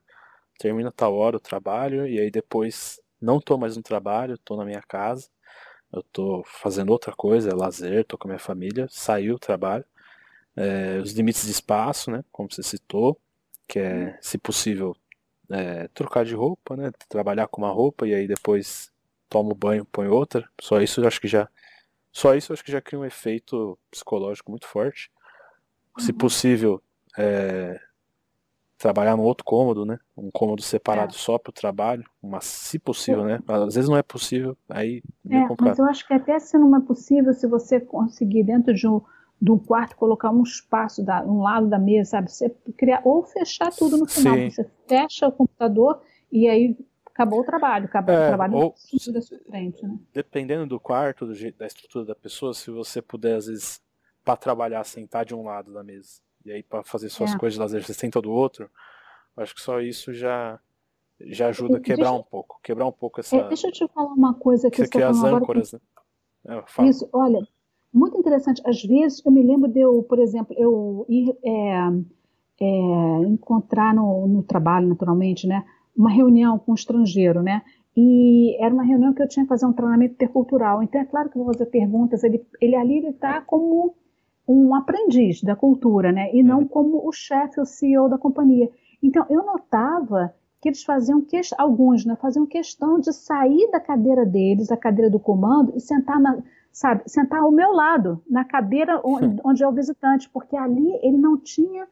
[0.60, 4.66] termina tal hora o trabalho, e aí depois não tô mais no trabalho, tô na
[4.66, 5.30] minha casa,
[5.92, 9.86] eu tô fazendo outra coisa, é lazer, tô com a minha família, saiu o trabalho.
[10.56, 13.20] É, os limites de espaço, né, como você citou,
[13.68, 14.96] que é, se possível,
[15.50, 18.92] é, trocar de roupa, né, trabalhar com uma roupa e aí depois
[19.30, 20.48] toma o banho, põe outra.
[20.60, 21.48] Só isso eu acho que já,
[22.12, 25.12] só isso acho que já cria um efeito psicológico muito forte.
[26.00, 26.18] Se uhum.
[26.18, 26.82] possível,
[27.18, 27.80] é,
[28.84, 29.98] trabalhar no outro cômodo, né?
[30.18, 31.18] Um cômodo separado é.
[31.18, 33.40] só para o trabalho, mas se possível, né?
[33.48, 36.76] Às vezes não é possível, aí é, é mas eu acho que até se não
[36.76, 39.02] é possível, se você conseguir dentro de um,
[39.44, 42.32] de um quarto colocar um espaço da, um lado da mesa, sabe?
[42.32, 44.36] Você criar ou fechar tudo no final.
[44.36, 44.50] Sim.
[44.50, 46.02] Você fecha o computador
[46.32, 48.76] e aí acabou o trabalho, acabou é, o trabalho ou,
[49.12, 50.00] da sua frente, né?
[50.14, 53.82] Dependendo do quarto, do jeito, da estrutura da pessoa, se você puder às vezes
[54.24, 57.38] para trabalhar sentar de um lado da mesa e aí para fazer suas é.
[57.38, 58.72] coisas de lazer você senta do outro,
[59.36, 60.58] acho que só isso já
[61.20, 63.36] já ajuda a quebrar deixa, um pouco, quebrar um pouco essa.
[63.36, 65.74] É, deixa eu te falar uma coisa que, você quer as âncoras,
[66.46, 66.66] agora, né?
[66.80, 67.46] É, isso, olha,
[67.94, 68.62] muito interessante.
[68.66, 71.90] Às vezes eu me lembro de eu, por exemplo, eu ir é,
[72.62, 75.64] é, encontrar no, no trabalho, naturalmente, né,
[75.96, 77.62] uma reunião com um estrangeiro, né?
[77.96, 80.82] E era uma reunião que eu tinha que fazer um treinamento intercultural.
[80.82, 82.24] Então é claro que eu vou fazer perguntas.
[82.24, 83.94] Ele, ele ali está como
[84.48, 86.34] um aprendiz da cultura, né?
[86.34, 86.68] E não uhum.
[86.68, 88.70] como o chefe, o CEO da companhia.
[89.02, 94.26] Então, eu notava que eles faziam, que, alguns, né, faziam questão de sair da cadeira
[94.26, 96.42] deles, a cadeira do comando, e sentar na,
[96.74, 101.18] sabe, sentar ao meu lado, na cadeira onde, onde é o visitante, porque ali ele
[101.18, 101.88] não tinha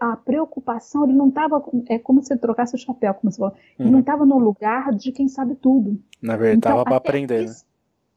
[0.00, 3.54] a preocupação, ele não estava, é como se ele trocasse o chapéu, como você falou,
[3.78, 4.28] ele não estava uhum.
[4.28, 6.02] no lugar de quem sabe tudo.
[6.20, 7.68] Na verdade, estava então, para aprender, isso, né?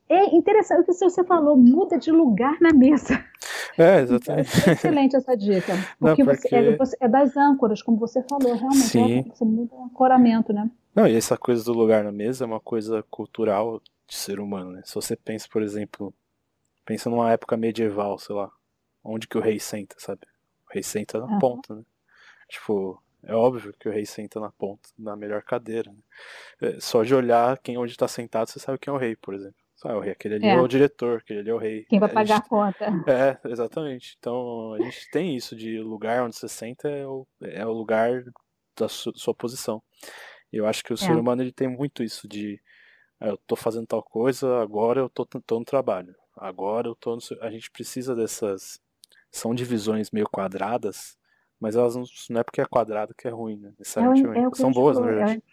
[0.10, 3.24] É interessante o que você falou, muda de lugar na mesa.
[3.78, 4.70] É, exatamente.
[4.70, 5.74] É excelente essa dica.
[5.98, 6.50] Porque, Não, porque...
[6.50, 8.90] Você, é, você, é, das âncoras, como você falou, realmente.
[8.90, 9.20] Sim.
[9.20, 10.70] É, você muda o ancoramento, né?
[10.94, 13.82] Não, e essa coisa do lugar na mesa é uma coisa cultural
[14.12, 14.82] de ser humano, né?
[14.84, 16.14] Se você pensa, por exemplo,
[16.86, 18.52] pensa numa época medieval, sei lá,
[19.02, 20.28] onde que o rei senta, sabe?
[20.70, 21.40] O rei senta na uhum.
[21.40, 21.84] ponta, né?
[22.50, 25.90] Tipo, é óbvio que o rei senta na ponta, na melhor cadeira.
[25.90, 26.74] Né?
[26.74, 29.34] É, só de olhar quem onde está sentado, você sabe quem é o rei, por
[29.34, 29.56] exemplo.
[29.84, 30.56] Ah, o rei, aquele ali é.
[30.56, 30.60] é.
[30.60, 31.86] o diretor, aquele ali é o rei.
[31.86, 32.46] Quem vai pagar a, gente...
[32.46, 32.86] a conta.
[33.10, 34.18] É, exatamente.
[34.20, 38.26] Então a gente tem isso de lugar onde você senta é o, é o lugar
[38.78, 39.82] da su, sua posição.
[40.52, 40.98] E eu acho que o é.
[40.98, 42.62] ser humano ele tem muito isso de
[43.30, 46.16] eu tô fazendo tal coisa, agora eu tô, tô no trabalho.
[46.36, 48.80] Agora eu tô no, A gente precisa dessas.
[49.32, 51.18] São divisões meio quadradas,
[51.60, 53.74] mas elas não, não é porque é quadrado que é ruim, né?
[53.80, 55.44] Necessariamente é, é São boas, na verdade.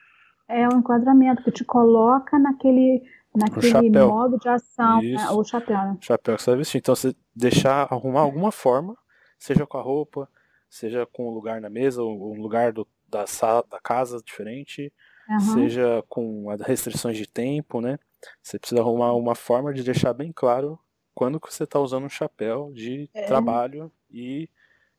[0.49, 3.03] É, é o enquadramento que te coloca naquele
[3.37, 5.31] naquele modo de ação, né?
[5.31, 5.77] o chapéu.
[5.77, 5.99] Né?
[6.01, 6.79] Chapéu que você vai vestir.
[6.79, 8.97] Então você deixar arrumar alguma forma,
[9.39, 10.29] seja com a roupa,
[10.69, 14.93] seja com o lugar na mesa, ou um lugar do, da sala, da casa diferente,
[15.29, 15.41] uhum.
[15.41, 17.99] seja com as restrições de tempo, né?
[18.43, 20.79] Você precisa arrumar uma forma de deixar bem claro
[21.15, 23.27] quando que você está usando um chapéu de é.
[23.27, 24.49] trabalho e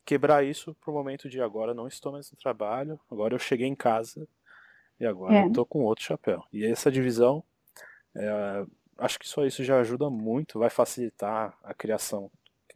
[0.06, 3.76] quebrar isso pro momento de agora não estou mais no trabalho, agora eu cheguei em
[3.76, 4.28] casa
[5.00, 5.46] e agora é.
[5.46, 6.44] eu tô com outro chapéu.
[6.52, 7.44] E essa divisão
[8.16, 8.66] é,
[8.98, 12.30] acho que só isso já ajuda muito, vai facilitar a criação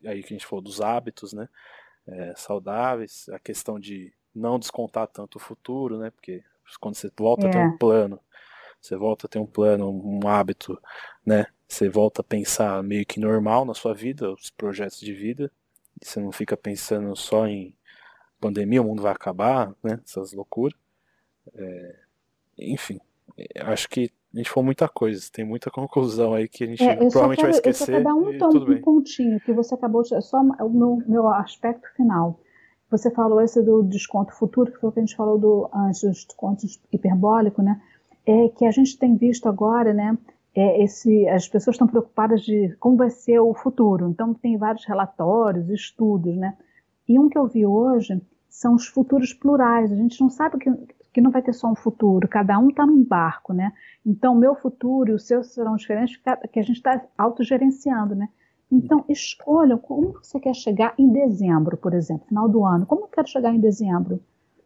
[0.06, 1.48] aí que a gente falou dos hábitos, né?
[2.06, 6.10] É, saudáveis, a questão de não descontar tanto o futuro, né?
[6.12, 6.44] Porque
[6.80, 7.50] quando você volta é.
[7.50, 7.78] a ter um é.
[7.78, 8.20] plano,
[8.80, 10.80] você volta a ter um plano, um hábito,
[11.26, 11.46] né?
[11.68, 15.52] Você volta a pensar meio que normal na sua vida, os projetos de vida,
[16.02, 17.76] você não fica pensando só em
[18.40, 20.00] pandemia, o mundo vai acabar, né?
[20.06, 20.78] Essas loucuras.
[21.56, 21.96] É,
[22.58, 23.00] enfim,
[23.62, 26.96] acho que a gente falou muita coisa, tem muita conclusão aí que a gente é,
[26.96, 27.94] provavelmente quero, vai esquecer.
[27.94, 30.22] Eu só dar um, tom, um pontinho que você acabou de.
[30.22, 32.40] Só o meu, meu aspecto final.
[32.94, 36.04] Você falou esse do desconto futuro, que foi o que a gente falou do, antes
[36.04, 37.82] dos descontos hiperbólico, né?
[38.24, 40.16] É que a gente tem visto agora, né?
[40.54, 44.08] É esse, as pessoas estão preocupadas de como vai ser o futuro.
[44.10, 46.56] Então tem vários relatórios, estudos, né?
[47.10, 49.92] E um que eu vi hoje são os futuros plurais.
[49.92, 50.72] A gente não sabe que,
[51.12, 53.74] que não vai ter só um futuro, cada um está num barco, né?
[54.06, 56.22] Então, meu futuro e o seu serão diferentes,
[56.52, 58.30] que a gente está autogerenciando, né?
[58.74, 62.88] Então, escolha como você quer chegar em dezembro, por exemplo, final do ano.
[62.88, 64.20] Como eu quero chegar em dezembro?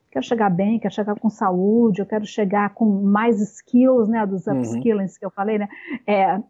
[0.09, 4.25] Quero chegar bem, quero chegar com saúde, eu quero chegar com mais skills, né?
[4.25, 4.61] Dos uhum.
[4.61, 5.67] upskillings que eu falei, né?
[6.07, 6.41] É,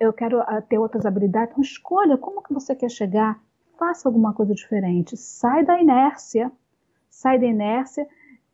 [0.00, 1.52] eu quero ah, ter outras habilidades.
[1.52, 3.40] Então, escolha como que você quer chegar.
[3.78, 5.16] Faça alguma coisa diferente.
[5.16, 6.50] Sai da inércia.
[7.08, 8.08] Sai da inércia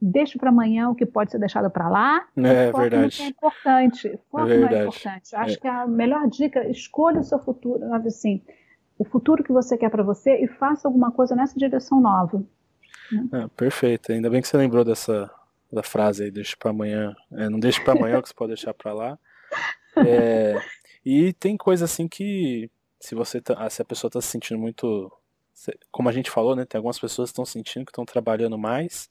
[0.04, 2.26] deixe para amanhã o que pode ser deixado para lá.
[2.36, 3.22] É, verdade.
[3.22, 4.18] é importante.
[4.30, 5.34] Foco é, é importante.
[5.34, 5.56] Acho é.
[5.56, 7.82] que a melhor dica, escolha o seu futuro.
[7.94, 8.42] Assim,
[8.98, 12.44] o futuro que você quer para você e faça alguma coisa nessa direção nova.
[13.10, 13.44] Né?
[13.44, 14.12] É, perfeito.
[14.12, 15.30] Ainda bem que você lembrou dessa
[15.72, 17.16] da frase aí, deixa para amanhã.
[17.32, 19.18] É, não deixe para amanhã o que você pode deixar para lá.
[19.96, 20.60] É,
[21.04, 22.70] e tem coisa assim que
[23.00, 25.10] se você tá, se a pessoa está se sentindo muito,
[25.90, 29.10] como a gente falou, né, tem algumas pessoas que estão sentindo que estão trabalhando mais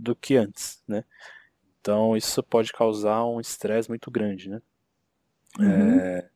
[0.00, 1.04] do que antes, né?
[1.80, 4.60] Então isso pode causar um estresse muito grande, né?
[5.58, 6.00] Uhum.
[6.00, 6.28] É,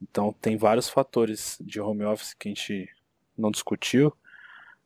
[0.00, 2.88] então tem vários fatores de home office que a gente
[3.36, 4.12] não discutiu,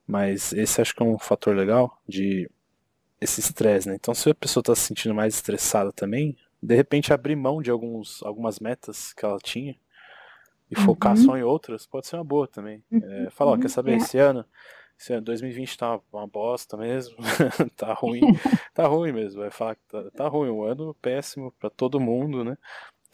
[0.06, 2.51] mas esse acho que é um fator legal de
[3.20, 3.94] esse estresse, né?
[3.94, 7.70] Então se a pessoa está se sentindo mais estressada também, de repente abrir mão de
[7.70, 9.76] alguns, algumas metas que ela tinha
[10.70, 10.84] e uhum.
[10.84, 12.82] focar só em outras pode ser uma boa também.
[12.90, 13.01] Uhum.
[13.02, 13.97] É, falar, ó, quer saber, é.
[13.97, 14.44] esse ano
[15.23, 17.16] 2020 tá uma bosta mesmo,
[17.77, 18.20] tá ruim,
[18.74, 22.56] tá ruim mesmo, vai falar tá, tá ruim, um ano péssimo para todo mundo, né?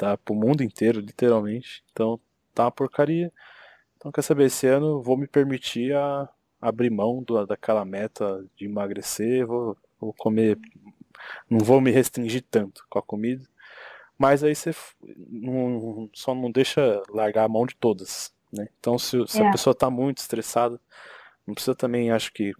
[0.03, 0.17] tá?
[0.17, 1.85] Pro mundo inteiro, literalmente.
[1.93, 2.19] Então,
[2.53, 3.33] tá uma porcaria.
[3.97, 6.29] Então, quer saber, esse ano vou me permitir a
[6.61, 10.59] abrir mão do, daquela meta de emagrecer, vou, vou comer,
[11.49, 13.47] não vou me restringir tanto com a comida.
[14.19, 14.75] Mas aí você
[15.29, 18.69] não, só não deixa largar a mão de todas, né?
[18.79, 19.47] Então, se, se é.
[19.47, 20.81] a pessoa tá muito estressada,
[21.47, 22.53] não precisa também, acho que,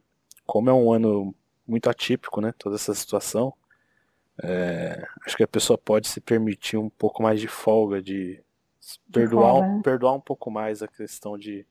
[0.47, 1.35] como é um ano
[1.67, 2.53] muito atípico, né?
[2.59, 3.55] Toda essa situação,
[4.43, 8.43] é, acho que a pessoa pode se permitir um pouco mais de folga, de,
[9.13, 9.69] perdoar, folga.
[9.69, 9.81] Né?
[9.83, 11.67] perdoar um pouco mais a questão de,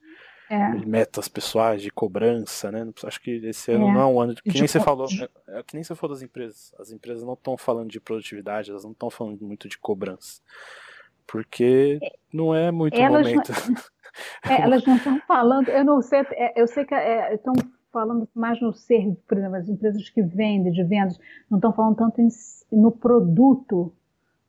[0.49, 0.71] é.
[0.75, 2.87] de, metas pessoais, de cobrança, né?
[3.03, 3.93] Acho que esse ano é.
[3.93, 5.07] não é um ano de, que nem você falou,
[5.47, 6.73] é, é, que nem você falou das empresas.
[6.79, 10.41] As empresas não estão falando de produtividade, elas não estão falando muito de cobrança.
[11.25, 13.51] Porque é, não é muito elas momento.
[13.51, 13.75] Não,
[14.49, 16.25] é, elas não estão falando, eu não sei,
[16.55, 17.53] eu sei que estão
[17.91, 21.19] falando mais no ser, por exemplo, as empresas que vendem, de vendas,
[21.49, 22.29] não estão falando tanto em,
[22.71, 23.93] no produto,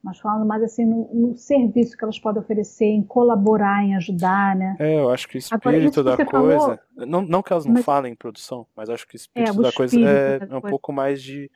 [0.03, 4.57] mas falando mais assim no, no, serviço que elas podem oferecer, em colaborar, em ajudar,
[4.57, 4.77] né?
[4.79, 7.75] É, eu acho que o espírito Agora, da coisa, falou, não, não que elas não
[7.75, 10.59] mas, falem em produção, mas acho que o espírito é, da coisa é, da é
[10.59, 11.51] um pouco mais de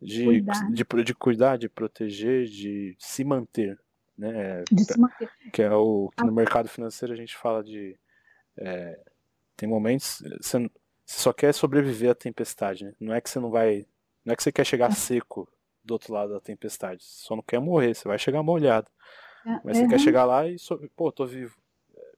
[0.00, 0.70] de cuidar.
[0.70, 3.78] De, de cuidar, de proteger, de se manter,
[4.16, 4.64] né?
[5.52, 7.98] Que é o que no mercado financeiro a gente fala de
[8.58, 8.98] é,
[9.56, 10.70] tem momentos você,
[11.06, 12.92] só quer sobreviver à tempestade, né?
[12.98, 13.86] Não é que você não vai.
[14.24, 14.94] Não é que você quer chegar é.
[14.94, 15.48] seco
[15.84, 17.04] do outro lado da tempestade.
[17.04, 18.90] Você só não quer morrer, você vai chegar molhado.
[19.46, 19.88] É, mas você uhum.
[19.88, 20.56] quer chegar lá e.
[20.96, 21.56] Pô, tô vivo.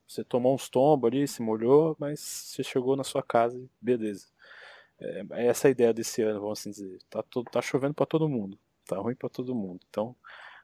[0.07, 4.27] Você tomou uns tombos ali, se molhou, mas você chegou na sua casa e beleza.
[4.99, 6.99] É, é essa a ideia desse ano, vamos assim dizer.
[7.11, 8.59] Tá, todo, tá chovendo para todo mundo.
[8.87, 9.81] Tá ruim para todo mundo.
[9.91, 10.16] Então,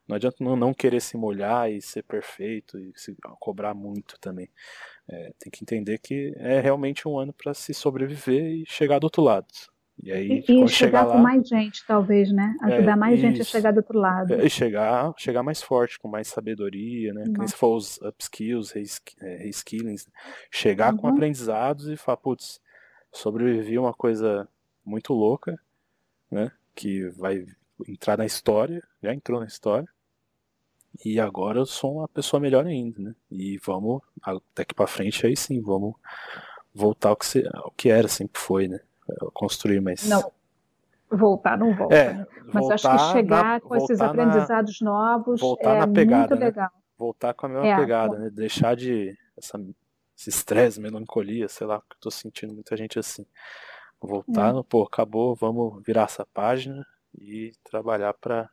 [0.06, 4.51] não adianta não, não querer se molhar e ser perfeito e se cobrar muito também.
[5.09, 9.05] É, tem que entender que é realmente um ano para se sobreviver e chegar do
[9.05, 9.47] outro lado.
[10.02, 12.56] E aí, e, e chegar, com mais gente, talvez, né?
[12.62, 14.35] Ajudar é, mais isso, gente a chegar do outro lado.
[14.35, 17.24] É, e chegar, chegar mais forte, com mais sabedoria, né?
[17.35, 18.72] Quem se for os upskills,
[19.20, 20.09] reskillings,
[20.51, 20.98] chegar uhum.
[20.98, 22.60] com aprendizados e falar, putz,
[23.12, 24.48] sobrevivi a uma coisa
[24.85, 25.59] muito louca,
[26.31, 26.51] né?
[26.74, 27.47] Que vai
[27.89, 29.89] entrar na história, já entrou na história.
[31.03, 33.15] E agora eu sou uma pessoa melhor ainda, né?
[33.31, 34.03] E vamos,
[34.55, 35.95] daqui para frente aí sim, vamos
[36.75, 38.81] voltar ao que, se, ao que era, sempre foi, né?
[39.33, 40.09] Construir mais.
[40.09, 40.31] Não,
[41.11, 42.27] voltar não volta, é, né?
[42.53, 46.41] Mas acho que chegar na, com esses aprendizados na, novos voltar é na pegada, muito
[46.41, 46.47] né?
[46.47, 46.71] legal.
[46.99, 48.31] Voltar com a mesma é, pegada, né?
[48.31, 49.59] Deixar de essa,
[50.16, 53.27] esse estresse, melancolia, sei lá, porque eu tô sentindo muita gente assim.
[54.01, 54.53] Voltar é.
[54.53, 56.87] no, pô, acabou, vamos virar essa página
[57.19, 58.49] e trabalhar para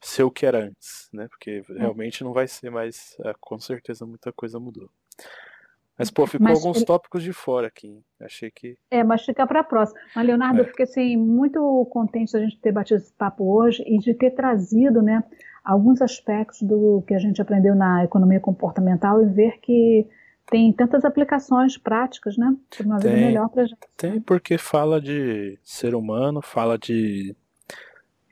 [0.00, 1.26] ser o que era antes, né?
[1.28, 1.78] Porque é.
[1.78, 4.90] realmente não vai ser mais, é, com certeza muita coisa mudou.
[5.98, 8.02] Mas, pô, ficou mas, alguns tópicos de fora aqui.
[8.20, 8.76] Achei que.
[8.90, 9.98] É, mas fica para a próxima.
[10.14, 10.60] Mas, Leonardo, é.
[10.60, 14.12] eu fiquei assim, muito contente de a gente ter batido esse papo hoje e de
[14.12, 15.24] ter trazido né,
[15.64, 20.06] alguns aspectos do que a gente aprendeu na economia comportamental e ver que
[20.50, 22.54] tem tantas aplicações práticas, né?
[22.76, 23.80] Para uma vida melhor para gente.
[23.96, 27.34] Tem, porque fala de ser humano, fala de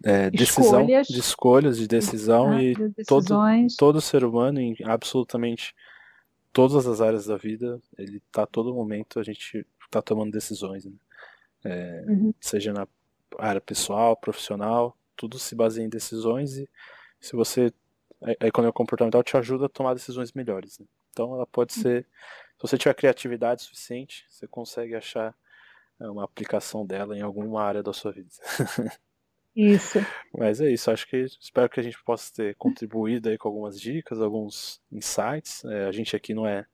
[0.05, 2.75] é, decisão, escolhas, de escolhas, de decisão e
[3.07, 3.35] todo,
[3.79, 5.75] todo ser humano em absolutamente
[6.53, 10.85] todas as áreas da vida, ele está a todo momento a gente está tomando decisões,
[10.85, 10.93] né?
[11.65, 12.35] é, uhum.
[12.41, 12.87] seja na
[13.39, 16.69] área pessoal, profissional, tudo se baseia em decisões e
[17.21, 17.73] se você
[18.41, 20.79] a economia comportamental te ajuda a tomar decisões melhores.
[20.79, 20.87] Né?
[21.11, 21.83] Então ela pode uhum.
[21.83, 22.03] ser,
[22.57, 25.35] se você tiver criatividade suficiente, você consegue achar
[26.01, 28.31] é, uma aplicação dela em alguma área da sua vida.
[29.55, 29.99] Isso.
[30.37, 33.81] Mas é isso, acho que espero que a gente possa ter contribuído aí com algumas
[33.81, 35.65] dicas, alguns insights.
[35.65, 36.67] É, a gente aqui não é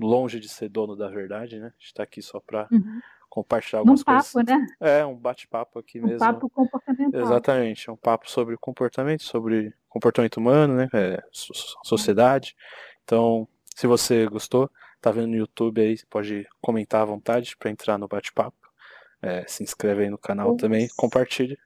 [0.00, 1.66] longe de ser dono da verdade, né?
[1.66, 3.00] A gente está aqui só para uhum.
[3.28, 4.32] compartilhar algumas um coisas.
[4.32, 4.66] papo, né?
[4.80, 6.16] É, um bate-papo aqui um mesmo.
[6.16, 7.20] Um papo comportamental.
[7.20, 10.88] Exatamente, um papo sobre comportamento, sobre comportamento humano, né?
[10.92, 11.22] É,
[11.84, 12.56] sociedade.
[13.04, 13.46] Então,
[13.76, 14.68] se você gostou,
[15.00, 18.56] tá vendo no YouTube aí, pode comentar à vontade para entrar no bate-papo.
[19.20, 21.56] É, se inscreve aí no canal também, compartilha.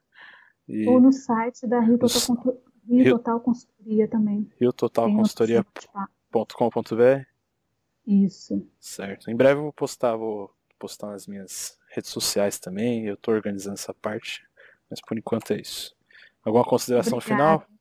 [0.69, 0.89] E...
[0.89, 2.57] Ou no site da Rio Total,
[2.89, 4.49] Rio Total Consultoria também.
[4.61, 7.27] Rio Total Consultoria.com.br
[8.07, 8.67] Isso.
[8.81, 9.31] Certo.
[9.31, 13.07] Em breve eu vou postar, vou postar nas minhas redes sociais também.
[13.07, 14.47] Eu estou organizando essa parte.
[14.91, 15.95] Mas por enquanto é isso.
[16.45, 17.65] Alguma consideração Obrigada.
[17.65, 17.77] final?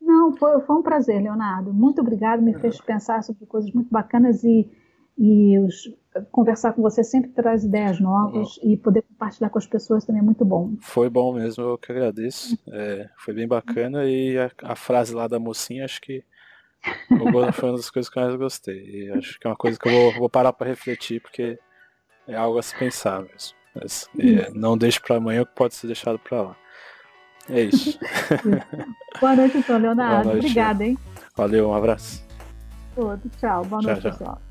[0.00, 1.72] Não, foi, foi um prazer, Leonardo.
[1.72, 4.70] Muito obrigado, me fez pensar sobre coisas muito bacanas e,
[5.18, 5.92] e os,
[6.30, 8.72] conversar com você sempre traz ideias novas uhum.
[8.72, 10.74] e poder compartilhar com as pessoas também é muito bom.
[10.80, 12.58] Foi bom mesmo, eu que agradeço.
[12.68, 16.24] É, foi bem bacana e a, a, frase lá da mocinha, acho que
[17.08, 18.84] foi uma das coisas que eu mais gostei.
[18.84, 21.58] E acho que é uma coisa que eu vou, vou parar para refletir, porque
[22.26, 23.56] é algo a se pensar mesmo.
[23.74, 26.56] Mas, é, não deixe para amanhã o que pode ser deixado para lá.
[27.48, 27.98] É isso.
[29.20, 30.30] Boa noite, então, Leonardo.
[30.30, 30.46] Noite.
[30.46, 30.98] Obrigada, hein?
[31.36, 32.24] Valeu, um abraço.
[32.94, 33.64] Todo, tchau.
[33.64, 34.10] Boa tchau, noite, tchau.
[34.10, 34.45] pessoal.